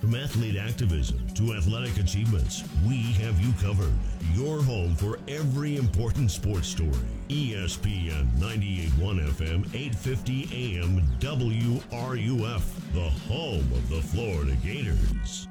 [0.01, 3.93] From athlete activism to athletic achievements, we have you covered.
[4.35, 6.91] Your home for every important sports story.
[7.29, 12.63] ESPN 98.1 FM, 850 AM, WRUF,
[12.93, 15.49] the home of the Florida Gators.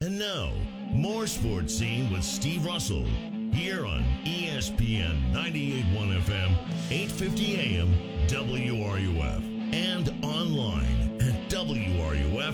[0.00, 0.50] And now,
[0.90, 3.04] more sports scene with Steve Russell
[3.52, 6.56] here on ESPN 98.1 FM,
[6.90, 7.94] 850 AM,
[8.26, 12.52] WRUF, and online at WRUF.com.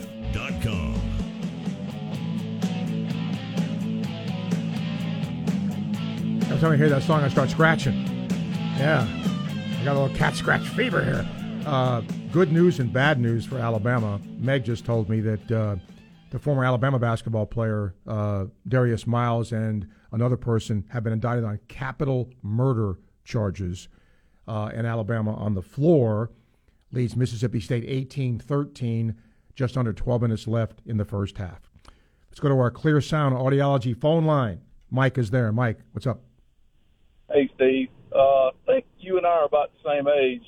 [6.58, 7.94] Every time I hear that song, I start scratching.
[8.78, 11.24] Yeah, I got a little cat scratch fever here.
[11.64, 12.00] Uh,
[12.32, 14.20] good news and bad news for Alabama.
[14.40, 15.76] Meg just told me that uh,
[16.30, 21.60] the former Alabama basketball player uh, Darius Miles and another person have been indicted on
[21.68, 23.86] capital murder charges
[24.48, 26.32] uh, in Alabama on the floor.
[26.90, 29.14] Leads Mississippi State 18-13,
[29.54, 31.70] just under 12 minutes left in the first half.
[32.28, 34.62] Let's go to our Clear Sound Audiology phone line.
[34.90, 35.52] Mike is there.
[35.52, 36.22] Mike, what's up?
[37.30, 37.88] Hey, Steve.
[38.10, 40.46] Uh, I think you and I are about the same age.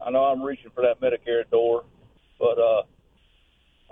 [0.00, 1.84] I know I'm reaching for that Medicare door,
[2.38, 2.82] but uh,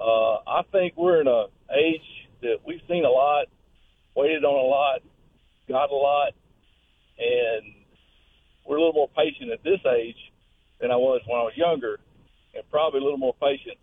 [0.01, 1.47] uh, I think we're in a
[1.77, 2.01] age
[2.41, 3.49] that we've seen a lot,
[4.17, 5.01] waited on a lot,
[5.69, 6.33] got a lot,
[7.19, 7.75] and
[8.67, 10.17] we're a little more patient at this age
[10.81, 12.01] than I was when I was younger,
[12.55, 13.77] and probably a little more patient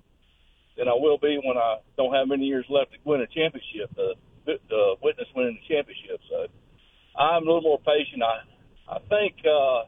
[0.75, 3.95] than I will be when I don't have many years left to win a championship,
[3.95, 6.19] uh, uh, witness winning the championship.
[6.27, 6.47] So
[7.19, 8.23] I'm a little more patient.
[8.23, 9.83] I I think uh,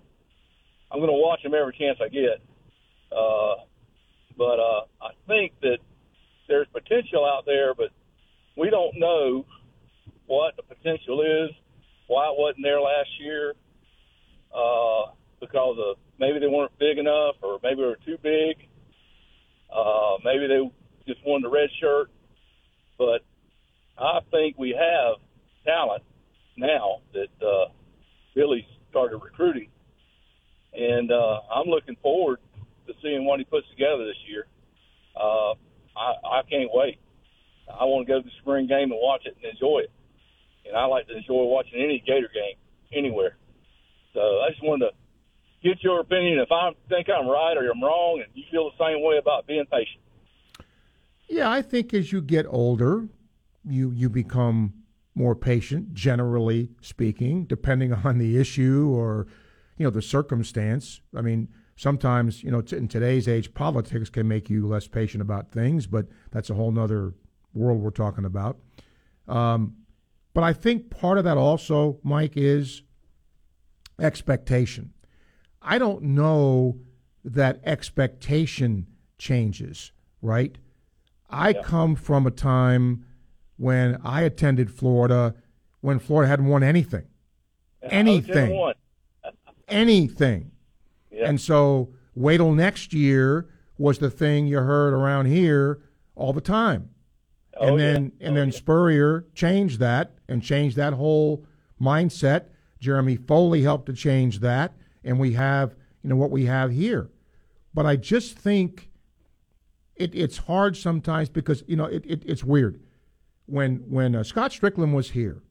[0.91, 2.41] I'm going to watch them every chance I get.
[3.11, 3.55] Uh,
[4.37, 5.77] but uh, I think that
[6.47, 7.89] there's potential out there, but
[8.57, 9.45] we don't know
[10.27, 11.51] what the potential is,
[12.07, 13.53] why it wasn't there last year,
[14.53, 18.67] uh, because of maybe they weren't big enough, or maybe they were too big.
[19.73, 20.59] Uh, maybe they
[21.11, 22.11] just wanted a red shirt.
[22.97, 23.21] But
[23.97, 25.15] I think we have
[25.65, 26.03] talent
[26.57, 27.71] now that uh,
[28.35, 29.69] Billy started recruiting,
[30.73, 32.39] and uh, I'm looking forward
[32.87, 34.47] to seeing what he puts together this year.
[35.15, 35.53] Uh,
[35.97, 36.99] I, I can't wait.
[37.69, 39.91] I want to go to the spring game and watch it and enjoy it.
[40.65, 42.57] And I like to enjoy watching any Gator game
[42.93, 43.37] anywhere.
[44.13, 46.39] So I just wanted to get your opinion.
[46.39, 49.47] If I think I'm right or I'm wrong, and you feel the same way about
[49.47, 50.01] being patient.
[51.27, 53.07] Yeah, I think as you get older,
[53.65, 54.73] you you become
[55.15, 59.27] more patient, generally speaking, depending on the issue or
[59.77, 61.01] you know the circumstance.
[61.15, 65.21] I mean, sometimes you know t- in today's age, politics can make you less patient
[65.21, 67.13] about things, but that's a whole nother
[67.53, 68.57] world we're talking about.
[69.27, 69.75] Um,
[70.33, 72.83] but I think part of that also, Mike, is
[73.99, 74.93] expectation.
[75.61, 76.79] I don't know
[77.23, 80.57] that expectation changes, right?
[81.29, 83.05] I come from a time
[83.61, 85.35] when I attended Florida
[85.81, 87.05] when Florida hadn't won anything.
[87.83, 88.73] Anything.
[89.67, 90.51] Anything.
[91.11, 91.29] Yeah.
[91.29, 95.79] And so wait till next year was the thing you heard around here
[96.15, 96.89] all the time.
[97.55, 101.45] Oh, and then and then Spurrier changed that and changed that whole
[101.79, 102.45] mindset.
[102.79, 104.73] Jeremy Foley helped to change that,
[105.03, 107.11] and we have you know what we have here.
[107.75, 108.89] But I just think
[109.95, 112.79] it, it's hard sometimes because you know it, it it's weird
[113.51, 115.41] when when uh, Scott Stricklin was here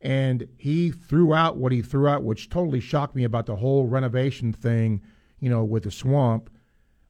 [0.00, 3.86] and he threw out what he threw out, which totally shocked me about the whole
[3.86, 5.02] renovation thing,
[5.40, 6.50] you know, with the swamp.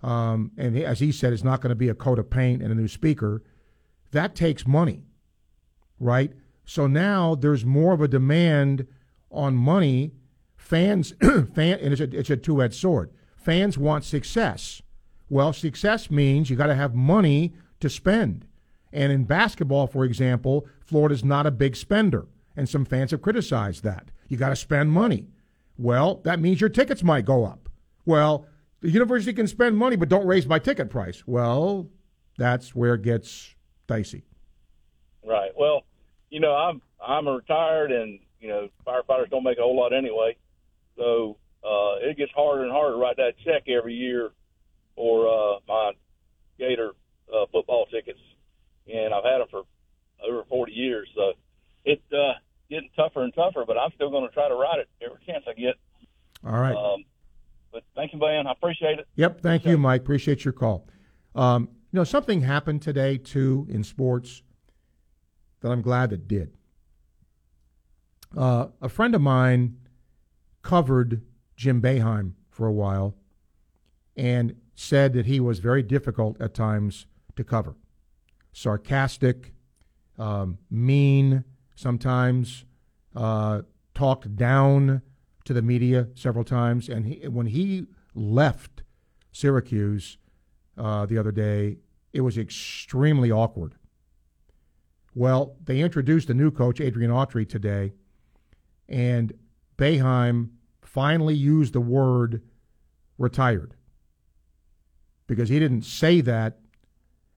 [0.03, 2.70] Um, and as he said, it's not going to be a coat of paint and
[2.70, 3.43] a new speaker.
[4.12, 5.03] That takes money,
[5.98, 6.32] right?
[6.65, 8.86] So now there's more of a demand
[9.31, 10.12] on money.
[10.57, 13.11] Fans, fan, and it's a, it's a two-edged sword.
[13.36, 14.82] Fans want success.
[15.28, 18.47] Well, success means you got to have money to spend.
[18.97, 23.85] And in basketball, for example, Florida's not a big spender, and some fans have criticized
[23.85, 24.10] that.
[24.27, 25.27] You got to spend money.
[25.77, 27.68] Well, that means your tickets might go up.
[28.06, 28.47] Well,
[28.81, 31.24] the university can spend money, but don't raise my ticket price.
[31.27, 31.90] Well,
[32.39, 33.55] that's where it gets
[33.86, 34.24] dicey.
[35.23, 35.51] Right.
[35.55, 35.82] Well,
[36.31, 40.39] you know, I'm I'm retired, and you know, firefighters don't make a whole lot anyway.
[40.97, 44.31] So uh, it gets harder and harder to write that check every year
[44.94, 45.93] for uh, my
[46.59, 46.93] Gator
[47.31, 48.20] uh, football tickets,
[48.92, 49.62] and I've had them for
[50.26, 51.08] over 40 years.
[51.14, 51.32] So
[51.84, 52.34] it's uh,
[52.70, 55.44] getting tougher and tougher, but I'm still going to try to ride it every chance
[55.48, 55.74] I get.
[56.44, 56.76] All right.
[56.76, 57.04] Um,
[57.72, 58.46] but thank you, man.
[58.46, 59.06] I appreciate it.
[59.16, 59.40] Yep.
[59.40, 60.00] Thank you, Mike.
[60.02, 60.86] Appreciate your call.
[61.34, 64.42] Um, you know, something happened today, too, in sports
[65.60, 66.54] that I'm glad it did.
[68.36, 69.78] Uh, a friend of mine
[70.62, 71.22] covered
[71.56, 73.14] Jim Boeheim for a while
[74.16, 77.06] and said that he was very difficult at times
[77.36, 77.76] to cover.
[78.56, 79.52] Sarcastic,
[80.18, 82.64] um, mean, sometimes
[83.14, 83.60] uh,
[83.94, 85.02] talked down
[85.44, 86.88] to the media several times.
[86.88, 88.82] And he, when he left
[89.30, 90.16] Syracuse
[90.78, 91.80] uh, the other day,
[92.14, 93.74] it was extremely awkward.
[95.14, 97.92] Well, they introduced a new coach, Adrian Autry, today,
[98.88, 99.34] and
[99.76, 100.48] Boeheim
[100.80, 102.40] finally used the word
[103.18, 103.74] retired
[105.26, 106.56] because he didn't say that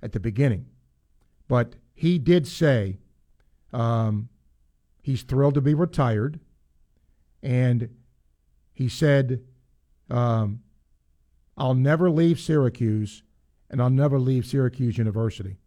[0.01, 0.67] at the beginning.
[1.49, 2.99] But he did say
[3.73, 4.29] um,
[5.01, 6.39] he's thrilled to be retired,
[7.43, 7.89] and
[8.71, 9.41] he said,
[10.09, 10.61] um,
[11.57, 13.23] I'll never leave Syracuse,
[13.69, 15.57] and I'll never leave Syracuse University.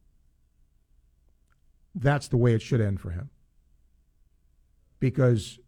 [1.95, 3.29] That's the way it should end for him.
[5.01, 5.59] Because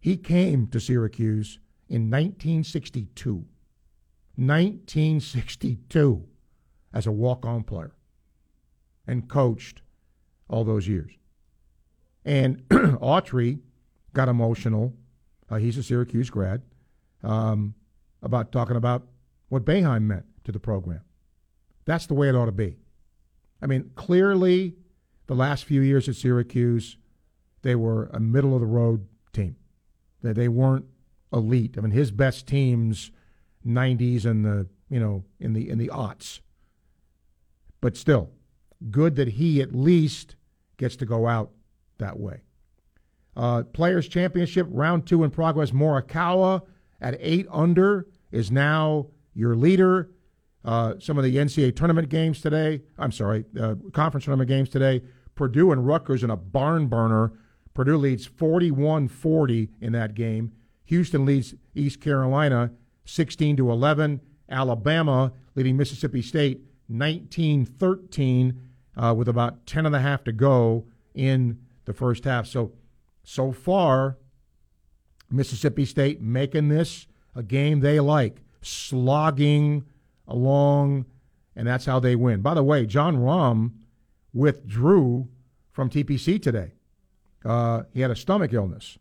[0.00, 3.44] he came to Syracuse in 1962.
[4.36, 6.24] 1962
[6.94, 7.92] as a walk on player
[9.10, 9.82] and coached
[10.48, 11.10] all those years.
[12.24, 13.58] And Autry
[14.12, 14.94] got emotional.
[15.50, 16.62] Uh, he's a Syracuse grad
[17.24, 17.74] um,
[18.22, 19.08] about talking about
[19.48, 21.00] what Boeheim meant to the program.
[21.86, 22.76] That's the way it ought to be.
[23.60, 24.76] I mean, clearly,
[25.26, 26.96] the last few years at Syracuse,
[27.62, 29.56] they were a middle of the road team.
[30.22, 30.84] That they weren't
[31.32, 31.76] elite.
[31.76, 33.10] I mean, his best teams,
[33.66, 36.40] '90s and the you know in the in the aughts.
[37.80, 38.30] But still,
[38.90, 40.36] good that he at least
[40.76, 41.50] gets to go out
[41.98, 42.42] that way.
[43.36, 45.70] Uh, Players Championship round two in progress.
[45.70, 46.62] Morikawa
[47.00, 50.10] at eight under is now your leader.
[50.64, 52.82] Uh, some of the NCAA tournament games today.
[52.98, 55.02] I'm sorry, uh, conference tournament games today.
[55.34, 57.32] Purdue and Rutgers in a barn burner.
[57.72, 60.52] Purdue leads 41-40 in that game.
[60.84, 62.72] Houston leads East Carolina
[63.06, 64.20] 16 to 11.
[64.50, 68.56] Alabama leading Mississippi State 19-13
[68.96, 72.46] uh, with about 10 and a half to go in the first half.
[72.46, 72.72] So
[73.22, 74.16] so far
[75.30, 79.84] Mississippi State making this a game they like, slogging
[80.26, 81.06] along,
[81.54, 82.40] and that's how they win.
[82.40, 83.72] By the way, Jon Rahm
[84.32, 85.28] withdrew
[85.72, 86.72] from TPC today.
[87.44, 88.98] Uh, he had a stomach illness.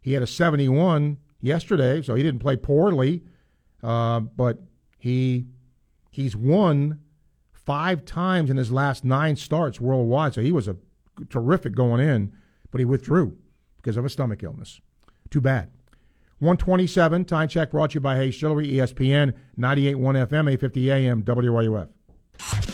[0.00, 3.22] He had a 71 yesterday, so he didn't play poorly,
[3.82, 4.58] uh, but
[4.98, 5.46] he
[6.10, 7.00] he's won
[7.70, 10.34] five times in his last nine starts worldwide.
[10.34, 10.76] So he was a
[11.28, 12.32] terrific going in,
[12.72, 13.36] but he withdrew
[13.76, 14.80] because of a stomach illness.
[15.30, 15.70] Too bad.
[16.40, 22.69] 127, time check brought to you by Hayes Jewelry, ESPN, 98.1 FM, 850 AM, WRUF.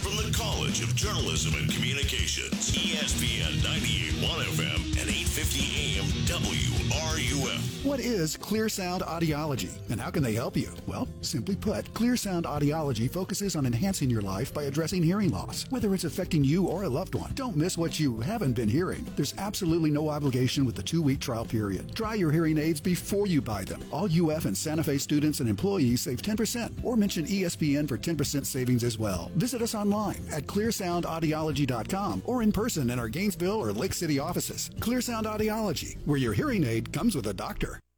[8.07, 10.71] Is Clear Sound Audiology and how can they help you?
[10.87, 15.67] Well, simply put, Clear Sound Audiology focuses on enhancing your life by addressing hearing loss,
[15.71, 17.33] whether it's affecting you or a loved one.
[17.35, 19.05] Don't miss what you haven't been hearing.
[19.17, 21.97] There's absolutely no obligation with the two week trial period.
[21.97, 23.83] Try your hearing aids before you buy them.
[23.91, 28.47] All UF and Santa Fe students and employees save 10% or mention ESPN for 10%
[28.47, 29.33] savings as well.
[29.35, 34.71] Visit us online at clearsoundaudiology.com or in person in our Gainesville or Lake City offices.
[34.79, 37.81] Clear Sound Audiology, where your hearing aid comes with a doctor.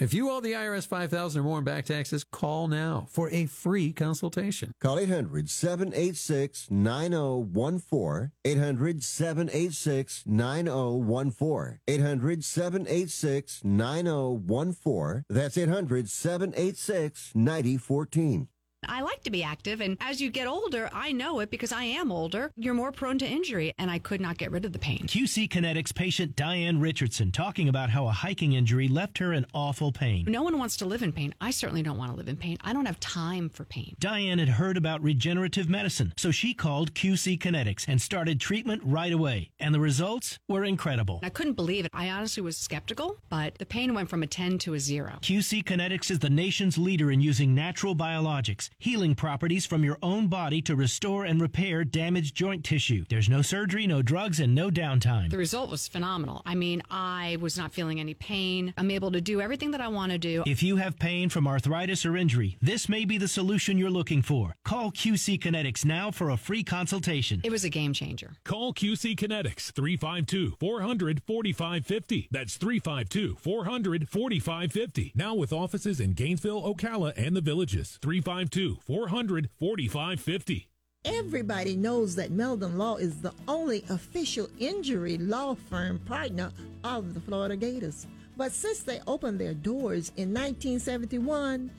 [0.00, 3.46] If you owe the IRS 5000 or more in back taxes, call now for a
[3.46, 4.72] free consultation.
[4.80, 8.32] Call 800 786 9014.
[8.44, 11.78] 800 786 9014.
[11.86, 15.24] 800 786 9014.
[15.30, 18.48] That's 800 786 9014.
[18.88, 21.84] I like to be active, and as you get older, I know it because I
[21.84, 22.50] am older.
[22.56, 25.06] You're more prone to injury, and I could not get rid of the pain.
[25.06, 29.92] QC Kinetics patient Diane Richardson talking about how a hiking injury left her in awful
[29.92, 30.24] pain.
[30.28, 31.34] No one wants to live in pain.
[31.40, 32.56] I certainly don't want to live in pain.
[32.62, 33.94] I don't have time for pain.
[33.98, 39.12] Diane had heard about regenerative medicine, so she called QC Kinetics and started treatment right
[39.12, 39.50] away.
[39.58, 41.20] And the results were incredible.
[41.22, 41.90] I couldn't believe it.
[41.94, 45.18] I honestly was skeptical, but the pain went from a 10 to a 0.
[45.22, 50.28] QC Kinetics is the nation's leader in using natural biologics, healing properties from your own
[50.28, 53.04] body to restore and repair damaged joint tissue.
[53.08, 55.30] There's no surgery, no drugs, and no downtime.
[55.30, 56.42] The result was phenomenal.
[56.44, 58.74] I mean, I was not feeling any pain.
[58.76, 60.42] I'm able to do everything that I want to do.
[60.46, 64.22] If you have pain from arthritis or injury, this may be the solution you're looking
[64.22, 64.54] for.
[64.64, 67.40] Call QC Kinetics now for a free consultation.
[67.44, 68.32] It was a game changer.
[68.44, 72.28] Call QC Kinetics 352 400 4550.
[72.30, 75.12] That's 352 400 4550.
[75.14, 77.98] Now with offices in Gainesville, Ocala, and the villages.
[78.02, 80.68] 352 400 4550.
[81.04, 86.50] Everybody knows that Meldon Law is the only official injury law firm partner
[86.82, 88.06] of the Florida Gators.
[88.36, 91.70] But since they opened their doors in 1971,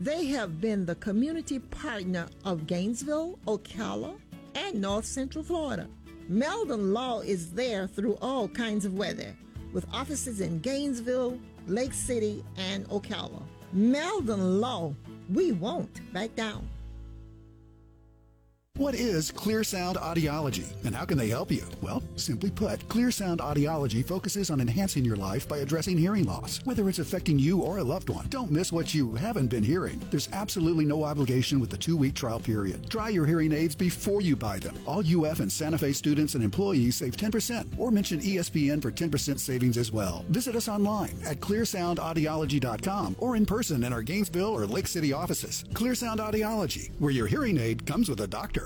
[0.00, 4.16] they have been the community partner of Gainesville, Ocala,
[4.54, 5.86] and North Central Florida.
[6.28, 9.36] Meldon Law is there through all kinds of weather,
[9.74, 13.42] with offices in Gainesville, Lake City, and Ocala.
[13.72, 14.94] Meldon Law,
[15.32, 16.68] we won't back down.
[18.80, 21.64] What is Clear Sound Audiology and how can they help you?
[21.82, 26.64] Well, simply put, Clear Sound Audiology focuses on enhancing your life by addressing hearing loss.
[26.64, 30.00] Whether it's affecting you or a loved one, don't miss what you haven't been hearing.
[30.10, 32.88] There's absolutely no obligation with the two week trial period.
[32.88, 34.74] Try your hearing aids before you buy them.
[34.86, 39.38] All UF and Santa Fe students and employees save 10% or mention ESPN for 10%
[39.38, 40.24] savings as well.
[40.30, 45.66] Visit us online at clearsoundaudiology.com or in person in our Gainesville or Lake City offices.
[45.74, 48.59] Clear Sound Audiology, where your hearing aid comes with a doctor.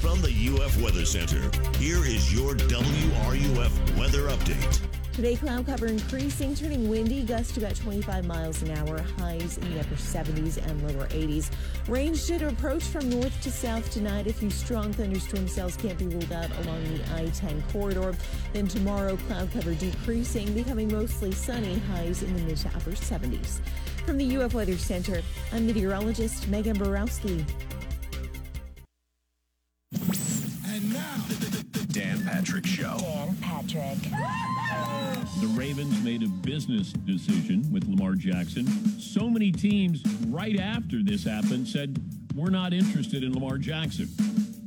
[0.00, 1.40] From the UF Weather Center,
[1.78, 4.80] here is your WRUF weather update.
[5.12, 9.74] Today, cloud cover increasing, turning windy, gusts to about 25 miles an hour, highs in
[9.74, 11.50] the upper 70s and lower 80s.
[11.88, 14.26] Rain should approach from north to south tonight.
[14.28, 18.14] A few strong thunderstorm cells can't be ruled out along the I 10 corridor.
[18.54, 23.60] Then tomorrow, cloud cover decreasing, becoming mostly sunny, highs in the mid to upper 70s.
[24.06, 25.20] From the UF Weather Center,
[25.52, 27.44] I'm meteorologist Megan Borowski.
[29.92, 32.96] And now, The Dan Patrick Show.
[33.00, 33.98] Dan Patrick.
[35.40, 38.66] The Ravens made a business decision with Lamar Jackson.
[39.00, 42.00] So many teams right after this happened said,
[42.36, 44.08] We're not interested in Lamar Jackson.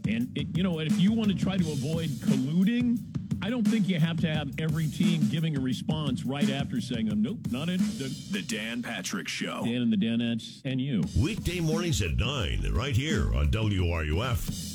[0.10, 3.00] And, it, you know, if you want to try to avoid colluding,
[3.42, 7.10] I don't think you have to have every team giving a response right after saying,
[7.10, 8.12] oh, Nope, not interested.
[8.34, 9.62] The Dan Patrick Show.
[9.64, 11.06] Dan and the Danettes and you.
[11.18, 14.73] Weekday mornings at 9, right here on WRUF.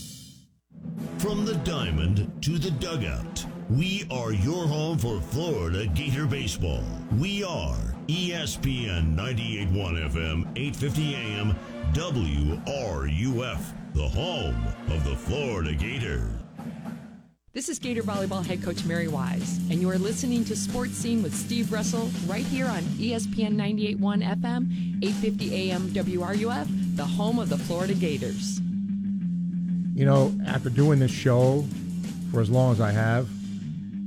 [1.18, 6.84] From the diamond to the dugout, we are your home for Florida Gator Baseball.
[7.18, 11.56] We are ESPN 98.1 FM, 850 AM,
[11.92, 13.60] WRUF,
[13.94, 16.30] the home of the Florida Gators.
[17.52, 21.22] This is Gator Volleyball head coach Mary Wise, and you are listening to Sports Scene
[21.22, 27.48] with Steve Russell right here on ESPN 98.1 FM, 850 AM WRUF, the home of
[27.48, 28.60] the Florida Gators.
[29.98, 31.66] You know, after doing this show
[32.30, 33.28] for as long as I have,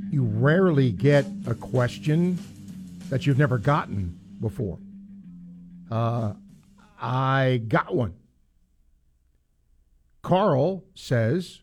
[0.10, 2.40] you rarely get a question
[3.10, 4.80] that you've never gotten before.
[5.92, 6.36] Uh,
[7.02, 8.14] I got one.
[10.22, 11.60] Carl says,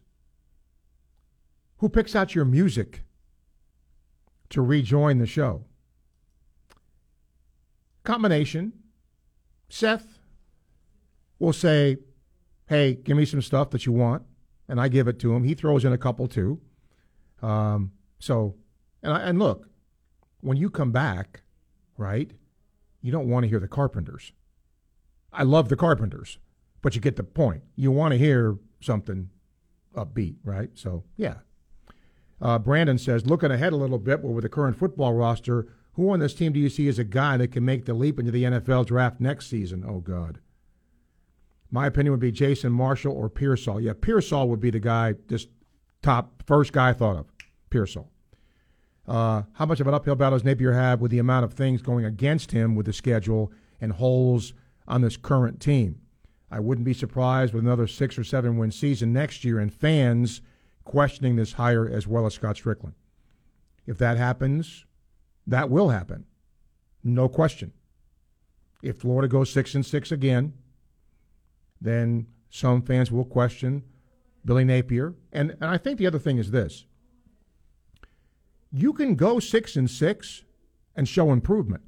[1.78, 3.04] Who picks out your music
[4.50, 5.64] to rejoin the show?
[8.04, 8.74] Combination.
[9.70, 10.18] Seth
[11.38, 11.96] will say,
[12.68, 14.22] Hey, give me some stuff that you want.
[14.68, 15.44] And I give it to him.
[15.44, 16.60] He throws in a couple too.
[17.40, 18.56] Um, so,
[19.02, 19.68] and, I, and look,
[20.40, 21.42] when you come back,
[21.96, 22.30] right,
[23.00, 24.32] you don't want to hear the Carpenters.
[25.32, 26.38] I love the Carpenters,
[26.82, 27.62] but you get the point.
[27.76, 29.30] You want to hear something
[29.94, 30.70] upbeat, right?
[30.74, 31.36] So, yeah.
[32.40, 36.10] Uh, Brandon says, looking ahead a little bit, well, with the current football roster, who
[36.10, 38.30] on this team do you see as a guy that can make the leap into
[38.30, 39.84] the NFL draft next season?
[39.86, 40.38] Oh, God.
[41.70, 43.80] My opinion would be Jason Marshall or Pearsall.
[43.80, 45.48] Yeah, Pearsall would be the guy, just
[46.02, 47.26] top, first guy I thought of.
[47.70, 48.10] Pearsall.
[49.06, 51.82] Uh, how much of an uphill battle does Napier have with the amount of things
[51.82, 54.52] going against him with the schedule and holes
[54.86, 56.00] on this current team?
[56.50, 60.40] I wouldn't be surprised with another six or seven win season next year and fans
[60.84, 62.94] questioning this hire as well as Scott Stricklin.
[63.86, 64.86] If that happens,
[65.46, 66.24] that will happen.
[67.04, 67.72] No question.
[68.82, 70.54] If Florida goes six and six again,
[71.80, 73.84] then some fans will question
[74.44, 75.14] Billy Napier.
[75.32, 76.84] And, and I think the other thing is this
[78.70, 80.44] you can go six and six
[80.94, 81.82] and show improvement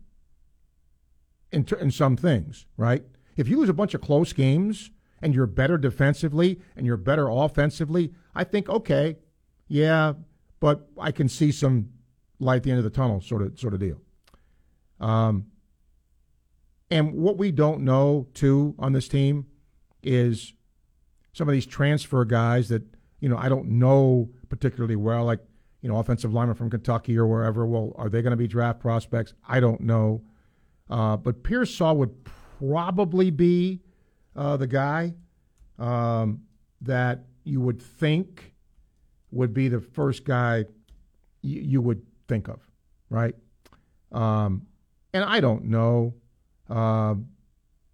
[1.53, 3.05] in, in some things, right?
[3.37, 4.91] If you lose a bunch of close games
[5.21, 9.17] and you're better defensively and you're better offensively, I think, okay,
[9.69, 10.15] yeah,
[10.59, 11.91] but I can see some
[12.39, 14.01] light at the end of the tunnel sort of sort of deal.
[15.01, 15.47] Um,
[16.91, 19.47] and what we don't know too on this team
[20.03, 20.55] is
[21.33, 22.83] some of these transfer guys that
[23.21, 25.41] you know I don't know particularly well, like
[25.83, 27.67] you know offensive lineman from Kentucky or wherever.
[27.67, 29.35] Well, are they going to be draft prospects?
[29.49, 30.23] I don't know.
[30.89, 32.25] Uh, but Pearsall would
[32.59, 33.81] probably be
[34.35, 35.15] uh, the guy
[35.79, 36.43] um,
[36.81, 38.55] that you would think
[39.31, 40.65] would be the first guy
[41.43, 42.61] y- you would think of,
[43.09, 43.35] right?
[44.13, 44.67] Um,
[45.13, 46.15] and I don't know.
[46.69, 47.15] Uh,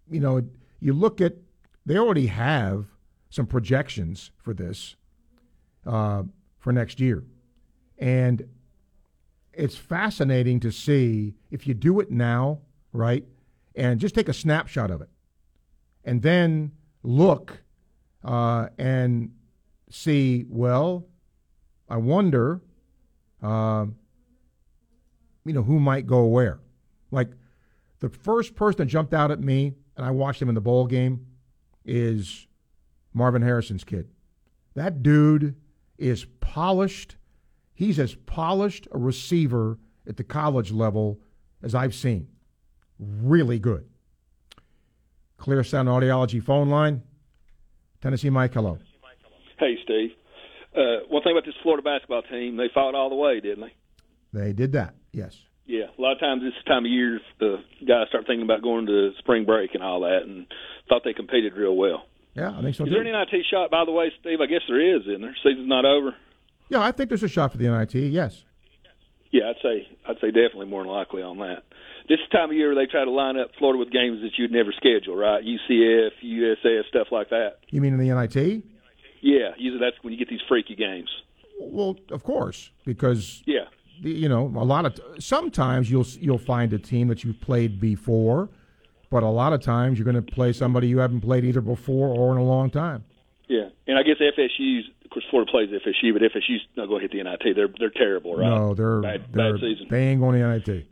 [0.09, 0.41] you know,
[0.79, 1.33] you look at
[1.87, 2.85] they already have
[3.29, 4.97] some projections for this
[5.85, 6.23] uh,
[6.59, 7.23] for next year,
[7.97, 8.45] and
[9.53, 12.59] it's fascinating to see if you do it now,
[12.91, 13.23] right,
[13.73, 15.09] and just take a snapshot of it,
[16.03, 16.73] and then
[17.03, 17.63] look
[18.21, 19.31] uh, and
[19.89, 20.45] see.
[20.49, 21.05] Well,
[21.87, 22.59] I wonder,
[23.41, 23.85] uh,
[25.45, 26.59] you know, who might go where.
[27.11, 27.29] Like
[27.99, 30.85] the first person that jumped out at me, and I watched him in the bowl
[30.85, 31.26] game,
[31.87, 32.45] is
[33.13, 34.09] Marvin Harrison's kid.
[34.75, 35.55] That dude
[35.97, 37.15] is polished.
[37.73, 41.19] He's as polished a receiver at the college level
[41.63, 42.27] as I've seen.
[42.99, 43.87] Really good.
[45.37, 47.03] Clear Sound Audiology phone line.
[48.01, 48.77] Tennessee Mike, hello.
[49.59, 50.11] Hey, Steve.
[50.75, 54.39] Uh, one thing about this Florida basketball team, they fought all the way, didn't they?
[54.39, 55.35] They did that, yes.
[55.67, 58.85] Yeah, a lot of times this time of year, the guys start thinking about going
[58.85, 60.47] to spring break and all that, and
[60.87, 62.05] thought they competed real well.
[62.35, 62.95] Yeah, I think so Is too.
[62.95, 64.39] there an NIT shot, by the way, Steve?
[64.41, 65.35] I guess there is, isn't there?
[65.43, 66.15] Season's not over.
[66.69, 68.43] Yeah, I think there's a shot for the NIT, yes.
[69.31, 71.63] Yeah, I'd say I'd say definitely more than likely on that.
[72.07, 74.71] This time of year, they try to line up Florida with games that you'd never
[74.71, 75.43] schedule, right?
[75.43, 77.57] UCF, USF, stuff like that.
[77.69, 78.63] You mean in the NIT?
[79.21, 81.09] Yeah, usually that's when you get these freaky games.
[81.59, 83.65] Well, of course, because Yeah,
[84.01, 87.79] you know a lot of t- sometimes you'll you'll find a team that you've played
[87.79, 88.49] before,
[89.09, 92.09] but a lot of times you're going to play somebody you haven't played either before
[92.09, 93.03] or in a long time.
[93.47, 97.07] yeah, and I guess FSU's of course Florida plays FSU, but FSU's not going to
[97.07, 97.55] hit the NIT.
[97.55, 98.49] They're they're terrible, right?
[98.49, 99.87] No, they're bad, they're bad season.
[99.89, 100.85] they ain't going to NIT.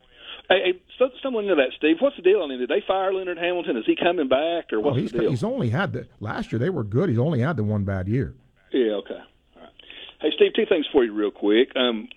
[0.48, 1.98] Hey, hey so, someone into that, Steve.
[2.00, 2.60] What's the deal on him?
[2.60, 3.76] Did they fire Leonard Hamilton?
[3.78, 5.30] Is he coming back, or Oh, he's the deal?
[5.30, 7.10] he's only had the last year they were good.
[7.10, 8.34] He's only had the one bad year.
[8.72, 9.16] Yeah, okay.
[9.56, 9.72] All right.
[10.22, 11.70] Hey, Steve, two things for you real quick.
[11.76, 12.08] Um,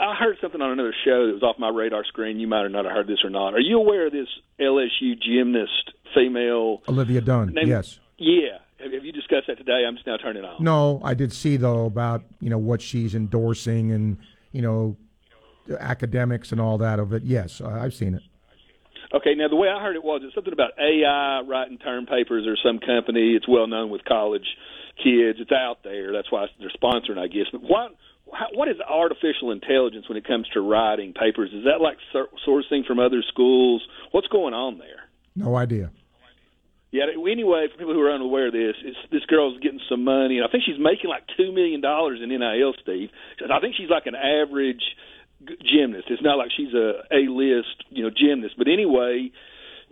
[0.00, 2.38] I heard something on another show that was off my radar screen.
[2.40, 3.54] You might or not have heard this or not.
[3.54, 4.28] Are you aware of this
[4.60, 6.82] LSU gymnast female?
[6.88, 7.98] Olivia Dunne, named- yes.
[8.18, 8.58] Yeah.
[8.78, 9.84] Have, you discussed that today?
[9.86, 10.62] I'm just now turning on.
[10.62, 14.18] No, I did see though about you know what she's endorsing and
[14.50, 14.96] you know
[15.78, 17.22] academics and all that of it.
[17.22, 18.22] Yes, I've seen it.
[19.14, 22.46] Okay, now the way I heard it was it's something about AI writing term papers
[22.46, 23.34] or some company.
[23.36, 24.46] It's well known with college
[24.96, 25.38] kids.
[25.40, 26.12] It's out there.
[26.12, 27.46] That's why they're sponsoring, I guess.
[27.52, 27.94] But what
[28.32, 31.50] how, what is artificial intelligence when it comes to writing papers?
[31.52, 31.98] Is that like
[32.46, 33.82] sourcing from other schools?
[34.10, 35.08] What's going on there?
[35.36, 35.90] No idea.
[36.90, 37.04] Yeah.
[37.08, 40.46] Anyway, for people who are unaware of this, it's, this girl's getting some money, and
[40.46, 42.74] I think she's making like two million dollars in NIL.
[42.82, 43.10] Steve,
[43.50, 44.82] I think she's like an average
[45.64, 46.06] gymnast.
[46.10, 48.54] It's not like she's a a list, you know, gymnast.
[48.58, 49.32] But anyway,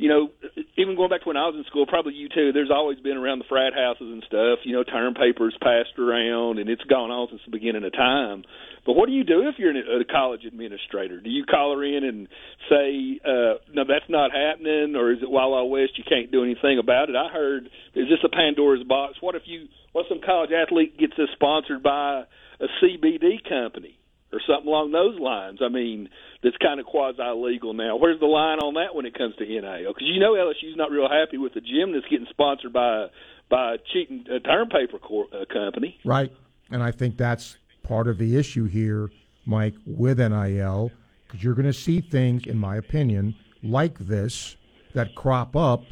[0.00, 0.32] you know,
[0.80, 2.56] even going back to when I was in school, probably you too.
[2.56, 4.64] There's always been around the frat houses and stuff.
[4.64, 8.48] You know, term papers passed around, and it's gone on since the beginning of time.
[8.88, 11.20] But what do you do if you're a college administrator?
[11.20, 12.28] Do you call her in and
[12.72, 16.00] say, uh, "No, that's not happening," or is it Wild Wild West?
[16.00, 17.14] You can't do anything about it.
[17.14, 19.20] I heard, is this a Pandora's box?
[19.20, 22.24] What if you, what if some college athlete gets this sponsored by
[22.56, 23.99] a CBD company?
[24.32, 25.58] Or something along those lines.
[25.62, 26.08] I mean,
[26.42, 27.96] that's kind of quasi legal now.
[27.96, 29.92] Where's the line on that when it comes to NIL?
[29.92, 33.06] Because you know LSU's not real happy with the gym that's getting sponsored by
[33.50, 35.98] by a cheating uh, term paper cor- uh, company.
[36.04, 36.32] Right.
[36.70, 39.10] And I think that's part of the issue here,
[39.44, 40.92] Mike, with NIL,
[41.26, 44.56] because you're going to see things, in my opinion, like this
[44.94, 45.82] that crop up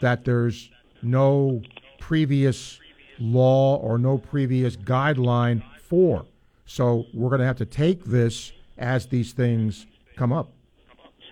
[0.00, 0.70] that there's
[1.02, 1.62] no
[2.00, 2.80] previous
[3.18, 6.26] law or no previous guideline for.
[6.66, 9.86] So we're going to have to take this as these things
[10.16, 10.52] come up.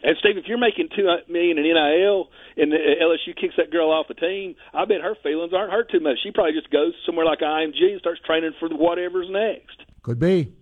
[0.03, 3.91] And Steve, if you're making two million in NIL and the LSU kicks that girl
[3.91, 6.19] off the team, I bet her feelings aren't hurt too much.
[6.23, 9.79] She probably just goes somewhere like IMG and starts training for whatever's next.
[10.03, 10.53] Could be.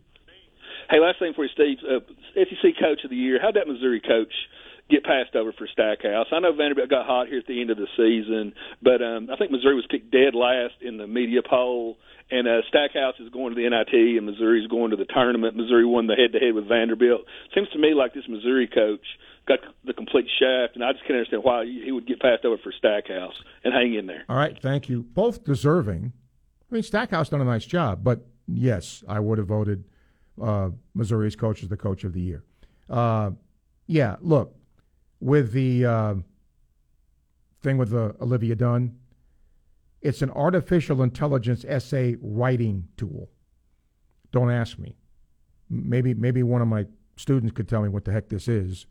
[0.91, 1.79] Hey, last thing for you, Steve.
[1.89, 2.01] Uh,
[2.35, 3.39] SEC Coach of the Year.
[3.41, 4.33] How'd that Missouri coach
[4.91, 6.27] get passed over for Stackhouse.
[6.33, 8.53] I know Vanderbilt got hot here at the end of the season,
[8.83, 11.97] but um, I think Missouri was picked dead last in the media poll.
[12.33, 15.57] And uh, Stackhouse is going to the NIT, and Missouri's going to the tournament.
[15.57, 17.23] Missouri won the head-to-head with Vanderbilt.
[17.55, 19.05] Seems to me like this Missouri coach
[19.49, 22.57] got the complete shaft, and I just can't understand why he would get passed over
[22.63, 23.35] for Stackhouse
[23.65, 24.25] and hang in there.
[24.29, 25.03] All right, thank you.
[25.03, 26.13] Both deserving.
[26.71, 29.85] I mean, Stackhouse done a nice job, but yes, I would have voted
[30.41, 32.45] uh, Missouri's coach as the coach of the year.
[32.89, 33.33] Uh,
[33.89, 34.55] yeah, look,
[35.21, 36.15] with the uh,
[37.63, 38.97] thing with uh, Olivia Dunne.
[40.01, 43.29] it's an artificial intelligence essay writing tool.
[44.33, 44.97] Don't ask me.
[45.69, 46.87] Maybe maybe one of my
[47.17, 48.87] students could tell me what the heck this is,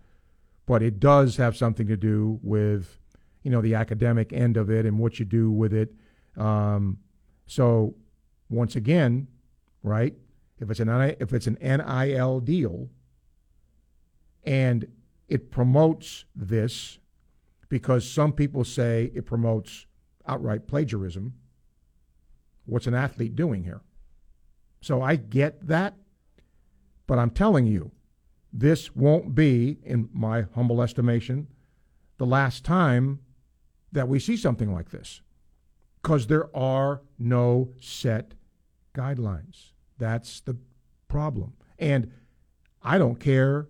[0.65, 2.99] but it does have something to do with
[3.43, 5.93] you know the academic end of it and what you do with it.
[6.37, 6.99] Um,
[7.47, 7.95] so
[8.49, 9.27] once again,
[9.83, 10.13] right?
[10.59, 10.89] If it's an
[11.19, 12.89] if it's an NIL deal,
[14.43, 14.87] and
[15.29, 16.99] it promotes this
[17.69, 19.85] because some people say it promotes
[20.27, 21.33] outright plagiarism.
[22.65, 23.81] What's an athlete doing here?
[24.81, 25.95] So I get that,
[27.07, 27.91] but I'm telling you,
[28.51, 31.47] this won't be, in my humble estimation,
[32.17, 33.19] the last time
[33.91, 35.21] that we see something like this
[36.01, 38.33] because there are no set
[38.95, 39.71] guidelines.
[39.97, 40.57] That's the
[41.07, 41.53] problem.
[41.77, 42.11] And
[42.81, 43.67] I don't care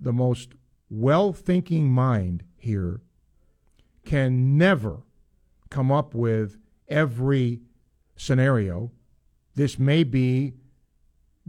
[0.00, 0.54] the most
[0.88, 3.00] well thinking mind here
[4.04, 5.02] can never
[5.70, 6.58] come up with
[6.88, 7.60] every
[8.16, 8.92] scenario.
[9.54, 10.54] This may be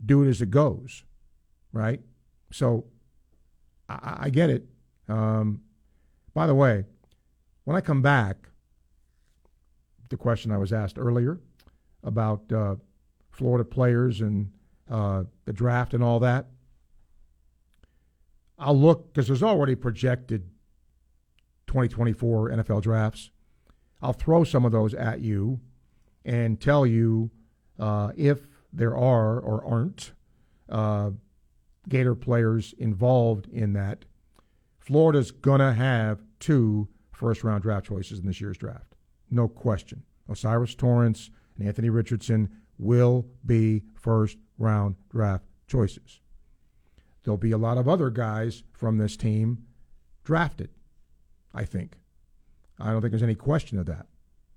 [0.04, 1.04] do it as it goes,
[1.72, 2.02] right?
[2.52, 2.86] So
[3.90, 4.66] I, I get it.
[5.08, 5.62] Um,
[6.34, 6.86] by the way,
[7.64, 8.50] when I come back,
[10.10, 11.40] the question I was asked earlier
[12.04, 12.76] about uh,
[13.30, 14.52] Florida players and
[14.90, 16.48] uh, the draft and all that.
[18.58, 20.50] I'll look because there's already projected
[21.68, 23.30] 2024 NFL drafts.
[24.02, 25.60] I'll throw some of those at you
[26.26, 27.32] and tell you
[27.80, 30.12] uh, if there are or aren't
[30.70, 31.12] uh,
[31.88, 34.06] Gator players involved in that.
[34.80, 38.96] Florida's going to have two first round draft choices in this year's draft.
[39.30, 40.04] No question.
[40.30, 46.20] O'Cyrus Torrence and Anthony Richardson will be first round draft choices.
[47.28, 49.66] There'll be a lot of other guys from this team
[50.24, 50.70] drafted,
[51.54, 51.98] I think.
[52.80, 54.06] I don't think there's any question of that.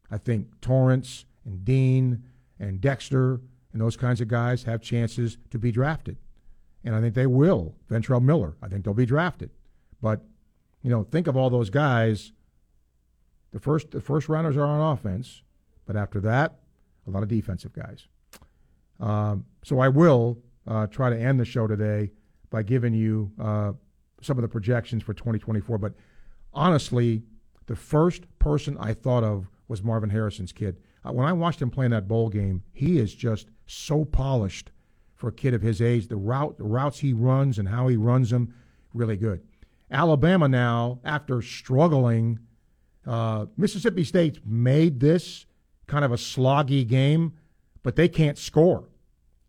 [0.09, 2.23] I think Torrence and Dean
[2.61, 3.41] and Dexter
[3.73, 6.17] and those kinds of guys have chances to be drafted.
[6.85, 7.75] And I think they will.
[7.91, 9.51] Ventrell Miller, I think they'll be drafted.
[10.01, 10.21] But,
[10.81, 12.31] you know, think of all those guys.
[13.51, 15.43] The first the first rounders are on offense,
[15.87, 16.61] but after that,
[17.05, 18.07] a lot of defensive guys.
[19.01, 20.39] Um, so I will
[20.69, 22.13] uh, try to end the show today
[22.51, 23.73] by giving you uh,
[24.21, 25.79] some of the projections for 2024.
[25.79, 25.95] But
[26.53, 27.23] honestly,
[27.67, 30.79] the first person I thought of was Marvin Harrison's kid.
[31.05, 34.71] Uh, when I watched him play in that bowl game, he is just so polished
[35.15, 36.09] for a kid of his age.
[36.09, 38.55] The route, the routes he runs and how he runs them,
[38.93, 39.43] really good.
[39.91, 42.39] Alabama now, after struggling,
[43.07, 45.47] uh, Mississippi State made this
[45.87, 47.33] kind of a sloggy game,
[47.83, 48.89] but they can't score.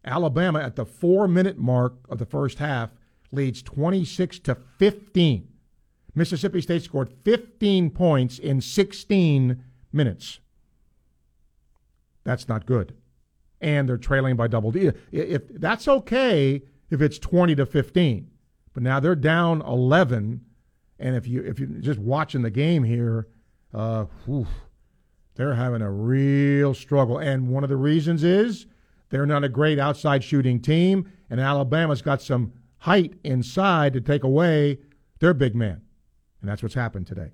[0.04, 2.92] Alabama at the four minute mark of the first half
[3.32, 5.48] leads 26 to 15.
[6.14, 9.64] Mississippi State scored 15 points in 16
[9.94, 10.40] minutes.
[12.24, 12.96] That's not good.
[13.62, 15.00] And they're trailing by double digits.
[15.12, 18.30] If that's okay if it's 20 to 15.
[18.74, 20.42] But now they're down 11
[21.02, 23.28] and if you if you're just watching the game here,
[23.74, 24.46] uh, whew,
[25.36, 27.18] they're having a real struggle.
[27.18, 28.68] And one of the reasons is
[29.12, 34.24] they're not a great outside shooting team, and Alabama's got some height inside to take
[34.24, 34.80] away
[35.20, 35.82] their big man.
[36.42, 37.32] And that's what's happened today.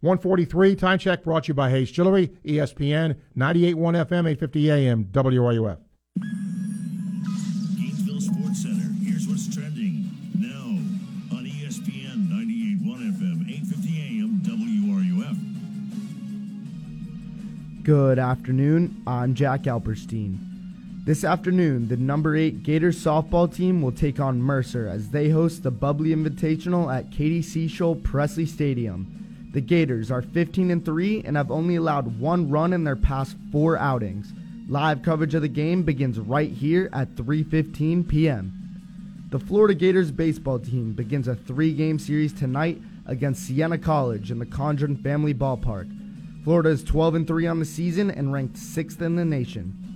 [0.00, 3.74] 143 time check brought to you by Hayes Jewelry, ESPN, 98.1
[4.06, 5.78] FM, 850 AM, WRUF.
[7.76, 8.92] Gainesville Sports Center.
[9.02, 10.08] Here's what's trending
[10.38, 10.78] now
[11.36, 15.36] on ESPN 98.1 FM, 850 AM, WRUF.
[17.82, 19.02] Good afternoon.
[19.06, 20.47] I'm Jack Alperstein.
[21.08, 25.62] This afternoon, the number 8 Gators softball team will take on Mercer as they host
[25.62, 29.48] the Bubly Invitational at Katie Seashole Pressly Stadium.
[29.54, 33.36] The Gators are 15 and 3 and have only allowed one run in their past
[33.50, 34.34] 4 outings.
[34.68, 38.52] Live coverage of the game begins right here at 3:15 p.m.
[39.30, 44.44] The Florida Gators baseball team begins a 3-game series tonight against Siena College in the
[44.44, 45.90] Condron Family Ballpark.
[46.44, 49.87] Florida is 12 and 3 on the season and ranked 6th in the nation.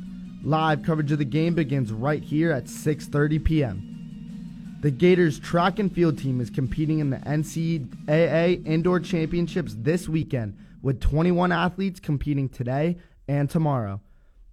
[0.45, 4.79] Live coverage of the game begins right here at 6:30 p.m.
[4.81, 10.59] The Gators track and field team is competing in the NCAA Indoor Championships this weekend
[10.83, 12.97] with 21 athletes competing today
[13.29, 14.01] and tomorrow.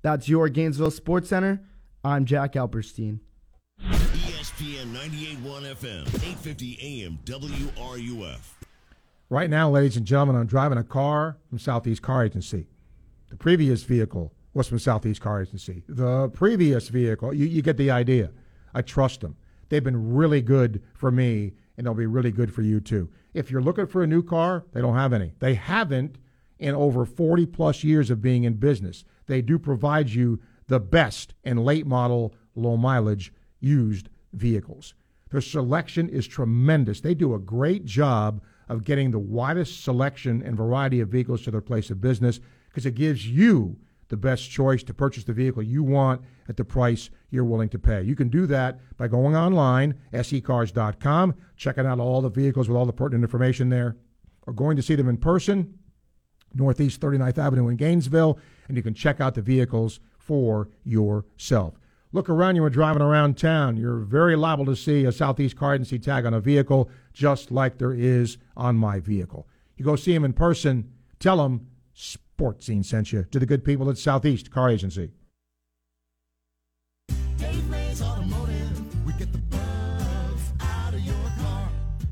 [0.04, 1.60] That's your Gainesville Sports Center.
[2.04, 3.22] I'm Jack Alperstein.
[3.82, 8.54] ESPN 98.1 FM, 850 AM, WRUF.
[9.32, 12.68] Right now, ladies and gentlemen, I'm driving a car from Southeast Car Agency.
[13.30, 14.34] The previous vehicle
[14.68, 15.84] from Southeast Car Agency.
[15.88, 18.32] The previous vehicle, you, you get the idea.
[18.74, 19.36] I trust them.
[19.70, 23.10] They've been really good for me, and they'll be really good for you too.
[23.34, 25.34] If you're looking for a new car, they don't have any.
[25.40, 26.18] They haven't
[26.58, 29.06] in over 40 plus years of being in business.
[29.28, 34.94] They do provide you the best in late model, low mileage used vehicles.
[35.32, 37.02] Their selection is tremendous.
[37.02, 41.52] They do a great job of getting the widest selection and variety of vehicles to
[41.52, 43.78] their place of business because it gives you
[44.10, 47.80] the best choice to purchase the vehicle you want at the price you're willing to
[47.80, 48.02] pay.
[48.02, 52.86] You can do that by going online, secars.com, checking out all the vehicles with all
[52.86, 53.96] the pertinent information there,
[54.46, 55.78] or going to see them in person,
[56.54, 61.80] Northeast 39th Avenue in Gainesville, and you can check out the vehicles for yourself.
[62.12, 63.78] Look around you when driving around town.
[63.78, 67.78] You're very liable to see a Southeast Car Agency tag on a vehicle, just like
[67.78, 69.48] there is on my vehicle.
[69.78, 71.68] You go see them in person, tell them
[72.40, 75.12] Sports Scene sent you to the good people at Southeast Car Agency.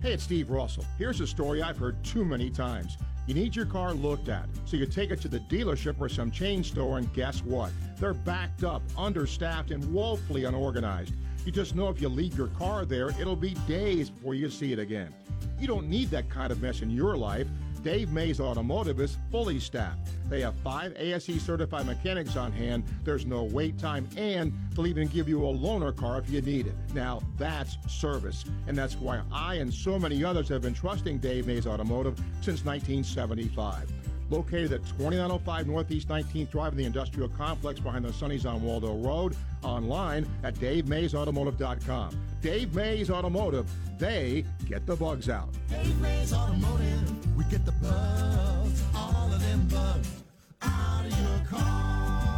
[0.02, 0.84] Hey, it's Steve Russell.
[0.98, 2.98] Here's a story I've heard too many times.
[3.26, 6.30] You need your car looked at, so you take it to the dealership or some
[6.30, 7.72] chain store, and guess what?
[7.98, 11.14] They're backed up, understaffed, and woefully unorganized.
[11.46, 14.74] You just know if you leave your car there, it'll be days before you see
[14.74, 15.14] it again.
[15.58, 17.48] You don't need that kind of mess in your life.
[17.88, 20.10] Dave Mays Automotive is fully staffed.
[20.30, 22.84] They have five ASE certified mechanics on hand.
[23.06, 26.68] There's no wait time, and they'll even give you a loaner car if you need
[26.68, 26.76] it.
[26.94, 28.44] Now, that's service.
[28.68, 32.66] And that's why I and so many others have been trusting Dave Mays Automotive since
[32.66, 33.90] 1975
[34.30, 38.98] located at 2905 Northeast 19th Drive in the industrial complex behind the Sunny's on Waldo
[38.98, 39.34] Road.
[39.68, 42.18] Online at DaveMaysAutomotive.com.
[42.42, 43.70] Dave Mays Automotive,
[44.00, 45.50] they get the bugs out.
[45.70, 50.24] Dave Mays Automotive, we get the bugs, all of them bugs,
[50.62, 52.37] out of your car.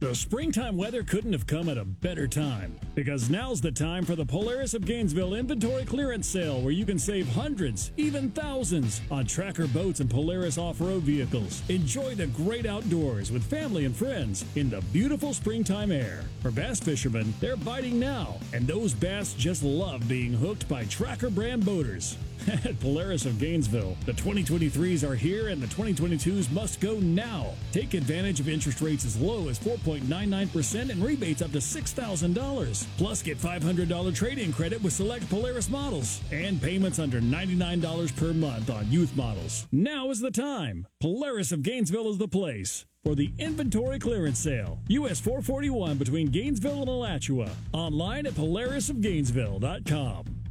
[0.00, 4.16] The springtime weather couldn't have come at a better time because now's the time for
[4.16, 9.24] the Polaris of Gainesville inventory clearance sale where you can save hundreds, even thousands on
[9.24, 11.62] tracker boats and Polaris off road vehicles.
[11.68, 16.24] Enjoy the great outdoors with family and friends in the beautiful springtime air.
[16.42, 21.30] For bass fishermen, they're biting now, and those bass just love being hooked by tracker
[21.30, 22.18] brand boaters.
[22.48, 27.52] At Polaris of Gainesville, the 2023s are here and the 2022s must go now.
[27.72, 32.86] Take advantage of interest rates as low as 4.99% and rebates up to $6,000.
[32.96, 38.32] Plus, get $500 trade in credit with select Polaris models and payments under $99 per
[38.32, 39.66] month on youth models.
[39.72, 40.86] Now is the time.
[41.00, 44.78] Polaris of Gainesville is the place for the inventory clearance sale.
[44.88, 47.50] US 441 between Gainesville and Alachua.
[47.72, 50.43] Online at polarisofgainesville.com.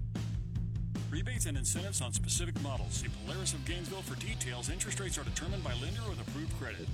[1.13, 2.93] Rebates and incentives on specific models.
[2.93, 4.71] See Polaris of Gainesville for details.
[4.71, 6.87] Interest rates are determined by lender with approved credit.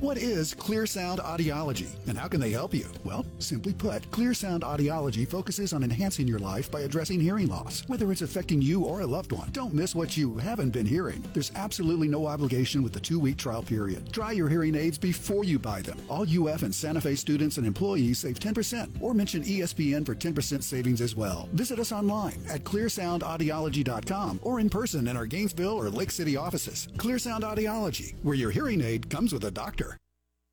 [0.00, 2.86] What is Clear Sound Audiology and how can they help you?
[3.04, 7.86] Well, simply put, Clear Sound Audiology focuses on enhancing your life by addressing hearing loss,
[7.86, 9.50] whether it's affecting you or a loved one.
[9.52, 11.22] Don't miss what you haven't been hearing.
[11.34, 14.10] There's absolutely no obligation with the two week trial period.
[14.10, 15.98] Try your hearing aids before you buy them.
[16.08, 20.62] All UF and Santa Fe students and employees save 10% or mention ESPN for 10%
[20.62, 21.46] savings as well.
[21.52, 26.88] Visit us online at clearsoundaudiology.com or in person in our Gainesville or Lake City offices.
[26.96, 29.89] Clear Sound Audiology, where your hearing aid comes with a doctor.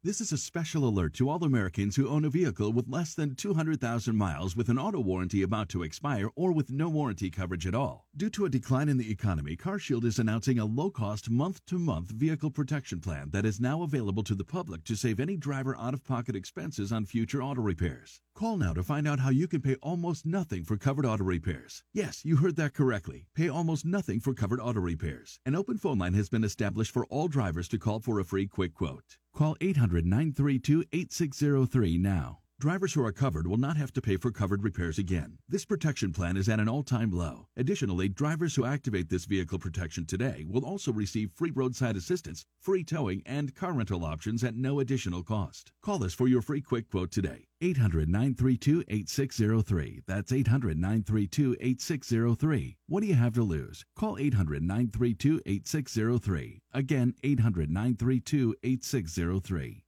[0.08, 3.36] This is a special alert to all Americans who own a vehicle with less than
[3.36, 7.76] 200,000 miles with an auto warranty about to expire or with no warranty coverage at
[7.76, 8.08] all.
[8.16, 13.02] Due to a decline in the economy, CarShield is announcing a low-cost month-to-month vehicle protection
[13.02, 17.04] plan that is now available to the public to save any driver out-of-pocket expenses on
[17.04, 18.22] future auto repairs.
[18.38, 21.84] Call now to find out how you can pay almost nothing for covered auto repairs.
[21.92, 23.26] Yes, you heard that correctly.
[23.34, 25.40] Pay almost nothing for covered auto repairs.
[25.48, 28.46] An open phone line has been established for all drivers to call for a free
[28.46, 29.18] quick quote.
[29.34, 32.38] Call 800 932 8603 now.
[32.60, 35.38] Drivers who are covered will not have to pay for covered repairs again.
[35.48, 37.46] This protection plan is at an all time low.
[37.56, 42.84] Additionally, drivers who activate this vehicle protection today will also receive free roadside assistance, free
[42.84, 45.72] towing, and car rental options at no additional cost.
[45.84, 47.46] Call us for your free quick quote today.
[47.62, 50.02] 800 932 8603.
[50.08, 52.76] That's 800 932 8603.
[52.88, 53.86] What do you have to lose?
[53.96, 56.62] Call 800 932 8603.
[56.74, 59.84] Again, 800 932 8603.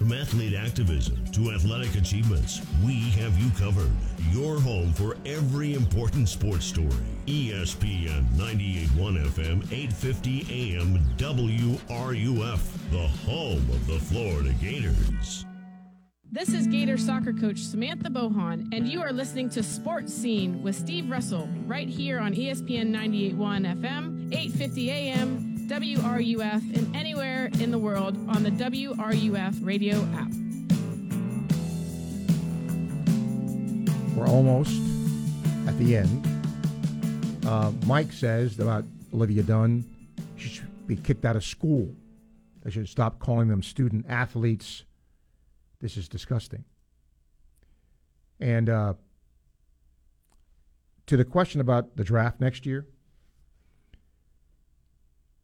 [0.00, 3.90] From athlete activism to athletic achievements, we have you covered.
[4.32, 6.88] Your home for every important sports story.
[7.26, 12.60] ESPN 98.1 FM, 850 AM, WRUF,
[12.90, 15.44] the home of the Florida Gators.
[16.32, 20.76] This is Gator soccer coach Samantha Bohon, and you are listening to Sports Scene with
[20.76, 27.78] Steve Russell right here on ESPN 98.1 FM, 8:50 a.m., WRUF, and anywhere in the
[27.78, 30.32] world on the WRUF radio app.
[34.16, 34.72] We're almost
[35.68, 36.26] at the end.
[37.46, 38.84] Uh, Mike says about
[39.14, 39.84] Olivia Dunne,
[40.36, 41.94] she should be kicked out of school.
[42.64, 44.82] They should stop calling them student athletes.
[45.80, 46.64] This is disgusting.
[48.40, 48.94] And uh,
[51.06, 52.86] to the question about the draft next year,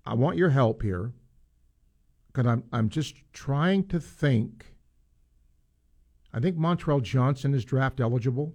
[0.06, 1.12] I want your help here
[2.28, 4.66] because I'm I'm just trying to think.
[6.32, 8.54] I think Montrell Johnson is draft eligible.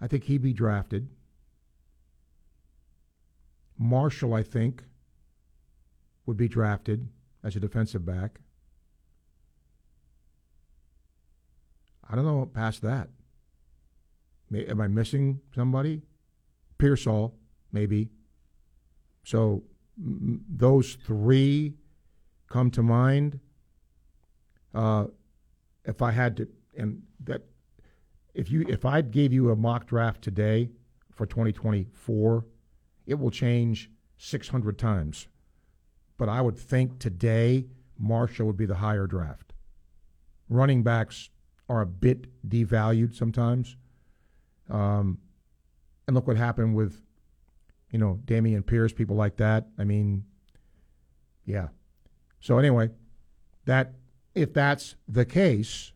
[0.00, 1.08] I think he'd be drafted.
[3.78, 4.84] Marshall, I think,
[6.26, 7.08] would be drafted
[7.42, 8.40] as a defensive back.
[12.08, 13.08] I don't know past that.
[14.50, 16.02] May, am I missing somebody?
[16.76, 17.36] Pearsall,
[17.72, 18.10] maybe.
[19.22, 19.62] So
[20.00, 21.74] those three
[22.48, 23.40] come to mind.
[24.74, 25.06] Uh,
[25.84, 27.42] if I had to, and that,
[28.34, 30.70] if you, if I gave you a mock draft today
[31.12, 32.46] for 2024,
[33.06, 35.28] it will change 600 times.
[36.16, 37.66] But I would think today
[37.98, 39.52] Marshall would be the higher draft.
[40.48, 41.30] Running backs
[41.68, 43.76] are a bit devalued sometimes.
[44.68, 45.18] Um,
[46.06, 47.00] and look what happened with,
[47.90, 49.66] you know, Dameon Pierce, people like that.
[49.78, 50.24] I mean,
[51.44, 51.68] yeah.
[52.40, 52.90] So anyway,
[53.66, 53.94] that
[54.34, 55.92] if that's the case,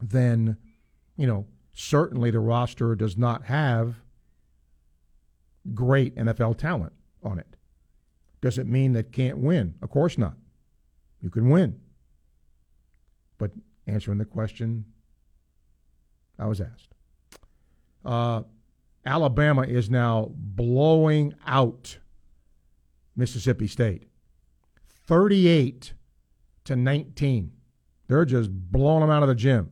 [0.00, 0.56] then,
[1.16, 3.96] you know, certainly the roster does not have
[5.74, 6.92] great NFL talent
[7.22, 7.56] on it.
[8.40, 9.74] Does it mean that can't win?
[9.82, 10.34] Of course not.
[11.20, 11.80] You can win.
[13.38, 13.52] But
[13.86, 14.84] answering the question
[16.38, 16.90] I was asked.
[18.04, 18.42] Uh,
[19.06, 21.98] Alabama is now blowing out
[23.14, 24.08] Mississippi State.
[25.06, 25.92] 38
[26.64, 27.52] to 19.
[28.08, 29.70] They're just blowing them out of the gym.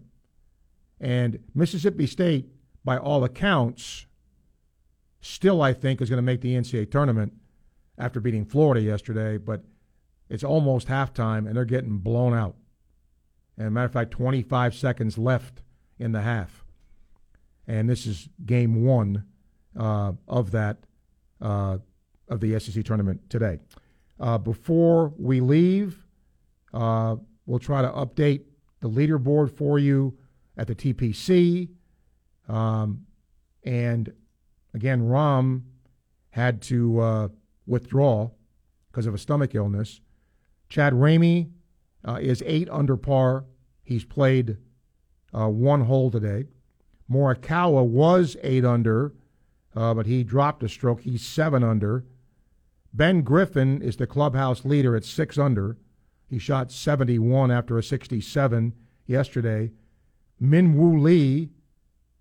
[1.00, 2.46] And Mississippi State,
[2.84, 4.06] by all accounts,
[5.20, 7.32] still, I think, is going to make the NCAA tournament
[7.98, 9.64] after beating Florida yesterday, but
[10.28, 12.56] it's almost halftime and they're getting blown out.
[13.58, 15.62] And matter of fact, 25 seconds left
[15.98, 16.63] in the half.
[17.66, 19.24] And this is game one
[19.78, 20.78] uh, of that,
[21.40, 21.78] uh,
[22.28, 23.58] of the SEC tournament today.
[24.20, 26.06] Uh, before we leave,
[26.72, 27.16] uh,
[27.46, 28.42] we'll try to update
[28.80, 30.16] the leaderboard for you
[30.56, 31.70] at the TPC.
[32.48, 33.06] Um,
[33.64, 34.12] and
[34.74, 35.62] again, Rahm
[36.30, 37.28] had to uh,
[37.66, 38.30] withdraw
[38.90, 40.00] because of a stomach illness.
[40.68, 41.50] Chad Ramey
[42.06, 43.44] uh, is eight under par.
[43.82, 44.58] He's played
[45.32, 46.44] one hole today.
[47.10, 49.14] Morikawa was eight under,
[49.76, 51.02] uh, but he dropped a stroke.
[51.02, 52.04] He's seven under.
[52.92, 55.76] Ben Griffin is the clubhouse leader at six under.
[56.28, 58.72] He shot 71 after a 67
[59.06, 59.72] yesterday.
[60.40, 61.50] Min Woo Lee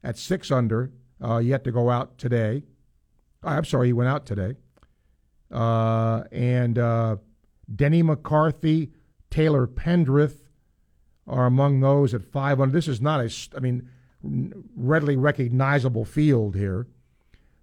[0.03, 0.91] at six under,
[1.23, 2.63] uh, yet to go out today.
[3.43, 4.55] I'm sorry, he went out today.
[5.51, 7.17] Uh, and uh,
[7.73, 8.91] Denny McCarthy,
[9.29, 10.39] Taylor Pendrith
[11.27, 12.73] are among those at five under.
[12.73, 13.89] This is not a, I mean,
[14.23, 16.87] readily recognizable field here.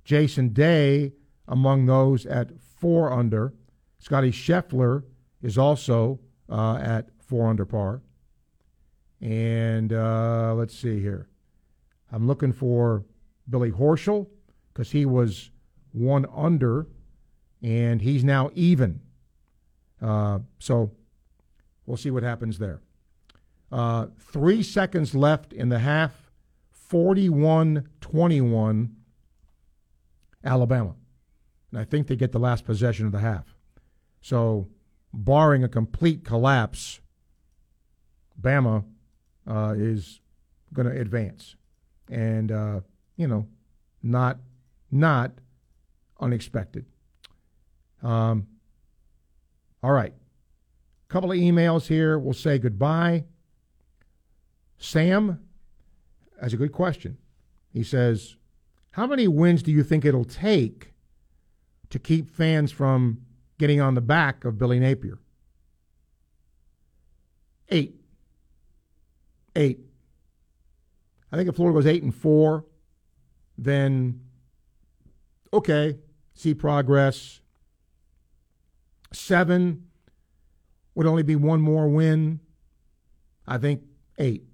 [0.05, 1.12] Jason Day
[1.49, 3.55] among those at four under.
[3.99, 5.05] Scotty Scheffler
[5.43, 8.03] is also uh, at four under par.
[9.20, 11.28] And uh, let's see here.
[12.12, 13.05] I'm looking for
[13.49, 14.27] Billy Horschel
[14.73, 15.51] because he was
[15.93, 16.87] one under,
[17.62, 19.01] and he's now even.
[20.01, 20.93] Uh, so
[21.87, 22.81] we'll see what happens there.
[23.70, 26.19] Uh, three seconds left in the half,
[26.91, 28.97] 41 21,
[30.45, 30.97] Alabama.
[31.71, 33.55] And I think they get the last possession of the half.
[34.21, 34.67] So,
[35.15, 37.01] barring a complete collapse,
[38.41, 38.85] Bama
[39.47, 40.19] uh, is
[40.73, 41.55] going to advance.
[42.11, 42.81] And, uh,
[43.17, 43.47] you know,
[44.03, 44.39] not,
[44.91, 45.31] not
[46.19, 46.87] unexpected.
[48.03, 48.49] Um,
[49.81, 50.12] all right.
[51.07, 52.19] Couple of emails here.
[52.19, 53.27] We'll say goodbye.
[54.77, 55.39] Sam
[56.41, 57.19] has a good question.
[57.73, 58.37] He says,
[58.93, 60.93] How many wins do you think it'll take
[61.91, 63.23] to keep fans from
[63.59, 65.19] getting on the back of Billy Napier?
[67.69, 67.95] Eight.
[69.55, 69.81] Eight.
[71.33, 72.65] I think if Florida goes eight and four,
[73.57, 74.21] then
[75.53, 75.99] okay,
[76.35, 77.41] see progress.
[79.12, 79.87] Seven
[80.95, 82.41] would only be one more win.
[83.47, 83.83] I think
[84.19, 84.49] eight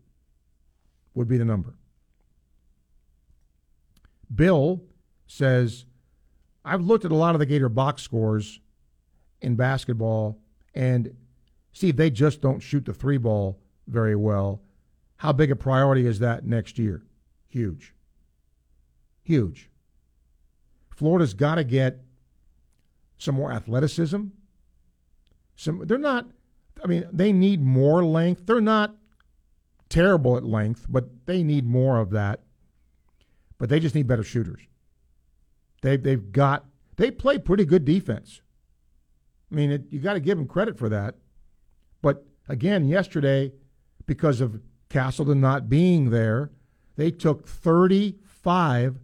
[1.16, 1.74] would be the number.
[4.32, 4.82] Bill
[5.26, 5.86] says,
[6.64, 8.60] I've looked at a lot of the Gator box scores
[9.40, 10.38] in basketball,
[10.74, 11.16] and
[11.72, 14.62] Steve, they just don't shoot the three ball very well.
[15.16, 17.02] How big a priority is that next year?
[17.48, 17.94] Huge.
[19.22, 19.70] Huge.
[20.90, 22.00] Florida's got to get
[23.18, 24.24] some more athleticism.
[25.56, 26.26] Some they're not
[26.84, 28.46] I mean, they need more length.
[28.46, 28.94] They're not
[29.88, 32.40] terrible at length, but they need more of that.
[33.58, 34.60] But they just need better shooters.
[35.82, 38.42] They they've got they play pretty good defense.
[39.50, 41.14] I mean, it, you got to give them credit for that.
[42.02, 43.52] But again, yesterday,
[44.06, 46.50] because of Castleton not being there,
[46.96, 48.98] they took 35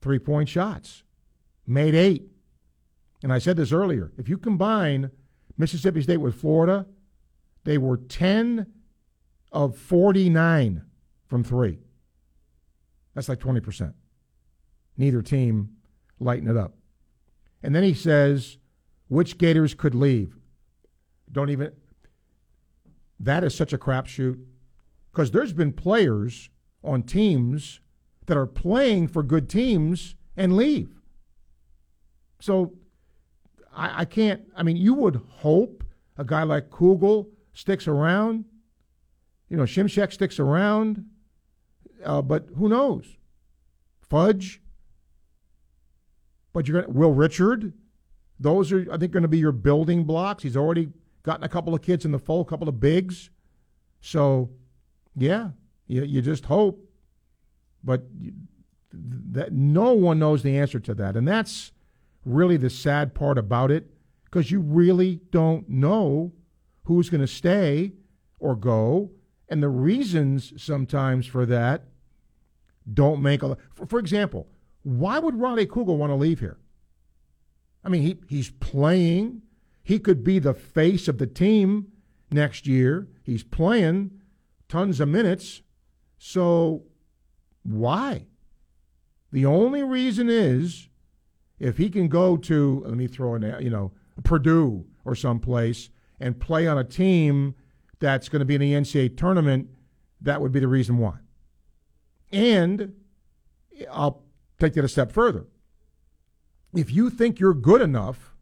[0.00, 1.02] three point shots,
[1.66, 2.28] made eight.
[3.22, 5.10] And I said this earlier if you combine
[5.56, 6.86] Mississippi State with Florida,
[7.64, 8.66] they were 10
[9.52, 10.82] of 49
[11.26, 11.78] from three.
[13.14, 13.94] That's like 20%.
[14.96, 15.70] Neither team
[16.20, 16.74] lighten it up.
[17.62, 18.58] And then he says,
[19.08, 20.36] which Gators could leave?
[21.30, 21.72] Don't even.
[23.20, 24.38] That is such a crapshoot
[25.10, 26.50] because there's been players
[26.84, 27.80] on teams
[28.26, 30.90] that are playing for good teams and leave.
[32.40, 32.74] So
[33.74, 34.42] I, I can't.
[34.56, 35.82] I mean, you would hope
[36.16, 38.44] a guy like Kugel sticks around.
[39.48, 41.04] You know, Szymczyk sticks around,
[42.04, 43.16] uh, but who knows?
[44.00, 44.60] Fudge.
[46.52, 47.72] But you're going to, Will Richard.
[48.38, 50.42] Those are, I think, going to be your building blocks.
[50.42, 50.88] He's already
[51.22, 53.30] gotten a couple of kids in the fold, a couple of bigs.
[54.00, 54.50] So,
[55.16, 55.50] yeah,
[55.86, 56.84] you, you just hope.
[57.82, 58.32] But you,
[58.92, 61.72] that no one knows the answer to that, and that's
[62.24, 63.90] really the sad part about it,
[64.24, 66.32] because you really don't know
[66.84, 67.92] who's going to stay
[68.38, 69.10] or go,
[69.48, 71.84] and the reasons sometimes for that
[72.92, 73.56] don't make a.
[73.74, 74.48] For, for example,
[74.82, 76.58] why would Ronnie Kugel want to leave here?
[77.84, 79.42] I mean, he, he's playing.
[79.82, 81.92] He could be the face of the team
[82.30, 83.08] next year.
[83.22, 84.10] He's playing
[84.68, 85.62] tons of minutes.
[86.18, 86.84] So
[87.62, 88.26] why?
[89.32, 90.88] The only reason is
[91.58, 93.92] if he can go to, let me throw in, you know,
[94.22, 97.54] Purdue or someplace and play on a team
[98.00, 99.68] that's going to be in the NCAA tournament,
[100.20, 101.14] that would be the reason why.
[102.30, 102.94] And
[103.90, 104.22] I'll
[104.58, 105.46] take that a step further.
[106.74, 108.34] If you think you're good enough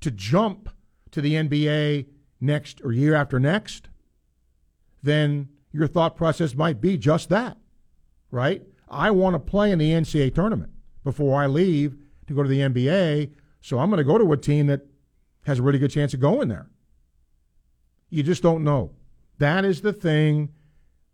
[0.00, 0.68] to jump
[1.12, 2.06] to the NBA
[2.40, 3.88] next or year after next,
[5.02, 7.56] then your thought process might be just that,
[8.30, 8.62] right?
[8.88, 10.72] I want to play in the NCAA tournament
[11.04, 11.96] before I leave
[12.26, 14.86] to go to the NBA, so I'm going to go to a team that
[15.44, 16.68] has a really good chance of going there.
[18.10, 18.92] You just don't know.
[19.38, 20.50] That is the thing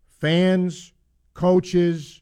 [0.07, 0.93] fans,
[1.33, 2.21] coaches,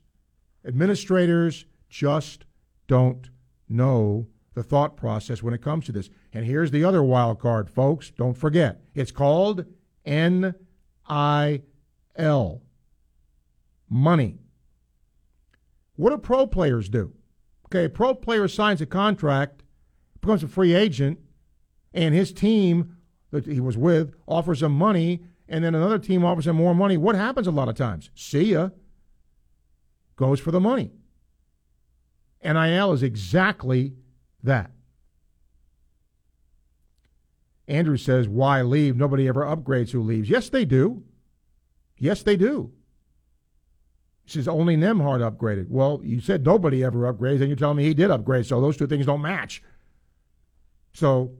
[0.65, 2.45] administrators just
[2.87, 3.29] don't
[3.69, 6.09] know the thought process when it comes to this.
[6.33, 8.11] And here's the other wild card, folks.
[8.11, 8.81] Don't forget.
[8.93, 9.65] It's called
[10.05, 10.53] NIL.
[13.89, 14.39] Money.
[15.95, 17.13] What do pro players do?
[17.67, 19.63] Okay, a pro player signs a contract,
[20.19, 21.19] becomes a free agent,
[21.93, 22.94] and his team
[23.35, 26.97] that he was with offers him money, and then another team offers him more money.
[26.97, 28.09] What happens a lot of times?
[28.15, 28.69] See ya.
[30.15, 30.91] Goes for the money.
[32.43, 33.93] NIL is exactly
[34.43, 34.71] that.
[37.67, 38.95] Andrew says, Why leave?
[38.95, 40.29] Nobody ever upgrades who leaves.
[40.29, 41.03] Yes, they do.
[41.97, 42.71] Yes, they do.
[44.23, 45.69] He says, Only Nembhard upgraded.
[45.69, 48.77] Well, you said nobody ever upgrades, and you're telling me he did upgrade, so those
[48.77, 49.63] two things don't match.
[50.93, 51.31] So,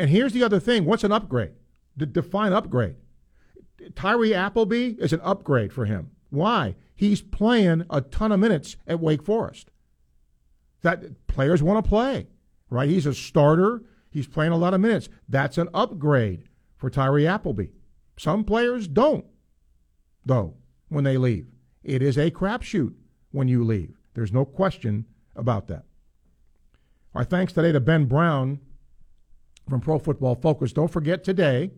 [0.00, 1.52] and here's the other thing what's an upgrade?
[1.96, 2.96] D- define upgrade.
[3.94, 6.10] Tyree Appleby is an upgrade for him.
[6.30, 6.76] Why?
[6.94, 9.70] He's playing a ton of minutes at Wake Forest.
[10.82, 12.28] That players want to play,
[12.70, 12.88] right?
[12.88, 13.82] He's a starter.
[14.10, 15.10] He's playing a lot of minutes.
[15.28, 16.44] That's an upgrade
[16.76, 17.66] for Tyree Appleby.
[18.16, 19.26] Some players don't,
[20.24, 20.54] though,
[20.88, 21.46] when they leave.
[21.82, 22.94] It is a crapshoot
[23.32, 23.98] when you leave.
[24.14, 25.04] There's no question
[25.36, 25.84] about that.
[27.14, 28.60] Our thanks today to Ben Brown
[29.68, 30.72] from Pro Football Focus.
[30.72, 31.70] Don't forget today,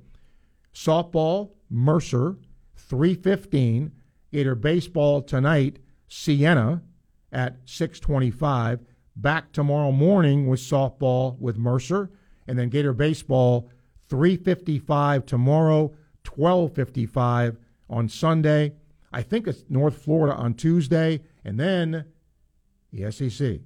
[0.75, 2.37] softball, Mercer,
[2.77, 3.93] 315.
[4.33, 5.79] Gator baseball tonight,
[6.09, 6.83] Siena
[7.33, 8.81] at 625.
[9.15, 12.11] Back tomorrow morning with softball with Mercer.
[12.47, 13.69] And then Gator baseball,
[14.09, 15.93] 355 tomorrow,
[16.25, 17.59] 12:55
[17.91, 18.73] on Sunday.
[19.13, 22.07] I think it's North Florida on Tuesday, and then
[22.91, 23.61] the SEC.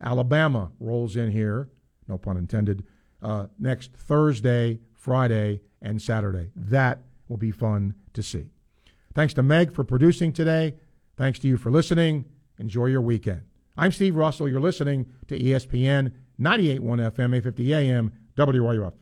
[0.00, 1.70] Alabama rolls in here,
[2.08, 2.84] no pun intended,
[3.22, 6.50] uh, next Thursday, Friday, and Saturday.
[6.54, 8.46] That will be fun to see.
[9.14, 10.74] Thanks to Meg for producing today.
[11.16, 12.26] Thanks to you for listening.
[12.58, 13.42] Enjoy your weekend.
[13.76, 14.48] I'm Steve Russell.
[14.48, 18.92] You're listening to ESPN 98.1 FM, 850 AM, WRUF.